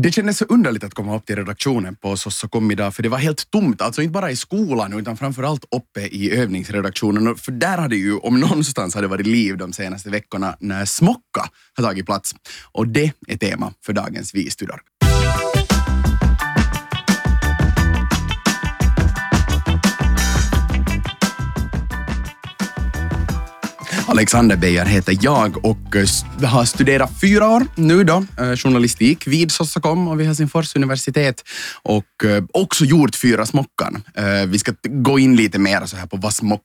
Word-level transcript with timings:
Det 0.00 0.12
kändes 0.12 0.38
så 0.38 0.44
underligt 0.44 0.84
att 0.84 0.94
komma 0.94 1.16
upp 1.16 1.26
till 1.26 1.36
redaktionen 1.36 1.96
på 1.96 2.16
Sossakom 2.16 2.70
idag, 2.70 2.94
för 2.94 3.02
det 3.02 3.08
var 3.08 3.18
helt 3.18 3.50
tomt. 3.50 3.80
Alltså 3.80 4.02
inte 4.02 4.12
bara 4.12 4.30
i 4.30 4.36
skolan, 4.36 4.92
utan 4.92 5.16
framförallt 5.16 5.64
uppe 5.76 6.00
i 6.00 6.30
övningsredaktionen. 6.30 7.36
För 7.36 7.52
där 7.52 7.78
hade 7.78 7.96
ju, 7.96 8.16
om 8.16 8.40
någonstans, 8.40 8.94
hade 8.94 9.06
varit 9.06 9.26
liv 9.26 9.56
de 9.56 9.72
senaste 9.72 10.10
veckorna 10.10 10.56
när 10.60 10.84
Smocka 10.84 11.50
har 11.76 11.84
tagit 11.84 12.06
plats. 12.06 12.34
Och 12.72 12.88
det 12.88 13.12
är 13.28 13.36
tema 13.36 13.72
för 13.86 13.92
dagens 13.92 14.34
Vi 14.34 14.50
Alexander 24.12 24.56
Beijer 24.56 24.84
heter 24.84 25.18
jag 25.20 25.64
och 25.64 25.96
eh, 25.96 26.48
har 26.48 26.64
studerat 26.64 27.10
fyra 27.20 27.48
år 27.48 27.66
nu 27.74 28.04
då, 28.04 28.24
eh, 28.38 28.56
journalistik 28.56 29.26
vid 29.26 29.52
Sossakom 29.52 30.08
och 30.08 30.20
vid 30.20 30.26
Helsingfors 30.26 30.76
universitet 30.76 31.44
och 31.82 32.24
eh, 32.24 32.44
också 32.52 32.84
gjort 32.84 33.16
Fyra 33.16 33.46
smockan. 33.46 34.02
Vi 34.46 34.58
ska 34.58 34.72
gå 34.82 35.18
in 35.18 35.36
lite 35.36 35.58
mer 35.58 35.86
så 35.86 35.96
här 35.96 36.06
på 36.06 36.16
vad 36.16 36.34
smocka 36.34 36.62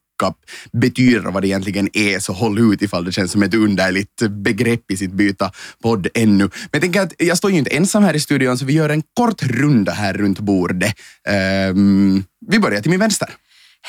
betyder 0.72 1.28
och 1.28 1.34
vad 1.34 1.44
det 1.44 1.48
egentligen 1.48 1.90
är, 1.94 2.20
så 2.20 2.34
håll 2.34 2.74
ut 2.74 2.82
ifall 2.82 3.06
det 3.06 3.12
känns 3.12 3.32
som 3.32 3.44
ett 3.44 3.54
underligt 3.54 4.22
begrepp 4.30 4.92
i 4.92 4.98
sitt 4.98 5.12
byta 5.12 5.52
podd 5.84 6.08
ännu. 6.14 6.44
Men 6.44 6.70
jag 6.72 6.82
tänker 6.82 7.02
att 7.02 7.14
jag 7.18 7.38
står 7.38 7.52
ju 7.52 7.58
inte 7.58 7.76
ensam 7.76 8.04
här 8.04 8.14
i 8.14 8.20
studion 8.20 8.58
så 8.58 8.66
vi 8.66 8.74
gör 8.74 8.90
en 8.90 9.04
kort 9.14 9.44
runda 9.44 9.92
här 9.92 10.14
runt 10.14 10.40
bordet. 10.40 10.96
Um, 11.70 12.24
vi 12.48 12.60
börjar 12.60 12.82
till 12.82 12.92
min 12.92 13.00
vänster. 13.00 13.30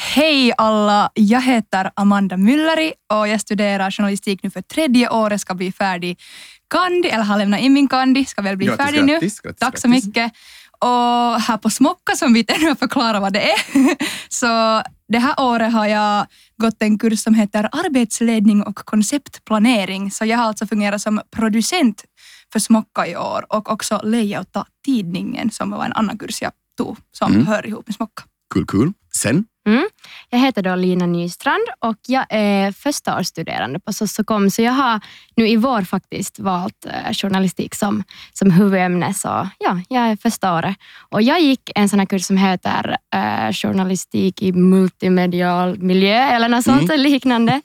Hej 0.01 0.52
alla! 0.59 1.11
Jag 1.15 1.41
heter 1.41 1.91
Amanda 1.95 2.37
Mülleri 2.37 2.93
och 3.12 3.29
jag 3.29 3.41
studerar 3.41 3.91
journalistik 3.91 4.43
nu 4.43 4.51
för 4.51 4.62
tredje 4.62 5.11
året, 5.11 5.41
ska 5.41 5.55
bli 5.55 5.73
färdig 5.73 6.20
kandi, 6.69 7.09
eller 7.09 7.25
har 7.25 7.39
lämnat 7.39 7.61
in 7.61 7.73
min 7.73 7.89
kandi, 7.89 8.25
ska 8.25 8.42
väl 8.42 8.56
bli 8.56 8.66
grattis, 8.66 8.87
färdig 8.87 9.05
nu. 9.05 9.12
Grattis, 9.12 9.41
grattis, 9.41 9.61
Tack 9.61 9.79
så 9.79 9.89
mycket. 9.89 10.33
Och 10.79 11.41
här 11.41 11.56
på 11.56 11.70
Smocka, 11.70 12.16
som 12.16 12.33
vi 12.33 12.45
ännu 12.48 12.69
har 12.69 12.75
förklarat 12.75 13.23
vad 13.23 13.33
det 13.33 13.50
är, 13.50 13.58
så 14.28 14.83
det 15.08 15.19
här 15.19 15.34
året 15.41 15.73
har 15.73 15.86
jag 15.86 16.27
gått 16.56 16.83
en 16.83 16.98
kurs 16.98 17.20
som 17.20 17.34
heter 17.34 17.69
arbetsledning 17.73 18.62
och 18.62 18.77
konceptplanering. 18.77 20.11
Så 20.11 20.25
jag 20.25 20.39
har 20.39 20.45
alltså 20.45 20.67
fungerat 20.67 21.01
som 21.01 21.20
producent 21.30 22.05
för 22.53 22.58
Smocka 22.58 23.06
i 23.06 23.17
år 23.17 23.47
och 23.48 23.73
också 23.73 24.01
layoutat 24.05 24.67
tidningen 24.84 25.51
som 25.51 25.70
var 25.70 25.84
en 25.84 25.92
annan 25.92 26.19
kurs 26.19 26.42
jag 26.42 26.53
tog 26.77 26.97
som 27.12 27.33
mm. 27.33 27.47
hör 27.47 27.67
ihop 27.67 27.86
med 27.86 27.95
Smocka. 27.95 28.23
Kul, 28.55 28.67
kul. 28.67 28.92
Sen? 29.17 29.45
Mm. 29.69 29.88
Jag 30.30 30.38
heter 30.38 30.62
då 30.62 30.74
Lina 30.74 31.06
Nystrand 31.06 31.64
och 31.80 31.97
jag 32.06 32.27
är 32.28 32.72
förstaårsstuderande 32.72 33.80
på 33.80 33.92
Sossokom, 33.92 34.50
så 34.50 34.62
jag 34.62 34.72
har 34.72 35.00
nu 35.36 35.48
i 35.48 35.56
vår 35.56 35.83
faktiskt 35.83 36.38
valt 36.38 36.86
eh, 36.86 37.12
journalistik 37.12 37.74
som, 37.74 38.05
som 38.33 38.50
huvudämne. 38.50 39.14
Så 39.14 39.48
ja, 39.58 39.80
jag 39.89 40.02
är 40.02 40.16
första 40.16 40.55
året. 40.55 40.77
Och 41.11 41.22
jag 41.22 41.41
gick 41.41 41.70
en 41.74 41.89
sån 41.89 41.98
här 41.98 42.06
kurs 42.06 42.24
som 42.24 42.36
heter 42.36 42.96
eh, 43.14 43.52
journalistik 43.52 44.42
i 44.42 44.52
multimedial 44.52 45.78
miljö 45.78 46.16
eller 46.16 46.48
något 46.48 46.64
sånt 46.64 46.91
mm. 46.91 47.00
liknande. 47.00 47.61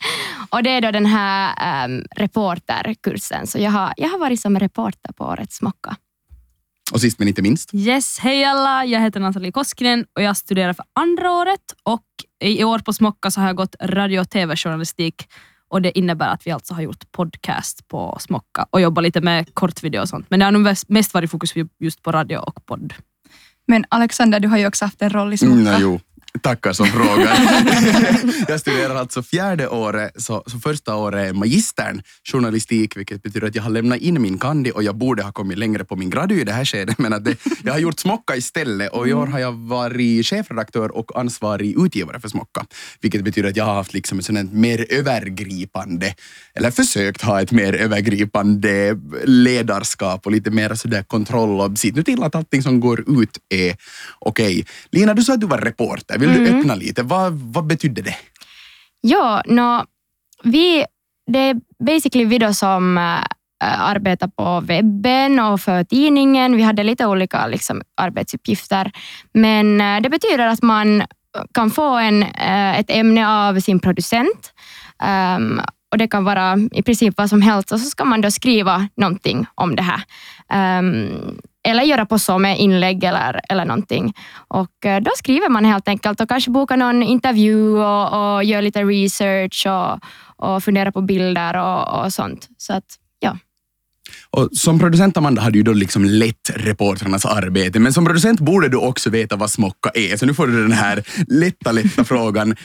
Och 0.50 0.64
det 0.64 0.70
är 0.70 0.82
då 0.82 0.92
den 0.92 1.06
här 1.06 1.86
um, 1.86 2.06
reporterkursen, 2.16 3.48
så 3.48 3.60
jag 3.60 3.72
har, 3.72 3.94
jag 3.98 4.10
har 4.10 4.20
varit 4.20 4.42
som 4.42 4.60
reporter 4.60 5.14
på 5.14 5.24
Årets 5.24 5.62
Mocka. 5.62 5.96
Och 6.92 7.02
sist 7.02 7.20
men 7.20 7.28
inte 7.28 7.42
minst. 7.42 7.74
Yes, 7.74 8.20
hej 8.20 8.44
alla! 8.44 8.86
Jag 8.86 9.00
heter 9.00 9.20
Nathalie 9.20 9.52
Koskinen 9.52 10.06
och 10.16 10.24
jag 10.24 10.38
studerar 10.38 10.74
för 10.74 10.86
andra 10.94 11.32
året 11.32 11.62
och 11.84 12.04
i 12.44 12.64
år 12.64 12.80
på 12.80 12.94
Smocka 12.94 13.32
så 13.32 13.40
har 13.42 13.48
jag 13.48 13.56
gått 13.56 13.76
radio 13.82 14.20
och 14.20 14.30
tv-journalistik 14.30 15.28
och 15.70 15.82
det 15.82 15.98
innebär 15.98 16.28
att 16.28 16.48
vi 16.48 16.52
alltså 16.52 16.74
har 16.74 16.82
gjort 16.82 17.12
podcast 17.12 17.88
på 17.88 18.18
Smocka 18.20 18.66
och 18.70 18.82
jobbat 18.82 19.04
lite 19.04 19.22
med 19.22 19.54
kortvideo 19.54 20.02
och 20.02 20.10
sånt. 20.10 20.26
Men 20.30 20.40
det 20.40 20.46
har 20.46 20.52
nog 20.52 20.76
mest 20.88 21.14
varit 21.14 21.32
fokus 21.32 21.54
just 21.80 22.02
på 22.02 22.12
radio 22.12 22.38
och 22.38 22.66
podd. 22.66 22.94
Men 23.68 23.86
Alexander, 23.90 24.40
du 24.40 24.48
har 24.48 24.58
ju 24.58 24.68
också 24.68 24.86
haft 24.86 25.02
en 25.02 25.10
roll 25.10 25.34
i 25.34 25.38
Smocka. 25.38 25.54
Mm, 25.54 25.82
jo. 25.82 26.00
Tackar 26.42 26.74
som 26.74 26.86
frågar. 26.86 27.38
jag 28.48 28.60
studerar 28.60 28.96
alltså 28.96 29.24
fjärde 29.24 29.68
året, 29.68 30.12
så, 30.16 30.44
så 30.46 30.60
första 30.60 30.96
året 30.96 31.30
är 31.30 31.34
magistern 31.34 32.02
journalistik, 32.32 32.98
vilket 32.98 33.24
betyder 33.24 33.48
att 33.48 33.56
jag 33.56 33.64
har 33.64 33.70
lämnat 33.70 34.00
in 34.00 34.22
min 34.22 34.38
kandi 34.38 34.72
och 34.72 34.84
jag 34.84 34.96
borde 34.96 35.24
ha 35.24 35.32
kommit 35.32 35.58
längre 35.58 35.84
på 35.84 35.96
min 35.96 36.10
gradu 36.10 36.42
i 36.42 36.44
det 36.44 36.52
här 36.52 36.66
skedet, 36.66 36.98
men 36.98 37.14
att 37.14 37.26
det, 37.26 37.38
jag 37.64 37.74
har 37.74 37.80
gjort 37.80 38.00
Smocka 38.00 38.36
istället 38.36 38.92
och 38.92 39.08
i 39.08 39.14
år 39.14 39.28
har 39.28 39.40
jag 39.40 39.52
varit 39.52 40.26
chefredaktör 40.26 40.98
och 40.98 41.20
ansvarig 41.20 41.86
utgivare 41.86 42.20
för 42.20 42.30
Smocka, 42.30 42.66
vilket 43.02 43.24
betyder 43.24 43.50
att 43.50 43.58
jag 43.58 43.66
har 43.66 43.74
haft 43.74 43.94
liksom 43.94 44.20
ett 44.20 44.26
sådant 44.26 44.54
mer 44.54 44.86
övergripande, 44.90 46.16
eller 46.54 46.72
försökt 46.72 47.22
ha 47.22 47.42
ett 47.42 47.52
mer 47.52 47.74
övergripande 47.74 49.00
ledarskap 49.24 50.26
och 50.26 50.32
lite 50.32 50.52
mer 50.52 50.76
sådär 50.76 51.04
kontroll 51.04 51.62
och 51.62 51.78
se 51.78 51.92
nu 51.96 52.04
till 52.04 52.24
att 52.24 52.36
allting 52.36 52.64
som 52.64 52.80
går 52.80 53.22
ut 53.22 53.38
är 53.50 53.76
okej. 54.20 54.46
Okay. 54.46 54.64
Lina, 54.92 55.14
du 55.14 55.24
sa 55.24 55.34
att 55.34 55.42
du 55.42 55.48
var 55.48 55.58
reporter. 55.58 56.23
Vill 56.28 56.38
mm. 56.38 56.52
du 56.52 56.60
öppna 56.60 56.76
lite? 56.76 57.04
Vad, 57.04 57.34
vad 57.34 57.66
betydde 57.66 58.02
det? 58.02 58.16
Ja, 59.02 59.44
no, 59.46 59.86
vi, 60.44 60.86
det 61.32 61.40
är 61.40 61.56
basically 61.86 62.26
vi 62.26 62.38
då 62.38 62.54
som 62.54 62.98
äh, 62.98 63.82
arbetar 63.82 64.28
på 64.28 64.60
webben 64.60 65.40
och 65.40 65.62
för 65.62 65.84
tidningen. 65.84 66.58
Vi 66.58 66.64
hade 66.64 66.84
lite 66.84 67.06
olika 67.06 67.48
liksom, 67.48 67.82
arbetsuppgifter, 67.98 68.92
men 69.34 69.82
äh, 69.82 70.02
det 70.02 70.10
betyder 70.10 70.48
att 70.48 70.62
man 70.62 71.04
kan 71.54 71.72
få 71.72 71.98
en, 71.98 72.24
ett 72.24 72.90
ämne 72.90 73.28
av 73.28 73.60
sin 73.60 73.80
producent 73.80 74.54
um, 75.36 75.62
och 75.92 75.98
det 75.98 76.08
kan 76.08 76.24
vara 76.24 76.58
i 76.72 76.84
princip 76.84 77.14
vad 77.18 77.30
som 77.30 77.42
helst 77.42 77.72
och 77.72 77.80
så 77.80 77.90
ska 77.90 78.06
man 78.06 78.22
då 78.22 78.32
skriva 78.32 78.88
någonting 78.96 79.46
om 79.56 79.76
det 79.76 79.84
här. 79.84 80.04
Um, 80.80 81.40
eller 81.64 81.84
göra 81.84 82.06
på 82.06 82.20
så 82.20 82.38
med 82.38 82.60
inlägg 82.60 83.04
eller, 83.04 83.42
eller 83.50 83.66
någonting. 83.66 84.14
Och 84.48 84.86
eh, 84.86 85.02
då 85.02 85.12
skriver 85.16 85.50
man 85.50 85.66
helt 85.66 85.88
enkelt 85.88 86.22
och 86.22 86.30
kanske 86.30 86.52
bokar 86.52 86.78
någon 86.78 87.04
intervju 87.04 87.78
och, 87.78 88.36
och 88.36 88.44
gör 88.44 88.62
lite 88.62 88.84
research 88.84 89.68
och, 89.68 90.00
och 90.48 90.64
funderar 90.64 90.92
på 90.92 91.02
bilder 91.02 91.56
och, 91.58 92.04
och 92.04 92.14
sånt. 92.14 92.48
Så 92.58 92.74
att, 92.74 92.86
ja. 93.20 93.38
Och 94.30 94.50
som 94.52 94.80
producent 94.80 95.18
Amanda 95.18 95.42
har 95.42 95.52
du 95.52 95.64
då 95.64 95.74
liksom 95.74 96.06
lett 96.06 96.50
reportrarnas 96.56 97.26
arbete, 97.26 97.80
men 97.80 97.94
som 97.94 98.06
producent 98.06 98.40
borde 98.40 98.70
du 98.70 98.78
också 98.78 99.10
veta 99.10 99.36
vad 99.36 99.52
smocka 99.52 99.90
är. 99.94 100.18
Så 100.18 100.26
nu 100.26 100.34
får 100.34 100.48
du 100.48 100.62
den 100.62 100.72
här 100.72 101.04
lätta, 101.28 101.72
lätta 101.72 102.04
frågan. 102.04 102.56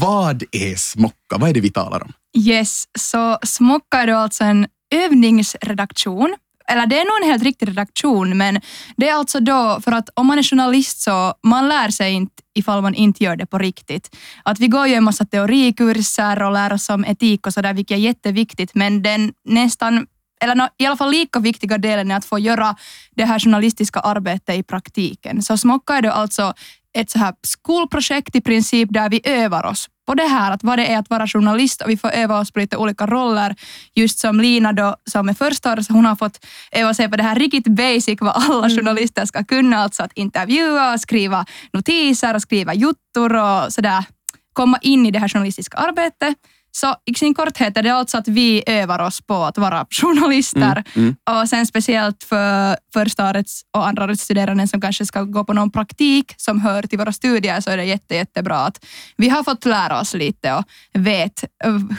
Vad 0.00 0.42
är 0.52 0.74
smocka? 0.76 1.38
Vad 1.38 1.50
är 1.50 1.54
det 1.54 1.60
vi 1.60 1.70
talar 1.70 2.02
om? 2.02 2.12
Yes, 2.38 2.84
så 2.98 3.38
smocka 3.42 3.98
är 3.98 4.06
då 4.06 4.16
alltså 4.16 4.44
en 4.44 4.66
övningsredaktion 4.94 6.36
eller 6.68 6.86
det 6.86 7.00
är 7.00 7.04
nog 7.04 7.22
en 7.22 7.30
helt 7.30 7.42
riktig 7.42 7.68
redaktion, 7.68 8.38
men 8.38 8.60
det 8.96 9.08
är 9.08 9.14
alltså 9.14 9.40
då, 9.40 9.80
för 9.84 9.92
att 9.92 10.08
om 10.14 10.26
man 10.26 10.38
är 10.38 10.42
journalist 10.42 11.00
så 11.00 11.34
man 11.42 11.68
lär 11.68 11.90
sig 11.90 12.12
inte 12.12 12.42
ifall 12.54 12.82
man 12.82 12.94
inte 12.94 13.24
gör 13.24 13.36
det 13.36 13.46
på 13.46 13.58
riktigt. 13.58 14.16
Att 14.42 14.60
vi 14.60 14.68
går 14.68 14.86
ju 14.86 14.94
en 14.94 15.04
massa 15.04 15.24
teorikurser 15.24 16.42
och 16.42 16.52
lär 16.52 16.72
oss 16.72 16.88
om 16.88 17.04
etik 17.04 17.46
och 17.46 17.52
sådär, 17.52 17.74
vilket 17.74 17.94
är 17.94 18.00
jätteviktigt, 18.00 18.74
men 18.74 19.02
den 19.02 19.32
nästan 19.44 20.06
eller 20.40 20.68
i 20.78 20.86
alla 20.86 20.96
fall 20.96 21.10
lika 21.10 21.38
viktiga 21.38 21.78
delen 21.78 22.10
är 22.10 22.16
att 22.16 22.24
få 22.24 22.38
göra 22.38 22.76
det 23.16 23.24
här 23.24 23.38
journalistiska 23.38 24.00
arbetet 24.00 24.56
i 24.56 24.62
praktiken. 24.62 25.42
Så 25.42 25.56
Smocka 25.56 25.94
är 25.94 26.02
då 26.02 26.10
alltså 26.10 26.54
ett 26.94 27.10
så 27.10 27.18
här 27.18 27.34
skolprojekt 27.42 28.36
i 28.36 28.40
princip 28.40 28.88
där 28.92 29.10
vi 29.10 29.20
övar 29.24 29.66
oss 29.66 29.88
på 30.06 30.14
det 30.14 30.26
här, 30.26 30.52
att 30.52 30.64
vad 30.64 30.78
det 30.78 30.86
är 30.86 30.98
att 30.98 31.10
vara 31.10 31.26
journalist 31.26 31.82
och 31.82 31.90
vi 31.90 31.96
får 31.96 32.10
öva 32.10 32.40
oss 32.40 32.52
på 32.52 32.58
lite 32.58 32.76
olika 32.76 33.06
roller. 33.06 33.56
Just 33.94 34.18
som 34.18 34.40
Lina 34.40 34.72
då, 34.72 34.96
som 35.10 35.28
är 35.28 35.34
första 35.34 35.72
året, 35.72 35.88
hon 35.88 36.04
har 36.04 36.16
fått 36.16 36.46
öva 36.72 36.94
sig 36.94 37.08
på 37.10 37.16
det 37.16 37.22
här 37.22 37.34
riktigt 37.34 37.66
basic 37.66 38.20
vad 38.20 38.32
alla 38.34 38.66
mm. 38.66 38.76
journalister 38.76 39.26
ska 39.26 39.44
kunna, 39.44 39.78
alltså 39.78 40.02
att 40.02 40.12
intervjua, 40.14 40.98
skriva 40.98 41.46
notiser 41.72 42.34
och 42.34 42.42
skriva 42.42 42.74
juttor 42.74 43.36
och 43.36 43.72
sådär 43.72 44.04
komma 44.52 44.78
in 44.82 45.06
i 45.06 45.10
det 45.10 45.18
här 45.18 45.28
journalistiska 45.28 45.76
arbetet. 45.76 46.34
Så 46.76 46.94
i 47.04 47.14
sin 47.14 47.34
korthet 47.34 47.76
är 47.76 47.82
det 47.82 47.94
alltså 47.94 48.18
att 48.18 48.28
vi 48.28 48.62
övar 48.66 48.98
oss 48.98 49.20
på 49.20 49.34
att 49.34 49.58
vara 49.58 49.86
journalister. 49.90 50.84
Mm, 50.94 51.16
mm. 51.26 51.40
Och 51.42 51.48
sen 51.48 51.66
speciellt 51.66 52.24
för 52.24 52.76
första 52.94 53.30
årets 53.30 53.62
och 53.76 53.88
andra 53.88 54.04
årets 54.04 54.22
studerande 54.22 54.68
som 54.68 54.80
kanske 54.80 55.06
ska 55.06 55.22
gå 55.22 55.44
på 55.44 55.52
någon 55.52 55.70
praktik 55.70 56.34
som 56.36 56.60
hör 56.60 56.82
till 56.82 56.98
våra 56.98 57.12
studier 57.12 57.60
så 57.60 57.70
är 57.70 57.76
det 57.76 57.84
jätte, 57.84 58.14
jättebra 58.14 58.56
att 58.56 58.84
vi 59.16 59.28
har 59.28 59.44
fått 59.44 59.64
lära 59.64 60.00
oss 60.00 60.14
lite 60.14 60.52
och 60.52 60.64
vet 60.92 61.44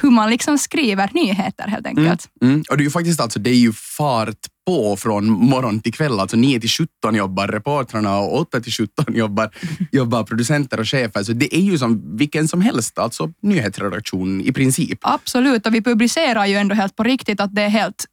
hur 0.02 0.12
man 0.12 0.30
liksom 0.30 0.58
skriver 0.58 1.10
nyheter 1.14 1.68
helt 1.68 1.88
enkelt. 1.88 2.30
Mm, 2.42 2.54
mm. 2.54 2.64
och 2.70 2.78
det 2.78 2.82
är 2.82 2.86
ju 2.86 2.92
faktiskt 2.92 3.22
alltså, 3.22 3.40
det 3.40 3.50
är 3.50 3.56
ju 3.56 3.74
fart 3.74 4.48
på 4.66 4.98
från 4.98 5.26
morgon 5.30 5.80
till 5.80 5.94
kväll. 5.94 6.20
Alltså 6.20 6.38
9 6.38 6.60
till 6.60 6.70
17 6.70 7.16
jobbar 7.16 7.48
reportrarna 7.48 8.18
och 8.18 8.40
8 8.40 8.62
till 8.62 8.74
17 8.74 9.06
jobbar, 9.16 9.50
jobbar 9.92 10.24
producenter 10.24 10.80
och 10.80 10.88
chefer. 10.88 11.24
Så 11.24 11.34
det 11.34 11.56
är 11.56 11.62
ju 11.62 11.78
som 11.78 12.18
vilken 12.18 12.48
som 12.48 12.62
helst, 12.62 13.00
alltså 13.00 13.32
nyhetsredaktion 13.42 14.42
i 14.42 14.52
princip. 14.52 15.00
Absolut, 15.02 15.66
och 15.66 15.74
vi 15.74 15.82
publicerar 15.82 16.46
ju 16.46 16.56
ändå 16.56 16.76
helt 16.76 16.96
på 16.96 17.04
riktigt 17.04 17.40
att 17.40 17.56
det 17.56 17.62
är 17.62 17.70
helt 17.70 18.06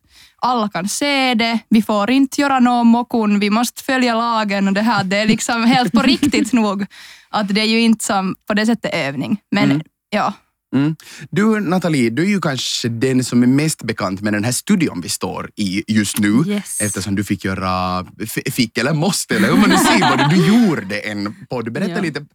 alla 0.44 0.69
kan 0.69 0.88
se 0.88 1.34
det, 1.34 1.58
vi 1.69 1.82
får 1.82 2.10
inte 2.10 2.40
göra 2.40 2.60
någon 2.60 2.87
mokun, 2.87 3.40
vi 3.40 3.50
måste 3.50 3.82
följa 3.82 4.14
lagen 4.14 4.69
och 4.69 4.75
det 4.75 4.82
här, 4.82 5.04
det 5.04 5.16
är 5.16 5.26
liksom 5.26 5.64
helt 5.64 5.93
på 5.93 6.02
riktigt 6.02 6.52
nog. 6.52 6.87
Att 7.31 7.49
det 7.49 7.60
är 7.60 7.64
ju 7.64 7.81
inte 7.81 8.04
som 8.04 8.34
på 8.46 8.54
det 8.54 8.66
sättet 8.66 8.94
övning. 8.94 9.40
Men 9.50 9.64
mm. 9.64 9.82
ja, 10.10 10.32
Mm. 10.75 10.97
Du 11.31 11.61
Nathalie, 11.61 12.11
du 12.11 12.23
är 12.23 12.27
ju 12.27 12.41
kanske 12.41 12.89
den 12.89 13.25
som 13.25 13.43
är 13.43 13.47
mest 13.47 13.83
bekant 13.83 14.21
med 14.21 14.33
den 14.33 14.45
här 14.45 14.53
studion 14.53 15.01
vi 15.01 15.09
står 15.09 15.51
i 15.57 15.85
just 15.89 16.19
nu. 16.19 16.43
Yes. 16.47 16.81
Eftersom 16.81 17.15
du 17.15 17.25
fick 17.25 17.45
göra, 17.45 18.07
fick 18.51 18.79
eller 18.79 18.93
måste, 18.93 19.37
eller 19.37 19.49
hur 19.49 19.57
man 19.57 19.71
nu 19.71 19.77
säger, 19.77 20.17
både 20.17 20.37
du 20.37 20.47
gjorde 20.47 20.99
en 20.99 21.47
podd. 21.51 21.73
Berätta 21.73 21.93
Ja. 21.93 22.01
lite, 22.01 22.27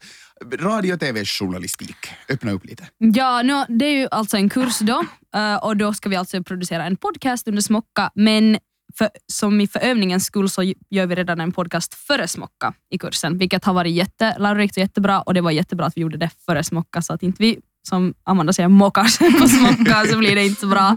radio 0.60 0.94
och 0.94 1.00
tv-journalistik. 1.00 1.96
Öppna 2.30 2.52
upp 2.52 2.66
lite. 2.66 2.88
Ja, 2.98 3.42
nu, 3.42 3.66
det 3.80 3.86
är 3.86 4.00
ju 4.00 4.08
alltså 4.12 4.38
en 4.38 4.50
kurs 4.50 4.80
då 4.80 5.06
eh, 5.36 5.56
och 5.56 5.78
då 5.78 5.94
ska 5.94 6.10
vi 6.10 6.16
alltså 6.16 6.44
producera 6.44 6.86
en 6.86 6.98
podcast 6.98 7.48
under 7.48 7.62
Smocka 7.62 8.12
men 8.16 8.58
för, 8.98 9.10
som 9.34 9.62
i 9.62 9.68
för 9.68 9.80
övningens 9.80 10.26
skull 10.26 10.50
så 10.50 10.64
gör 10.90 11.06
vi 11.06 11.16
redan 11.16 11.42
en 11.42 11.52
podcast 11.52 11.94
före 11.94 12.28
Smocka 12.28 12.74
i 12.92 12.98
kursen 12.98 13.38
vilket 13.38 13.66
har 13.66 13.74
varit 13.74 13.94
jättelärorikt 13.96 14.78
och 14.78 14.82
jättebra 14.82 15.22
och 15.22 15.34
det 15.34 15.42
var 15.42 15.52
jättebra 15.52 15.86
att 15.86 15.98
vi 15.98 16.02
gjorde 16.02 16.18
det 16.18 16.30
före 16.46 16.64
Smocka 16.64 17.02
så 17.02 17.14
att 17.14 17.24
inte 17.24 17.44
vi 17.44 17.60
som 17.88 18.14
Amanda 18.24 18.54
säger 18.54 18.70
mockar 18.70 19.40
på 19.40 19.48
Smocka 19.48 20.06
så 20.06 20.18
blir 20.18 20.36
det 20.36 20.46
inte 20.46 20.62
så 20.62 20.68
bra. 20.68 20.90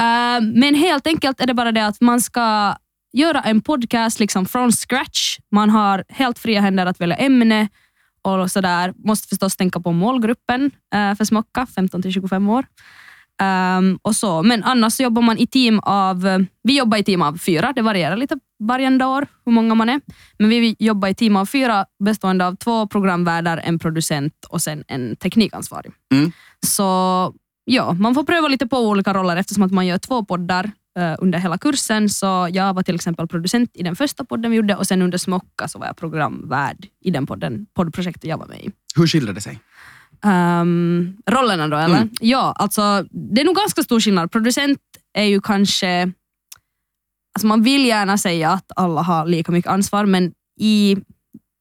Uh, 0.00 0.40
men 0.54 0.74
helt 0.74 1.06
enkelt 1.06 1.40
är 1.40 1.46
det 1.46 1.54
bara 1.54 1.72
det 1.72 1.86
att 1.86 2.00
man 2.00 2.20
ska 2.20 2.76
göra 3.12 3.40
en 3.40 3.60
podcast 3.60 4.20
liksom 4.20 4.46
från 4.46 4.72
scratch. 4.72 5.38
Man 5.50 5.70
har 5.70 6.04
helt 6.08 6.38
fria 6.38 6.60
händer 6.60 6.86
att 6.86 7.00
välja 7.00 7.16
ämne 7.16 7.68
och 8.22 8.50
sådär. 8.50 8.92
Måste 8.96 9.28
förstås 9.28 9.56
tänka 9.56 9.80
på 9.80 9.92
målgruppen 9.92 10.64
uh, 10.94 11.14
för 11.14 11.24
Smocka, 11.24 11.66
15 11.74 12.02
till 12.02 12.12
25 12.12 12.48
år. 12.48 12.64
Ehm, 13.40 13.98
och 14.02 14.16
så. 14.16 14.42
Men 14.42 14.64
annars 14.64 14.92
så 14.92 15.02
jobbar 15.02 15.22
man 15.22 15.38
i 15.38 15.46
team 15.46 15.80
av, 15.82 16.46
vi 16.62 16.78
jobbar 16.78 16.98
i 16.98 17.04
team 17.04 17.22
av 17.22 17.38
fyra, 17.38 17.72
det 17.76 17.82
varierar 17.82 18.16
lite 18.16 18.38
varje 18.58 19.04
år 19.04 19.26
hur 19.44 19.52
många 19.52 19.74
man 19.74 19.88
är. 19.88 20.00
Men 20.38 20.48
vi 20.48 20.76
jobbar 20.78 21.08
i 21.08 21.14
team 21.14 21.36
av 21.36 21.46
fyra 21.46 21.86
bestående 22.04 22.46
av 22.46 22.56
två 22.56 22.86
programvärdar, 22.86 23.60
en 23.64 23.78
producent 23.78 24.34
och 24.48 24.62
sen 24.62 24.84
en 24.88 25.16
teknikansvarig. 25.16 25.92
Mm. 26.12 26.32
Så 26.66 26.84
ja, 27.64 27.92
man 27.92 28.14
får 28.14 28.24
pröva 28.24 28.48
lite 28.48 28.66
på 28.66 28.78
olika 28.78 29.14
roller 29.14 29.36
eftersom 29.36 29.62
att 29.62 29.72
man 29.72 29.86
gör 29.86 29.98
två 29.98 30.24
poddar 30.24 30.70
eh, 30.98 31.14
under 31.18 31.38
hela 31.38 31.58
kursen. 31.58 32.08
Så 32.08 32.48
jag 32.52 32.74
var 32.74 32.82
till 32.82 32.94
exempel 32.94 33.28
producent 33.28 33.70
i 33.74 33.82
den 33.82 33.96
första 33.96 34.24
podden 34.24 34.50
vi 34.50 34.56
gjorde 34.56 34.76
och 34.76 34.86
sen 34.86 35.02
under 35.02 35.18
Smocka 35.18 35.68
så 35.68 35.78
var 35.78 35.86
jag 35.86 35.96
programvärd 35.96 36.86
i 37.04 37.10
den 37.10 37.26
podden, 37.26 37.66
poddprojektet 37.74 38.24
jag 38.24 38.38
var 38.38 38.46
med 38.46 38.60
i. 38.60 38.70
Hur 38.96 39.06
skiljer 39.06 39.32
det 39.32 39.40
sig? 39.40 39.60
Um, 40.24 41.16
rollerna 41.26 41.68
då 41.68 41.76
eller? 41.76 41.96
Mm. 41.96 42.10
Ja, 42.20 42.52
alltså 42.56 43.04
det 43.10 43.40
är 43.40 43.44
nog 43.44 43.56
ganska 43.56 43.82
stor 43.82 44.00
skillnad. 44.00 44.32
Producent 44.32 44.78
är 45.12 45.24
ju 45.24 45.40
kanske, 45.40 46.12
alltså 47.34 47.46
man 47.46 47.62
vill 47.62 47.84
gärna 47.86 48.18
säga 48.18 48.50
att 48.50 48.72
alla 48.76 49.02
har 49.02 49.26
lika 49.26 49.52
mycket 49.52 49.70
ansvar 49.70 50.06
men 50.06 50.32
i 50.60 50.96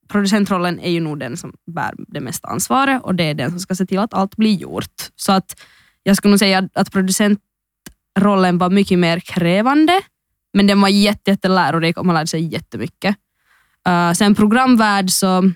producentrollen 0.08 0.80
är 0.80 0.92
ju 0.92 1.00
nog 1.00 1.20
den 1.20 1.38
som 1.38 1.54
bär 1.72 1.94
det 1.98 2.20
mesta 2.20 2.48
ansvaret 2.48 3.02
och 3.04 3.16
det 3.16 3.24
är 3.24 3.34
den 3.34 3.52
som 3.52 3.60
ska 3.60 3.76
se 3.76 3.86
till 3.86 4.00
att 4.00 4.14
allt 4.14 4.36
blir 4.36 4.56
gjort. 4.56 5.10
Så 5.16 5.32
att 5.32 5.62
jag 6.04 6.18
skulle 6.18 6.32
nog 6.32 6.40
säga 6.40 6.70
att 6.74 6.92
producentrollen 6.92 8.58
var 8.58 8.70
mycket 8.70 9.00
mer 9.00 9.20
krävande 9.20 10.02
men 10.54 10.68
den 10.68 10.82
var 10.82 10.90
jätte, 10.90 11.32
jättelärorik 11.32 11.98
och 11.98 12.06
man 12.06 12.16
lärde 12.16 12.28
sig 12.28 12.54
jättemycket. 12.54 13.16
Uh, 13.90 14.14
sen 14.14 14.36
programvärd 14.36 15.10
så 15.10 15.52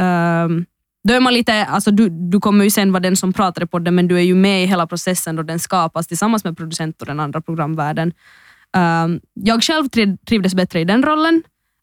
ehm, 0.00 0.64
då 1.08 1.14
är 1.14 1.20
man 1.20 1.34
lite, 1.34 1.64
alltså 1.64 1.90
du, 1.90 2.08
du 2.08 2.40
kommer 2.40 2.64
ju 2.64 2.70
sen 2.70 2.92
vara 2.92 3.00
den 3.00 3.16
som 3.16 3.32
pratar 3.32 3.62
i 3.62 3.66
podden 3.66 3.94
men 3.94 4.08
du 4.08 4.16
är 4.16 4.22
ju 4.22 4.34
med 4.34 4.62
i 4.62 4.66
hela 4.66 4.86
processen 4.86 5.38
och 5.38 5.44
den 5.44 5.58
skapas 5.58 6.06
tillsammans 6.06 6.44
med 6.44 6.56
producent 6.56 7.00
och 7.00 7.06
den 7.06 7.20
andra 7.20 7.40
programvärlden. 7.40 8.12
Um, 8.76 9.20
jag 9.34 9.62
själv 9.62 9.88
triv, 9.88 10.16
trivdes 10.28 10.54
bättre 10.54 10.80
i 10.80 10.84
den 10.84 11.02
rollen 11.02 11.34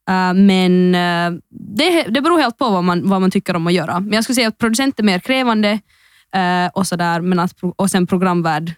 uh, 0.10 0.34
men 0.34 0.96
uh, 0.96 1.40
det, 1.50 2.04
det 2.04 2.22
beror 2.22 2.40
helt 2.40 2.58
på 2.58 2.70
vad 2.70 2.84
man, 2.84 3.10
vad 3.10 3.22
man 3.22 3.32
tycker 3.32 3.56
om 3.56 3.68
att 3.68 3.74
göra. 3.74 4.00
Men 4.00 4.14
jag 4.14 4.24
skulle 4.24 4.36
säga 4.36 4.48
att 4.48 4.58
producent 4.58 5.00
är 5.00 5.04
mer 5.04 5.20
krävande 5.20 5.80
uh, 6.36 6.70
och, 6.74 6.88
sådär, 6.88 7.22
men 7.22 7.40
att, 7.40 7.54
och 7.76 7.92
sen 7.92 8.08
programvärd 8.08 8.74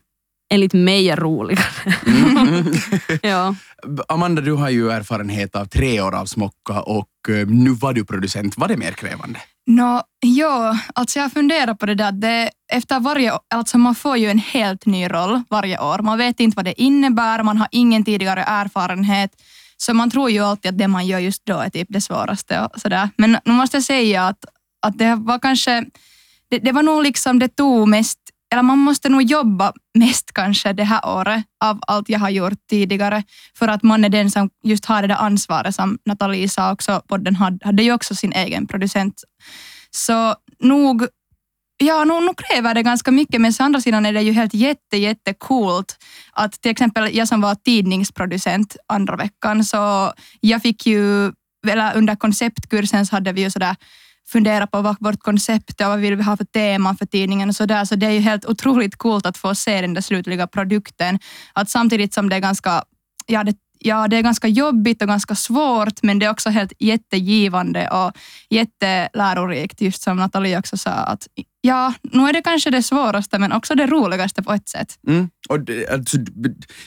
enligt 0.51 0.73
mig 0.73 1.09
är 1.09 1.17
roligare. 1.17 1.95
ja. 3.21 3.55
Amanda, 4.07 4.41
du 4.41 4.53
har 4.53 4.69
ju 4.69 4.91
erfarenhet 4.91 5.55
av 5.55 5.65
tre 5.65 6.01
år 6.01 6.15
av 6.15 6.25
Smocka 6.25 6.81
och 6.81 7.29
eh, 7.29 7.47
nu 7.47 7.69
var 7.69 7.93
du 7.93 8.05
producent. 8.05 8.57
Var 8.57 8.67
det 8.67 8.77
mer 8.77 8.91
krävande? 8.91 9.39
No, 9.67 10.01
ja, 10.19 10.77
alltså 10.95 11.19
jag 11.19 11.31
funderar 11.31 11.73
på 11.73 11.85
det 11.85 11.95
där. 11.95 12.11
Det, 12.11 12.51
efter 12.71 12.99
varje, 12.99 13.33
alltså 13.53 13.77
man 13.77 13.95
får 13.95 14.17
ju 14.17 14.29
en 14.29 14.39
helt 14.39 14.85
ny 14.85 15.07
roll 15.07 15.41
varje 15.49 15.79
år. 15.79 15.99
Man 15.99 16.17
vet 16.17 16.39
inte 16.39 16.55
vad 16.55 16.65
det 16.65 16.81
innebär, 16.81 17.43
man 17.43 17.57
har 17.57 17.67
ingen 17.71 18.05
tidigare 18.05 18.43
erfarenhet. 18.43 19.31
Så 19.77 19.93
man 19.93 20.09
tror 20.09 20.29
ju 20.29 20.39
alltid 20.39 20.69
att 20.69 20.77
det 20.77 20.87
man 20.87 21.07
gör 21.07 21.19
just 21.19 21.45
då 21.45 21.57
är 21.57 21.69
typ 21.69 21.87
det 21.89 22.01
svåraste. 22.01 22.61
Och 22.73 22.81
sådär. 22.81 23.09
Men 23.17 23.37
nu 23.45 23.53
måste 23.53 23.77
jag 23.77 23.83
säga 23.83 24.27
att, 24.27 24.45
att 24.81 24.97
det 24.97 25.15
var 25.15 25.39
kanske, 25.39 25.85
det, 26.49 26.57
det 26.57 26.71
var 26.71 26.83
nog 26.83 27.03
liksom, 27.03 27.39
det 27.39 27.47
tog 27.47 27.87
mest, 27.87 28.19
eller 28.51 28.63
man 28.63 28.79
måste 28.79 29.09
nog 29.09 29.23
jobba 29.23 29.73
mest 29.97 30.31
kanske 30.33 30.73
det 30.73 30.83
här 30.83 31.01
året 31.05 31.43
av 31.63 31.79
allt 31.87 32.09
jag 32.09 32.19
har 32.19 32.29
gjort 32.29 32.67
tidigare. 32.69 33.23
För 33.57 33.67
att 33.67 33.83
man 33.83 34.05
är 34.05 34.09
den 34.09 34.31
som 34.31 34.49
just 34.63 34.85
har 34.85 35.01
det 35.01 35.07
där 35.07 35.15
ansvaret 35.15 35.75
som 35.75 35.97
Nathalie 36.05 36.49
sa 36.49 36.71
också, 36.71 37.01
podden 37.07 37.35
hade, 37.35 37.65
hade 37.65 37.83
ju 37.83 37.93
också 37.93 38.15
sin 38.15 38.33
egen 38.33 38.67
producent. 38.67 39.23
Så 39.91 40.35
nog, 40.59 41.07
ja, 41.77 42.03
nog, 42.03 42.23
nog 42.23 42.37
kräver 42.37 42.73
det 42.73 42.83
ganska 42.83 43.11
mycket, 43.11 43.41
men 43.41 43.51
å 43.59 43.63
andra 43.63 43.81
sidan 43.81 44.05
är 44.05 44.13
det 44.13 44.21
ju 44.21 44.31
helt 44.31 44.53
jätte, 44.53 44.97
jätte 44.97 45.33
coolt 45.33 45.97
att 46.33 46.61
till 46.61 46.71
exempel 46.71 47.15
jag 47.15 47.27
som 47.27 47.41
var 47.41 47.55
tidningsproducent 47.55 48.75
andra 48.87 49.15
veckan, 49.15 49.63
så 49.63 50.13
jag 50.39 50.61
fick 50.61 50.85
ju, 50.85 51.31
eller 51.67 51.97
under 51.97 52.15
konceptkursen 52.15 53.05
så 53.05 53.15
hade 53.15 53.33
vi 53.33 53.41
ju 53.41 53.51
sådär 53.51 53.75
fundera 54.29 54.67
på 54.67 54.81
vad 54.81 54.95
vårt 54.99 55.19
koncept 55.19 55.81
är 55.81 55.85
och 55.85 55.91
vad 55.91 55.99
vill 55.99 56.15
vi 56.15 56.23
ha 56.23 56.37
för 56.37 56.45
tema 56.45 56.95
för 56.95 57.05
tidningen 57.05 57.49
och 57.49 57.55
sådär. 57.55 57.85
Så 57.85 57.95
det 57.95 58.05
är 58.05 58.11
ju 58.11 58.19
helt 58.19 58.45
otroligt 58.45 58.95
coolt 58.95 59.25
att 59.25 59.37
få 59.37 59.55
se 59.55 59.81
den 59.81 59.93
där 59.93 60.01
slutliga 60.01 60.47
produkten. 60.47 61.19
Att 61.53 61.69
samtidigt 61.69 62.13
som 62.13 62.29
det 62.29 62.35
är 62.35 62.39
ganska, 62.39 62.83
ja 63.27 63.43
det, 63.43 63.55
ja, 63.79 64.07
det 64.07 64.17
är 64.17 64.21
ganska 64.21 64.47
jobbigt 64.47 65.01
och 65.01 65.07
ganska 65.07 65.35
svårt, 65.35 66.03
men 66.03 66.19
det 66.19 66.25
är 66.25 66.29
också 66.29 66.49
helt 66.49 66.73
jättegivande 66.79 67.89
och 67.89 68.11
jättelärorikt, 68.49 69.81
just 69.81 70.01
som 70.01 70.17
Nathalie 70.17 70.57
också 70.59 70.77
sa. 70.77 70.91
Att, 70.91 71.27
ja, 71.61 71.93
nu 72.03 72.23
är 72.29 72.33
det 72.33 72.41
kanske 72.41 72.69
det 72.69 72.83
svåraste, 72.83 73.39
men 73.39 73.51
också 73.51 73.75
det 73.75 73.87
roligaste 73.87 74.43
på 74.43 74.53
ett 74.53 74.69
sätt. 74.69 74.99
Mm. 75.07 75.29
Och 75.49 75.59
det, 75.59 75.87
alltså, 75.89 76.17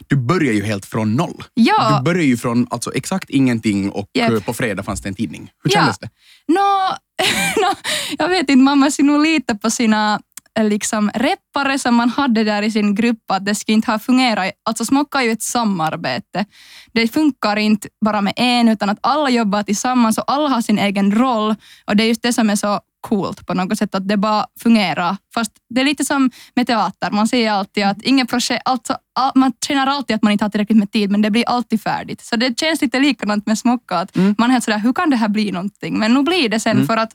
du, 0.08 0.16
börjar 0.16 0.52
ju 0.52 0.64
helt 0.64 0.86
från 0.86 1.14
noll. 1.14 1.44
Ja, 1.54 1.96
Du 1.98 2.04
börjar 2.04 2.24
ju 2.24 2.36
från 2.36 2.66
alltså, 2.70 2.94
exakt 2.94 3.30
ingenting 3.30 3.90
och 3.90 4.08
Japp. 4.14 4.32
eh, 4.32 4.40
på 4.40 4.54
fredag 4.54 4.82
fanns 4.82 5.00
det 5.02 5.08
en 5.08 5.14
tidning. 5.14 5.50
Hur 5.64 5.70
Ja. 5.70 5.80
kändes 5.80 5.98
det? 5.98 6.08
Nå, 6.48 6.96
no, 7.56 7.74
jag 8.18 8.28
vet 8.28 8.40
inte, 8.40 8.56
man 8.56 8.78
måste 8.78 9.02
nog 9.02 9.22
lita 9.22 9.54
på 9.54 9.70
sina 9.70 10.20
eh, 10.58 10.64
liksom, 10.64 11.10
reppare 11.14 11.78
som 11.78 11.94
man 11.94 12.08
hade 12.08 12.44
där 12.44 12.62
i 12.62 12.70
sin 12.70 12.94
grupp, 12.94 13.30
att 13.32 13.44
det 13.44 13.54
skulle 13.54 13.74
inte 13.74 13.90
ha 13.90 13.98
fungerat. 13.98 14.52
Alltså 14.62 14.84
Smocka 14.84 15.18
är 15.18 15.22
ju 15.22 15.30
ett 15.30 15.42
samarbete. 15.42 16.44
Det 16.92 17.08
funkar 17.08 17.56
inte 17.56 17.88
bara 18.04 18.20
med 18.20 18.32
en, 18.36 18.68
utan 18.68 18.90
att 18.90 18.98
alla 19.00 19.30
jobbar 19.30 19.62
tillsammans 19.62 20.18
och 20.18 20.32
alla 20.32 20.48
har 20.48 20.62
sin 20.62 20.78
egen 20.78 21.14
roll. 21.14 21.54
Och 21.84 21.96
det 21.96 22.04
är 22.04 22.08
just 22.08 22.22
det 22.22 22.32
som 22.32 22.50
är 22.50 22.56
så 22.56 22.80
coolt 23.08 23.46
på 23.46 23.54
något 23.54 23.78
sätt, 23.78 23.94
att 23.94 24.08
det 24.08 24.16
bara 24.16 24.46
fungerar. 24.62 25.16
Fast 25.34 25.52
det 25.74 25.80
är 25.80 25.84
lite 25.84 26.04
som 26.04 26.30
med 26.56 26.66
teater, 26.66 27.10
man 27.10 27.28
säger 27.28 27.50
alltid 27.52 27.84
att 27.84 28.02
inget 28.02 28.28
projekt, 28.30 28.62
alltså, 28.64 28.96
all, 29.14 29.32
man 29.34 29.52
känner 29.66 29.86
alltid 29.86 30.16
att 30.16 30.22
man 30.22 30.32
inte 30.32 30.44
har 30.44 30.50
tillräckligt 30.50 30.78
med 30.78 30.90
tid, 30.92 31.10
men 31.10 31.22
det 31.22 31.30
blir 31.30 31.44
alltid 31.48 31.80
färdigt. 31.82 32.20
Så 32.20 32.36
det 32.36 32.58
känns 32.60 32.80
lite 32.82 32.98
likadant 32.98 33.46
med 33.46 33.58
Smocka, 33.58 33.96
att 33.98 34.16
Mm. 34.16 34.34
man 34.38 34.48
är 34.50 34.52
helt 34.52 34.64
sådär, 34.64 34.78
hur 34.78 34.92
kan 34.92 35.10
det 35.10 35.16
här 35.16 35.28
bli 35.28 35.52
någonting? 35.52 35.98
Men 35.98 36.14
nu 36.14 36.22
blir 36.22 36.48
det 36.48 36.60
sen, 36.60 36.76
Mm. 36.76 36.86
för 36.86 36.96
att 36.96 37.12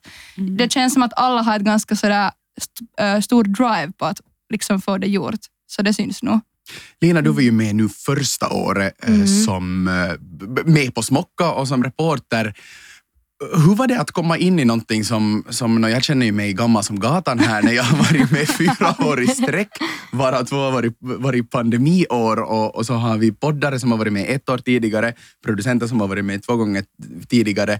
det 0.57 0.71
känns 0.71 0.93
som 0.93 1.03
att 1.03 1.13
alla 1.15 1.41
har 1.41 1.55
ett 1.55 1.61
ganska 1.61 1.95
sådär 1.95 2.31
st- 2.57 2.85
äh, 3.05 3.19
stor 3.21 3.43
drive 3.43 3.91
på 3.97 4.05
att 4.05 4.21
liksom 4.53 4.81
få 4.81 4.97
det 4.97 5.07
gjort. 5.07 5.39
Så 5.67 5.81
det 5.81 5.93
syns 5.93 6.23
nog. 6.23 6.39
Lina, 7.01 7.21
du 7.21 7.29
var 7.29 7.41
ju 7.41 7.51
med 7.51 7.75
nu 7.75 7.89
första 7.89 8.49
året 8.49 8.93
eh, 9.03 9.13
Mm. 9.13 9.27
som 9.27 9.87
eh, 9.87 10.63
med 10.65 10.95
på 10.95 11.01
Smocka 11.03 11.51
och 11.51 11.67
som 11.67 11.83
reporter. 11.83 12.53
Hur 13.39 13.75
var 13.75 13.87
det 13.87 13.99
att 13.99 14.11
komma 14.11 14.37
in 14.37 14.59
i 14.59 14.65
någonting 14.65 15.03
som, 15.03 15.43
som 15.49 15.83
jag 15.83 16.03
känner 16.03 16.25
ju 16.25 16.31
mig 16.31 16.53
gammal 16.53 16.83
som 16.83 16.99
gatan 16.99 17.39
här 17.39 17.61
när 17.61 17.71
jag 17.71 17.83
har 17.83 17.97
varit 17.97 18.31
med 18.31 18.49
fyra 18.49 18.95
år 19.07 19.21
i 19.21 19.27
sträck, 19.27 19.69
varav 20.11 20.43
två 20.45 20.55
har 20.55 20.71
varit, 20.71 20.97
varit 20.99 21.51
pandemiår 21.51 22.41
och, 22.41 22.75
och 22.75 22.85
så 22.85 22.93
har 22.93 23.17
vi 23.17 23.31
poddare 23.31 23.79
som 23.79 23.91
har 23.91 23.97
varit 23.97 24.13
med 24.13 24.25
ett 24.29 24.49
år 24.49 24.57
tidigare, 24.57 25.13
producenter 25.45 25.87
som 25.87 26.01
har 26.01 26.07
varit 26.07 26.25
med 26.25 26.43
två 26.43 26.55
gånger 26.55 26.83
tidigare. 27.29 27.79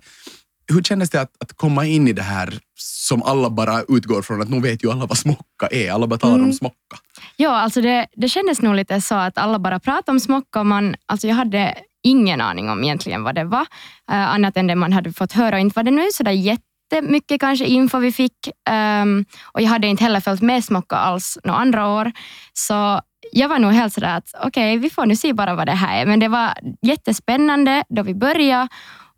Hur 0.74 0.82
kändes 0.84 1.10
det 1.10 1.22
att, 1.22 1.32
att 1.40 1.54
komma 1.58 1.86
in 1.86 2.08
i 2.08 2.14
det 2.14 2.22
här 2.22 2.60
som 2.80 3.24
alla 3.24 3.50
bara 3.50 3.82
utgår 3.88 4.22
från 4.22 4.42
att 4.42 4.50
nu 4.50 4.60
vet 4.60 4.84
ju 4.84 4.92
alla 4.92 5.06
vad 5.06 5.18
smocka 5.18 5.68
är, 5.72 5.92
alla 5.92 6.08
bara 6.08 6.20
talar 6.20 6.36
om 6.36 6.42
Mm. 6.42 6.54
smocka. 6.54 6.98
Ja, 7.36 7.50
alltså 7.62 7.82
det, 7.82 8.08
det 8.16 8.30
kändes 8.30 8.62
nog 8.62 8.76
lite 8.76 9.02
så 9.02 9.16
att 9.16 9.38
alla 9.38 9.60
bara 9.60 9.80
pratade 9.80 10.12
om 10.12 10.20
smocka 10.20 10.60
och 10.60 10.66
man, 10.66 10.96
alltså 11.06 11.28
jag 11.28 11.36
hade 11.36 11.76
ingen 12.04 12.42
aning 12.42 12.70
om 12.70 12.84
egentligen 12.84 13.24
vad 13.24 13.36
det 13.36 13.44
var, 13.44 13.66
eh, 14.12 14.30
annat 14.34 14.58
än 14.58 14.68
det 14.68 14.76
man 14.76 14.94
hade 14.94 15.14
fått 15.14 15.34
höra. 15.34 15.56
Och 15.56 15.62
inte 15.62 15.76
var 15.76 15.84
det 15.84 15.92
nu 15.92 16.08
så 16.14 16.24
där 16.24 16.32
jättemycket 16.32 17.40
kanske 17.40 17.66
info 17.66 18.00
vi 18.00 18.12
fick 18.12 18.50
ehm, 18.70 19.26
och 19.54 19.62
jag 19.62 19.70
hade 19.70 19.88
inte 19.88 20.04
heller 20.04 20.20
följt 20.20 20.42
med 20.42 20.64
smocka 20.64 20.96
alls 20.96 21.38
några 21.44 21.60
andra 21.60 21.88
år. 21.88 22.12
Så 22.54 23.02
jag 23.32 23.50
var 23.50 23.60
nog 23.60 23.74
helt 23.74 23.94
sådär 23.94 24.18
att 24.18 24.34
okej, 24.44 24.78
vi 24.78 24.90
får 24.90 25.06
nu 25.06 25.16
se 25.16 25.34
bara 25.34 25.56
vad 25.56 25.68
det 25.68 25.72
här 25.72 26.02
är. 26.02 26.06
Men 26.06 26.20
det 26.20 26.28
var 26.28 26.54
jättespännande 26.82 27.84
då 27.90 28.04
vi 28.04 28.14
började 28.16 28.68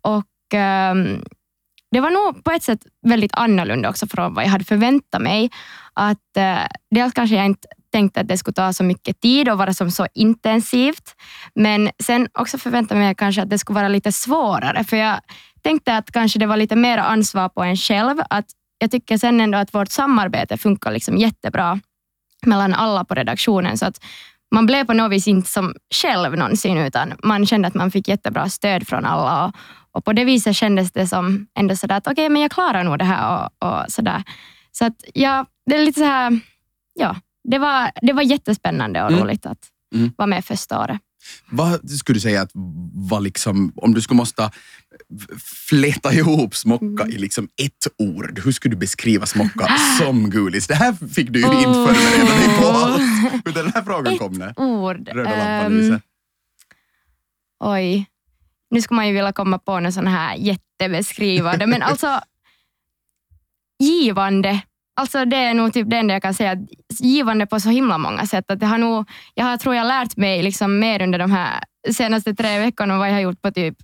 och 0.02 0.54
ehm, 0.54 1.24
det 1.90 2.00
var 2.00 2.10
nog 2.10 2.44
på 2.44 2.50
ett 2.50 2.62
sätt 2.62 2.86
väldigt 3.06 3.34
annorlunda 3.34 3.88
också 3.88 4.06
från 4.06 4.34
vad 4.34 4.44
jag 4.44 4.50
hade 4.50 4.64
förväntat 4.64 5.22
mig. 5.22 5.50
Att, 5.94 6.36
eh, 6.36 6.66
dels 6.90 7.12
kanske 7.12 7.36
jag 7.36 7.46
inte 7.46 7.68
tänkte 7.92 8.20
att 8.20 8.28
det 8.28 8.38
skulle 8.38 8.54
ta 8.54 8.72
så 8.72 8.84
mycket 8.84 9.20
tid 9.20 9.48
och 9.48 9.58
vara 9.58 9.74
som 9.74 9.90
så 9.90 10.06
intensivt. 10.14 11.14
Men 11.54 11.90
sen 12.02 12.28
också 12.32 12.58
förväntade 12.58 13.00
jag 13.00 13.06
mig 13.06 13.14
kanske 13.14 13.42
att 13.42 13.50
det 13.50 13.58
skulle 13.58 13.74
vara 13.74 13.88
lite 13.88 14.12
svårare. 14.12 14.84
För 14.84 14.96
jag 14.96 15.20
tänkte 15.62 15.96
att 15.96 16.12
kanske 16.12 16.38
det 16.38 16.46
var 16.46 16.56
lite 16.56 16.76
mer 16.76 16.98
ansvar 16.98 17.48
på 17.48 17.62
en 17.62 17.76
själv. 17.76 18.16
Att 18.30 18.46
jag 18.78 18.90
tycker 18.90 19.18
sen 19.18 19.40
ändå 19.40 19.58
att 19.58 19.74
vårt 19.74 19.88
samarbete 19.88 20.58
funkar 20.58 20.92
liksom 20.92 21.16
jättebra 21.16 21.80
mellan 22.46 22.74
alla 22.74 23.04
på 23.04 23.14
redaktionen. 23.14 23.78
Så 23.78 23.86
att 23.86 24.04
man 24.54 24.66
blev 24.66 24.84
på 24.84 24.92
något 24.92 25.12
vis 25.12 25.28
inte 25.28 25.50
som 25.50 25.74
själv 25.94 26.36
någonsin, 26.36 26.78
utan 26.78 27.14
man 27.22 27.46
kände 27.46 27.68
att 27.68 27.74
man 27.74 27.90
fick 27.90 28.08
jättebra 28.08 28.48
stöd 28.48 28.88
från 28.88 29.04
alla. 29.04 29.44
Och, 29.44 29.54
och 29.92 30.04
på 30.04 30.12
det 30.12 30.24
viset 30.24 30.56
kändes 30.56 30.92
det 30.92 31.06
som 31.06 31.46
ändå 31.58 31.76
sådär 31.76 31.96
att 31.96 32.06
okej, 32.06 32.12
okay, 32.12 32.28
men 32.28 32.42
jag 32.42 32.50
klarar 32.50 32.84
nog 32.84 32.98
det 32.98 33.04
här. 33.04 33.50
Och, 33.60 33.68
och 33.68 33.84
sådär. 33.88 34.22
Så 34.72 34.84
att 34.84 35.04
ja, 35.14 35.46
det 35.66 35.76
är 35.76 35.84
lite 35.84 36.00
så 36.00 36.06
här, 36.06 36.40
ja, 36.94 37.16
det 37.50 37.58
var, 37.58 37.90
det 38.02 38.12
var 38.12 38.22
jättespännande 38.22 39.02
och 39.02 39.08
Mm. 39.10 39.20
roligt 39.24 39.46
att 39.46 39.68
Mm. 39.94 40.12
vara 40.16 40.26
med 40.26 40.44
första 40.44 40.80
året. 40.80 41.00
Vad 41.50 41.90
skulle 41.90 42.16
du 42.16 42.20
säga 42.20 42.42
att 42.42 42.50
var 42.94 43.20
liksom, 43.20 43.72
om 43.76 43.94
du 43.94 44.00
skulle 44.02 44.16
måste 44.18 44.50
fläta 45.68 46.12
ihop 46.12 46.54
smocka 46.56 47.06
i 47.08 47.18
liksom 47.18 47.48
ett 47.62 47.86
ord, 47.98 48.40
hur 48.44 48.52
skulle 48.52 48.74
du 48.74 48.78
beskriva 48.78 49.26
smocka 49.26 49.76
som 49.98 50.30
gulis? 50.30 50.66
Det 50.66 50.74
här 50.74 50.92
fick 51.14 51.30
du 51.30 51.40
ju 51.40 51.46
inte 51.46 51.68
Åh. 51.68 51.86
förbereda 51.86 52.34
dig 52.38 52.58
på 52.60 52.66
alls. 52.68 53.02
Utan 53.44 53.64
den 53.64 53.72
här 53.74 53.82
frågan 53.82 54.18
kom 54.18 54.32
när 54.32 54.54
Ord. 54.60 55.08
röda 55.08 55.30
lampan 55.30 55.66
Ehm, 55.72 55.78
lyser. 55.78 56.00
Oj. 57.64 58.06
Nu 58.70 58.82
skulle 58.82 58.96
man 58.96 59.06
ju 59.08 59.12
vilja 59.14 59.32
komma 59.32 59.58
på 59.58 59.80
något 59.80 59.94
sån 59.94 60.06
här 60.06 60.36
jättebeskrivande, 60.36 61.66
men 61.66 61.82
alltså 61.90 62.20
givande. 63.78 64.60
Alltså 64.94 65.24
det 65.24 65.36
är 65.36 65.54
nog 65.54 65.72
typ 65.72 65.90
det 65.90 65.96
enda 65.96 66.14
jag 66.14 66.22
kan 66.22 66.34
säga. 66.34 66.56
Givande 67.00 67.46
på 67.46 67.60
så 67.60 67.70
himla 67.70 67.98
många 67.98 68.26
sätt. 68.26 68.50
Att 68.50 68.60
det 68.60 68.66
har 68.66 68.78
nog, 68.78 69.10
jag 69.34 69.44
har, 69.44 69.56
tror 69.56 69.74
jag 69.74 69.86
lärt 69.86 70.16
mig 70.16 70.42
liksom 70.42 70.78
mer 70.78 71.02
under 71.02 71.18
de 71.18 71.30
här 71.30 71.60
senaste 71.92 72.34
tre 72.34 72.58
veckorna 72.58 72.94
än 72.94 72.98
vad 73.00 73.08
jag 73.08 73.14
har 73.14 73.20
gjort 73.20 73.42
på 73.42 73.50
typ 73.50 73.76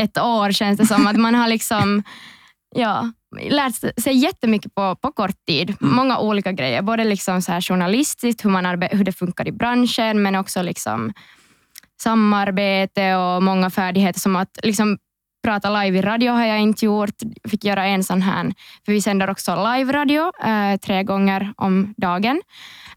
ett 0.00 0.18
år 0.18 0.52
känns 0.52 0.78
det 0.78 0.86
som. 0.86 1.06
Att 1.06 1.16
man 1.16 1.34
har 1.34 1.48
liksom 1.48 2.02
ja, 2.76 3.12
lärt 3.50 3.74
sig 4.02 4.16
jättemycket 4.16 4.74
på, 4.74 4.96
på 4.96 5.12
kort 5.12 5.46
tid. 5.46 5.76
Många 5.80 6.18
olika 6.18 6.52
grejer. 6.52 6.82
Både 6.82 7.04
liksom 7.04 7.42
så 7.42 7.52
här 7.52 7.60
journalistiskt, 7.60 8.44
hur, 8.44 8.50
man 8.50 8.66
arbe- 8.66 8.96
hur 8.96 9.04
det 9.04 9.12
funkar 9.12 9.48
i 9.48 9.52
branschen, 9.52 10.22
men 10.22 10.34
också 10.34 10.62
liksom 10.62 11.12
samarbete 12.02 13.16
och 13.16 13.42
många 13.42 13.70
färdigheter 13.70 14.20
som 14.20 14.36
att 14.36 14.58
liksom 14.62 14.98
prata 15.46 15.82
live 15.82 15.98
i 15.98 16.02
radio 16.02 16.32
har 16.32 16.44
jag 16.44 16.60
inte 16.60 16.84
gjort. 16.84 17.14
Fick 17.48 17.64
göra 17.64 17.86
en 17.86 18.04
sån 18.04 18.22
här, 18.22 18.52
för 18.84 18.92
vi 18.92 19.02
sänder 19.02 19.30
också 19.30 19.54
live-radio 19.54 20.32
eh, 20.44 20.76
tre 20.76 21.02
gånger 21.02 21.52
om 21.56 21.94
dagen. 21.96 22.42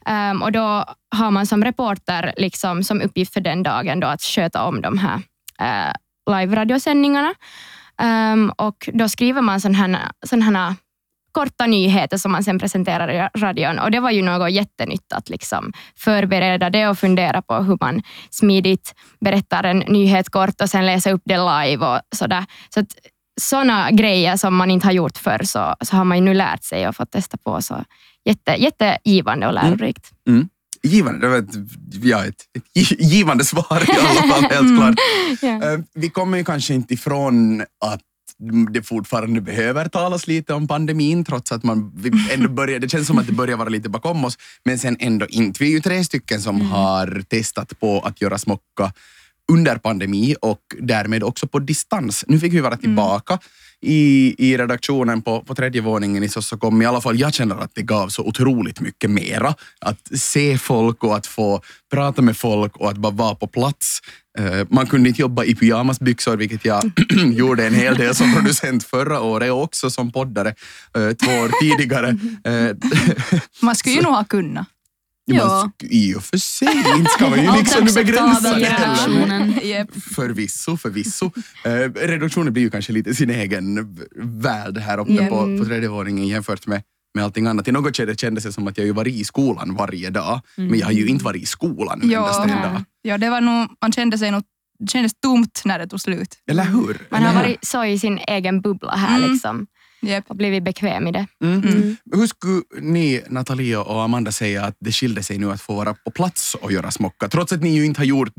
Um, 0.10 0.42
och 0.42 0.52
då 0.52 0.86
har 1.16 1.32
man 1.32 1.46
som 1.46 1.64
reporter 1.64 2.34
liksom, 2.38 2.84
som 2.84 3.02
uppgift 3.02 3.34
för 3.34 3.42
den 3.42 3.64
dagen 3.64 4.00
då 4.00 4.08
att 4.08 4.22
sköta 4.22 4.64
om 4.64 4.82
de 4.82 4.98
här 4.98 5.22
eh, 5.60 5.94
live-radiosändningarna. 6.32 7.34
Um, 8.02 8.50
och 8.58 8.90
då 8.94 9.10
skriver 9.10 9.42
man 9.42 9.62
sådana 9.62 9.78
här, 9.78 10.12
sån 10.26 10.42
här 10.42 10.74
korta 11.40 11.66
nyheter 11.68 12.18
som 12.18 12.32
man 12.32 12.44
sen 12.44 12.60
presenterar 12.60 13.08
i 13.12 13.30
radion. 13.40 13.80
Och 13.80 13.92
det 13.92 14.00
var 14.00 14.12
ju 14.12 14.22
något 14.22 14.52
jättenytt 14.52 15.14
att 15.14 15.30
liksom 15.30 15.74
förbereda 15.98 16.70
det 16.70 16.88
och 16.88 17.00
fundera 17.00 17.42
på 17.42 17.56
hur 17.56 17.78
man 17.82 18.02
smidigt 18.30 18.94
berättar 19.26 19.64
en 19.64 19.78
nyhet 19.80 20.30
kort 20.30 20.62
och 20.62 20.70
sen 20.70 20.86
läsa 20.86 21.12
upp 21.12 21.22
det 21.26 21.38
live 21.38 21.86
och 21.86 22.02
sådär. 22.16 22.46
Så 22.74 22.80
att 22.80 22.88
sådana 23.42 23.92
grejer 23.92 24.38
som 24.38 24.56
man 24.56 24.72
inte 24.72 24.88
har 24.88 24.92
gjort 24.92 25.18
förr 25.18 25.44
så, 25.44 25.76
så 25.82 25.96
har 25.98 26.04
man 26.04 26.18
ju 26.18 26.24
nu 26.24 26.34
lärt 26.34 26.64
sig 26.64 26.88
och 26.88 26.96
fått 26.96 27.12
testa 27.12 27.38
på. 27.38 27.62
Så 27.62 27.84
jätte, 28.26 28.52
jättegivande 28.58 29.48
och 29.48 29.54
lärorikt. 29.54 30.12
Givande, 30.84 31.20
det 31.20 31.30
var 31.30 31.38
ett, 31.38 31.56
ja, 32.04 32.26
ett, 32.26 32.36
ett 32.58 32.64
gi- 32.76 32.96
givande 33.04 33.46
svar 33.46 33.84
i 33.88 33.92
alla 33.92 34.34
fall, 34.34 34.44
helt 34.44 34.78
klart. 34.78 34.96
Eh, 35.64 35.80
Vi 35.94 36.10
kommer 36.10 36.38
ju 36.38 36.44
kanske 36.44 36.74
inte 36.74 36.94
ifrån 36.94 37.62
att 37.86 38.02
det 38.72 38.84
fortfarande 38.84 39.42
behöver 39.42 39.86
talas 39.86 40.28
lite 40.28 40.54
om 40.54 40.68
pandemin 40.68 41.26
trots 41.26 41.52
att 41.52 41.64
man 41.64 41.94
ändå 42.32 42.50
börjar, 42.50 42.80
det 42.80 42.90
känns 42.90 43.08
som 43.08 43.18
att 43.18 43.28
det 43.28 43.34
börjar 43.34 43.58
vara 43.58 43.70
lite 43.70 43.90
bakom 43.90 44.26
oss 44.26 44.38
men 44.66 44.80
sen 44.80 44.98
ändå 45.00 45.26
inte. 45.30 45.64
Vi 45.64 45.70
är 45.70 45.74
ju 45.74 45.82
tre 45.82 46.04
stycken 46.04 46.42
som 46.42 46.62
har 46.62 47.24
testat 47.30 47.80
på 47.80 48.00
att 48.00 48.22
göra 48.22 48.38
smocka 48.38 48.94
under 49.52 49.76
pandemi 49.76 50.36
och 50.42 50.62
därmed 50.80 51.24
också 51.24 51.48
på 51.48 51.60
distans. 51.60 52.26
Nu 52.28 52.40
fick 52.40 52.54
vi 52.54 52.60
vara 52.60 52.78
tillbaka 52.78 53.40
i, 53.82 54.36
i 54.38 54.58
redaktionen 54.58 55.22
på, 55.22 55.42
på 55.42 55.56
tredje 55.56 55.82
våningen 55.82 56.24
i 56.24 56.30
Sossokom. 56.30 56.82
I 56.82 56.86
alla 56.86 57.02
fall 57.02 57.20
jag 57.20 57.34
känner 57.34 57.56
att 57.56 57.72
det 57.76 57.82
gav 57.82 58.08
så 58.10 58.24
otroligt 58.24 58.80
mycket 58.80 59.10
mera. 59.10 59.56
Att 59.80 60.20
se 60.20 60.58
folk 60.58 61.04
och 61.04 61.16
att 61.16 61.28
få 61.28 61.62
prata 61.92 62.22
med 62.22 62.38
folk 62.38 62.78
och 62.78 62.90
att 62.90 62.98
bara 62.98 63.14
vara 63.14 63.36
på 63.36 63.48
plats. 63.48 64.00
Eh, 64.40 64.68
man 64.70 64.88
kunde 64.88 65.10
inte 65.10 65.22
jobba 65.22 65.44
i 65.44 65.56
pyjamasbyxor, 65.56 66.38
vilket 66.38 66.66
jag 66.66 66.92
gjorde 67.34 67.68
en 67.68 67.76
hel 67.76 67.96
del 67.96 68.16
som 68.16 68.34
producent 68.36 68.84
förra 68.84 69.22
året 69.22 69.52
och 69.52 69.64
också 69.64 69.90
som 69.90 70.12
poddare 70.12 70.50
eh, 70.50 71.12
två 71.12 71.32
år 71.32 71.62
tidigare. 71.62 72.10
Eh, 72.44 72.76
Man 73.62 73.76
skulle 73.76 73.96
ju 73.96 74.02
nog 74.08 74.14
ha 74.14 74.24
kunnat. 74.24 74.68
Ja. 75.36 75.48
man 75.64 75.72
I 75.82 76.16
och 76.16 76.24
för 76.24 76.38
sig, 76.38 76.84
inte 76.98 77.12
ska 77.12 77.30
man 77.30 77.44
ju 77.44 77.52
liksom 77.60 77.86
begränsa 77.96 78.54
det 78.60 78.66
heller. 78.66 79.62
Jep. 79.64 79.90
Förvisso, 80.16 80.78
förvisso. 80.78 81.32
Eh, 81.66 81.72
redaktionen 82.08 82.54
blir 82.54 82.64
ju 82.64 82.70
kanske 82.70 82.94
lite 82.94 83.16
sin 83.16 83.30
egen 83.30 83.98
värld 84.16 84.78
här 84.78 84.98
uppe 85.00 85.14
Ja. 85.14 85.28
på, 85.28 85.58
på 85.60 85.66
tredje 85.66 85.90
våningen 85.90 86.28
jämfört 86.28 86.68
med, 86.68 86.84
med 87.16 87.24
allting 87.24 87.48
annat. 87.48 87.68
I 87.68 87.72
något 87.72 87.98
skede 87.98 88.16
kändes 88.16 88.44
det 88.44 88.52
som 88.54 88.68
att 88.68 88.78
jag 88.78 88.86
ju 88.88 88.94
varit 88.94 89.14
i 89.16 89.24
skolan 89.24 89.76
varje 89.76 90.10
dag, 90.10 90.42
men 90.56 90.80
jag 90.80 90.86
har 90.86 90.94
ju 90.94 91.08
inte 91.08 91.26
varit 91.26 91.44
i 91.44 91.46
skolan 91.46 92.02
Ja. 92.04 92.20
endaste 92.20 92.44
en 92.44 92.62
dag. 92.74 92.84
Ja, 93.02 93.18
det 93.18 93.30
var 93.30 93.42
nog, 93.42 93.70
man 93.82 93.92
kände 93.92 94.18
sig 94.18 94.32
nog, 94.32 94.44
det 94.80 94.92
kändes 94.92 95.12
tomt 95.24 95.62
när 95.66 95.80
det 95.80 95.88
tog 95.88 96.02
slut. 96.02 96.36
Eller 96.52 96.64
hur? 96.64 96.98
Man 97.12 97.24
har 97.24 97.34
varit 97.34 97.66
så 97.66 97.86
i 97.86 98.00
sin 98.00 98.20
egen 98.28 98.62
bubbla 98.62 98.96
här 98.96 99.18
Mm. 99.18 99.32
liksom, 99.32 99.68
Jep. 100.02 100.26
och 100.30 100.36
blivit 100.36 100.64
bekväm 100.64 101.08
i 101.08 101.12
det. 101.12 101.28
Mm. 101.44 101.98
Hur 102.16 102.28
skulle 102.28 102.62
ni, 102.82 103.22
Nathalie 103.30 103.78
och 103.78 104.02
Amanda, 104.04 104.32
säga 104.32 104.66
att 104.66 104.76
det 104.80 104.92
skilde 104.92 105.24
sig 105.24 105.38
nu 105.38 105.52
att 105.52 105.62
få 105.62 105.74
vara 105.76 105.94
på 105.94 106.12
plats 106.12 106.56
och 106.56 106.72
göra 106.72 106.92
smocka? 106.92 107.28
Trots 107.28 107.54
att 107.54 107.62
ni 107.62 107.76
ju 107.76 107.86
inte 107.86 108.00
har 108.00 108.06
gjort, 108.06 108.34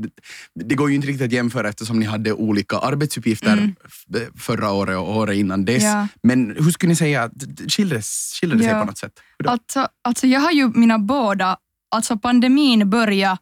det 0.54 0.74
går 0.74 0.88
ju 0.90 0.94
inte 0.96 1.08
riktigt 1.08 1.26
att 1.26 1.32
jämföra 1.32 1.68
eftersom 1.68 1.98
ni 2.00 2.06
hade 2.06 2.32
olika 2.32 2.78
arbetsuppgifter 2.78 3.74
f- 3.86 4.28
förra 4.38 4.70
året 4.72 4.96
och 4.98 5.16
året 5.16 5.36
innan 5.36 5.64
dess. 5.64 5.82
Ja. 5.82 6.08
Men 6.22 6.56
hur 6.58 6.70
skulle 6.70 6.88
ni 6.90 6.96
säga 6.96 7.22
att 7.22 7.32
det 7.34 7.68
skilde, 7.70 8.02
skilde 8.40 8.56
det 8.56 8.62
sig 8.62 8.72
Ja. 8.72 8.80
på 8.80 8.86
något 8.86 8.98
sätt? 8.98 9.12
Alltså, 9.44 9.88
alltså 10.04 10.26
jag 10.26 10.40
har 10.40 10.50
ju 10.52 10.68
mina 10.74 10.98
båda, 10.98 11.56
alltså 11.94 12.18
pandemin 12.18 12.90
börja 12.90 13.38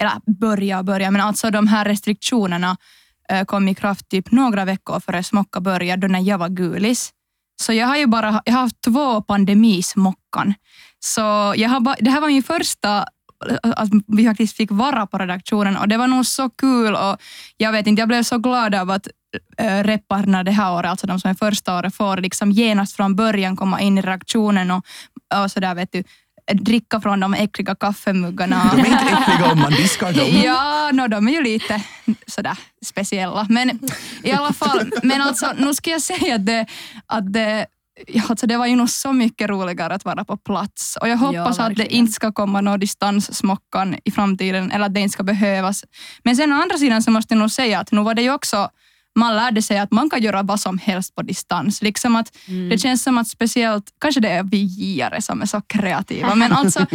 eller 0.00 0.12
börja 0.40 0.78
och 0.78 0.84
börja, 0.84 1.10
men 1.10 1.20
alltså 1.20 1.50
de 1.50 1.66
här 1.66 1.84
restriktionerna 1.84 2.76
eh, 3.30 3.44
kom 3.44 3.68
i 3.68 3.74
kraft 3.74 4.08
typ 4.08 4.30
några 4.30 4.64
veckor 4.64 5.00
före 5.00 5.22
smocka 5.22 5.60
började, 5.60 6.06
då 6.06 6.12
när 6.12 6.20
jag 6.20 6.38
var 6.38 6.48
gulis. 6.48 7.10
Så 7.62 7.72
jag 7.72 7.86
har 7.86 7.96
ju 7.96 8.06
bara 8.06 8.42
jag 8.44 8.52
har 8.52 8.60
haft 8.60 8.82
två 8.84 9.22
pandemismockan. 9.22 10.54
Så 11.00 11.54
jag 11.56 11.68
har 11.68 11.80
ba, 11.80 11.94
det 12.00 12.10
här 12.10 12.20
var 12.20 12.28
min 12.28 12.42
första 12.42 13.06
att 13.62 13.88
vi 14.06 14.24
faktiskt 14.24 14.56
fick 14.56 14.70
vara 14.70 15.06
på 15.06 15.18
redaktionen 15.18 15.76
och 15.76 15.88
det 15.88 15.96
var 15.96 16.06
nog 16.06 16.26
så 16.26 16.50
kul 16.50 16.94
och 16.94 17.16
jag 17.56 17.72
vet 17.72 17.86
inte, 17.86 18.00
jag 18.00 18.08
blev 18.08 18.22
så 18.22 18.38
glad 18.38 18.74
av 18.74 18.90
att 18.90 19.08
äh, 19.58 19.82
repparna 19.82 20.44
det 20.44 20.50
här 20.50 20.72
året, 20.72 20.90
alltså 20.90 21.06
de 21.06 21.20
som 21.20 21.30
är 21.30 21.34
första 21.34 21.78
året, 21.78 21.94
får 21.94 22.16
liksom 22.16 22.50
genast 22.50 22.96
från 22.96 23.16
början 23.16 23.56
komma 23.56 23.80
in 23.80 23.98
i 23.98 24.02
redaktionen 24.02 24.70
och, 24.70 24.84
och 25.34 25.50
sådär 25.50 25.74
vet 25.74 25.92
du, 25.92 26.04
dricka 26.52 27.00
från 27.00 27.20
de 27.20 27.34
äckliga 27.34 27.74
kaffemuggarna. 27.74 28.70
De 28.72 28.80
är 28.80 28.86
inte 28.86 29.04
äckliga 29.04 29.52
om 29.52 29.58
man 29.58 29.72
diskar 29.72 30.12
dem. 30.12 30.28
Ja, 30.44 30.90
no, 30.92 31.08
de 31.08 31.28
är 31.28 31.32
ju 31.32 31.42
lite 31.42 31.82
sådär 32.32 32.58
speciella. 32.84 33.46
Men 33.48 33.80
i 34.22 34.32
alla 34.32 34.52
fall, 34.52 34.90
men 35.02 35.20
alltså, 35.20 35.52
nu 35.58 35.74
ska 35.74 35.90
jag 35.90 36.02
säga 36.02 36.34
att 36.34 36.46
det, 36.46 36.66
att 37.06 37.32
det, 37.32 37.66
ja, 38.06 38.22
alltså 38.28 38.46
det 38.46 38.56
var 38.56 38.66
ju 38.66 38.76
nog 38.76 38.90
så 38.90 39.12
mycket 39.12 39.50
roligare 39.50 39.94
att 39.94 40.04
vara 40.04 40.24
på 40.24 40.36
plats. 40.36 40.98
Och 41.00 41.08
jag 41.08 41.16
hoppas 41.16 41.58
att 41.58 41.76
det 41.76 41.94
inte 41.94 42.12
ska 42.12 42.32
komma 42.32 42.60
någon 42.60 42.80
distanssmockan 42.80 43.96
i 44.04 44.10
framtiden, 44.10 44.70
eller 44.70 44.86
att 44.86 44.94
det 44.94 45.00
inte 45.00 45.12
ska 45.12 45.22
behövas. 45.22 45.84
Men 46.24 46.36
sen 46.36 46.52
å 46.52 46.62
andra 46.62 46.78
sidan 46.78 47.02
så 47.02 47.10
måste 47.10 47.34
jag 47.34 47.38
nog 47.38 47.50
säga 47.50 47.80
att 47.80 47.92
nu 47.92 48.02
var 48.02 48.14
det 48.14 48.22
ju 48.22 48.32
också 48.32 48.70
man 49.14 49.36
lärde 49.36 49.62
sig 49.62 49.78
att 49.78 49.90
man 49.90 50.10
kan 50.10 50.22
göra 50.22 50.42
vad 50.42 50.60
som 50.60 50.78
helst 50.78 51.14
på 51.14 51.22
distans. 51.22 51.82
Liksom 51.82 52.16
att 52.16 52.36
Det 52.70 52.78
känns 52.78 53.02
som 53.02 53.18
att 53.18 53.28
speciellt, 53.28 53.84
kanske 54.00 54.20
det 54.20 54.28
är 54.28 54.42
vi 54.42 55.04
som 55.20 55.42
är 55.42 55.46
så 55.46 55.60
kreativa, 55.60 56.34
men 56.34 56.52
alltså 56.52 56.86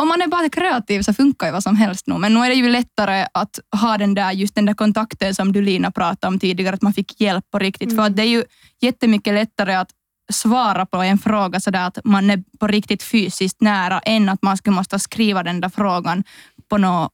om 0.00 0.08
man 0.08 0.22
är 0.22 0.26
bara 0.28 0.48
kreativ 0.48 1.02
så 1.02 1.12
funkar 1.14 1.46
ju 1.46 1.52
vad 1.52 1.62
som 1.62 1.76
helst 1.76 2.06
nu. 2.06 2.18
Men 2.18 2.34
nu 2.34 2.40
är 2.40 2.48
det 2.48 2.54
ju 2.54 2.68
lättare 2.68 3.26
att 3.34 3.58
ha 3.80 3.98
den 3.98 4.14
där, 4.14 4.32
just 4.32 4.54
den 4.54 4.66
där 4.66 4.74
kontakten 4.74 5.34
som 5.34 5.52
du 5.52 5.62
Lina 5.62 5.90
pratade 5.90 6.28
om 6.34 6.38
tidigare, 6.38 6.74
att 6.74 6.82
man 6.82 6.92
fick 6.92 7.20
hjälp 7.20 7.50
på 7.50 7.58
riktigt. 7.58 7.96
För 7.96 8.02
att 8.02 8.16
det 8.16 8.22
är 8.22 8.26
ju 8.26 8.44
jättemycket 8.80 9.34
lättare 9.34 9.74
att 9.74 9.90
svara 10.32 10.86
på 10.86 10.96
en 11.02 11.18
fråga 11.18 11.60
sådär 11.60 11.86
att 11.86 11.98
man 12.04 12.30
är 12.30 12.42
på 12.60 12.66
riktigt 12.66 13.02
fysiskt 13.02 13.60
nära 13.60 13.98
än 13.98 14.28
att 14.28 14.42
man 14.42 14.56
skulle 14.56 14.76
måste 14.76 14.98
skriva 14.98 15.42
den 15.42 15.60
där 15.60 15.68
frågan 15.68 16.24
på 16.70 16.78
någon 16.78 17.08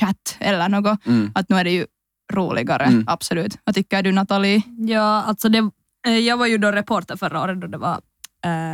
chatt 0.00 0.36
eller 0.40 0.68
något. 0.68 1.06
Mm. 1.06 1.32
Att 1.34 1.48
nu 1.48 1.56
är 1.56 1.64
det 1.64 1.70
ju 1.70 1.86
roligare, 2.32 2.84
Mm. 2.84 3.04
absolut. 3.08 3.58
Vad 3.64 3.74
tycker 3.74 4.02
du 4.02 4.12
Nathalie? 4.12 4.62
Ja, 4.78 5.22
alltså 5.22 5.48
det, 5.48 5.70
Eh, 6.06 6.18
Jag 6.18 6.36
var 6.36 6.46
ju 6.46 6.58
då 6.58 6.70
reporter 6.72 7.16
förra 7.16 7.42
året 7.42 7.60
då 7.60 7.66
det 7.66 7.78
var 7.78 8.00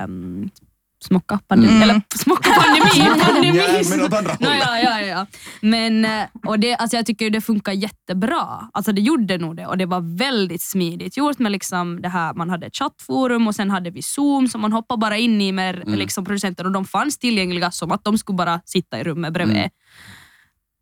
um, 0.04 0.50
smocka 1.04 1.38
pandemi, 1.48 1.72
Mm. 1.72 1.82
eller 1.82 2.02
smocka 2.16 2.50
pandemi, 2.60 3.20
pandemi. 3.24 3.58
Ja, 3.58 3.82
men 3.90 4.00
åt 4.04 4.12
andra 4.12 4.30
hållet. 4.40 4.58
ja, 4.64 4.78
ja, 4.80 5.00
ja. 5.00 5.26
Men 5.60 6.04
eh, 6.04 6.24
och 6.46 6.58
det, 6.60 6.74
alltså 6.76 6.96
jag 6.96 7.06
tycker 7.06 7.30
det 7.30 7.40
funkar 7.40 7.72
jättebra. 7.72 8.68
Alltså 8.72 8.92
det 8.92 9.00
gjorde 9.00 9.38
nog 9.38 9.56
det 9.56 9.66
och 9.66 9.78
det 9.78 9.86
var 9.86 10.18
väldigt 10.18 10.62
smidigt 10.62 11.16
gjort 11.16 11.38
med 11.38 11.52
liksom 11.52 12.02
det 12.02 12.08
här, 12.08 12.34
man 12.34 12.50
hade 12.50 12.66
ett 12.66 12.76
chattforum 12.76 13.46
och 13.46 13.54
sen 13.54 13.70
hade 13.70 13.90
vi 13.90 14.02
zoom 14.02 14.48
som 14.48 14.60
man 14.60 14.72
hoppar 14.72 14.96
bara 14.96 15.16
in 15.18 15.40
i 15.40 15.52
med 15.52 15.74
Mm. 15.76 15.98
liksom 15.98 16.24
producenter 16.24 16.64
och 16.64 16.72
de 16.72 16.84
fanns 16.84 17.18
tillgängliga 17.18 17.70
som 17.70 17.92
att 17.92 18.04
de 18.04 18.18
skulle 18.18 18.36
bara 18.36 18.60
sitta 18.64 19.00
i 19.00 19.04
rummet 19.04 19.32
bredvid. 19.32 19.56
Mm. 19.56 19.70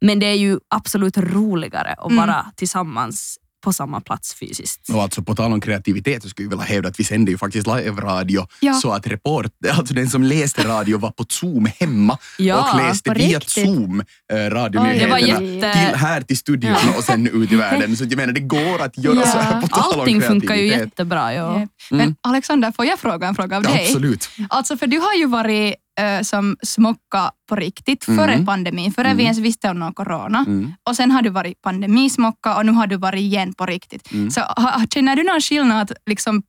Men 0.00 0.18
det 0.18 0.26
är 0.26 0.34
ju 0.34 0.58
absolut 0.68 1.16
roligare 1.18 1.92
att 1.98 2.10
Mm. 2.10 2.16
vara 2.26 2.46
tillsammans 2.56 3.38
på 3.64 3.72
samma 3.72 4.00
plats 4.00 4.34
fysiskt. 4.34 4.88
Och 4.90 5.02
alltså 5.02 5.22
på 5.22 5.34
tal 5.34 5.52
om 5.52 5.60
kreativitet 5.60 6.22
så 6.22 6.28
skulle 6.28 6.46
jag 6.46 6.50
vilja 6.50 6.64
hävda 6.64 6.88
att 6.88 7.00
vi 7.00 7.04
sände 7.04 7.30
ju 7.30 7.38
faktiskt 7.38 7.66
live-radio 7.66 8.46
Ja. 8.60 8.72
så 8.74 8.90
att 8.92 9.06
report, 9.06 9.46
alltså 9.72 9.94
den 9.94 10.10
som 10.10 10.22
läste 10.22 10.68
radio 10.68 10.98
var 10.98 11.10
på 11.10 11.24
Zoom 11.28 11.68
hemma 11.80 12.18
Ja, 12.38 12.70
och 12.72 12.78
läste 12.82 13.14
via 13.14 13.38
riktigt. 13.38 13.64
Zoom 13.64 14.02
eh, 14.32 14.36
radionyheterna 14.36 15.20
jätte- 15.20 15.72
till, 15.72 15.96
här 15.98 16.20
till 16.20 16.36
studion 16.38 16.76
och 16.98 17.04
sen 17.04 17.26
ut 17.42 17.52
i 17.52 17.56
världen. 17.64 17.96
Så 17.96 18.04
jag 18.04 18.16
menar 18.16 18.32
det 18.32 18.40
går 18.40 18.82
att 18.82 18.98
göra 18.98 19.14
Ja. 19.16 19.26
så 19.26 19.38
här 19.38 19.60
på 19.60 19.68
tal 19.68 19.94
om 19.94 20.00
Allting 20.00 20.20
funkar 20.22 20.54
ju 20.54 20.66
jättebra. 20.66 21.34
Ja. 21.34 21.60
Jep. 21.60 21.70
Men 21.90 22.16
Alexander, 22.20 22.72
får 22.72 22.84
jag 22.84 22.98
fråga 22.98 23.26
en 23.28 23.34
fråga 23.34 23.56
av 23.56 23.64
Ja, 23.64 23.70
dig? 23.70 23.86
absolut. 23.86 24.28
Alltså 24.48 24.76
för 24.76 24.86
du 24.86 24.98
har 24.98 25.14
ju 25.14 25.26
varit 25.26 25.74
som 26.22 26.56
smocka 26.62 27.30
på 27.48 27.56
riktigt 27.56 28.04
före 28.04 28.32
Mm. 28.32 28.46
pandemin, 28.46 28.92
före 28.92 29.06
Mm. 29.06 29.16
vi 29.16 29.22
ens 29.22 29.38
visste 29.38 29.70
om 29.70 29.78
någon 29.78 29.92
corona. 29.94 30.44
Mm. 30.46 30.72
Och 30.88 30.96
sen 30.96 31.10
har 31.10 31.22
du 31.22 31.30
varit 31.30 31.62
pandemismocka 31.62 32.56
och 32.56 32.66
nu 32.66 32.72
har 32.72 32.86
du 32.86 32.96
varit 32.96 33.20
igen 33.20 33.54
på 33.54 33.66
riktigt. 33.66 34.12
Mm. 34.12 34.30
Så 34.30 34.40
ha, 34.40 34.82
känner 34.94 35.16
du 35.16 35.22
någon 35.22 35.40
skillnad 35.40 35.92
liksom 36.06 36.42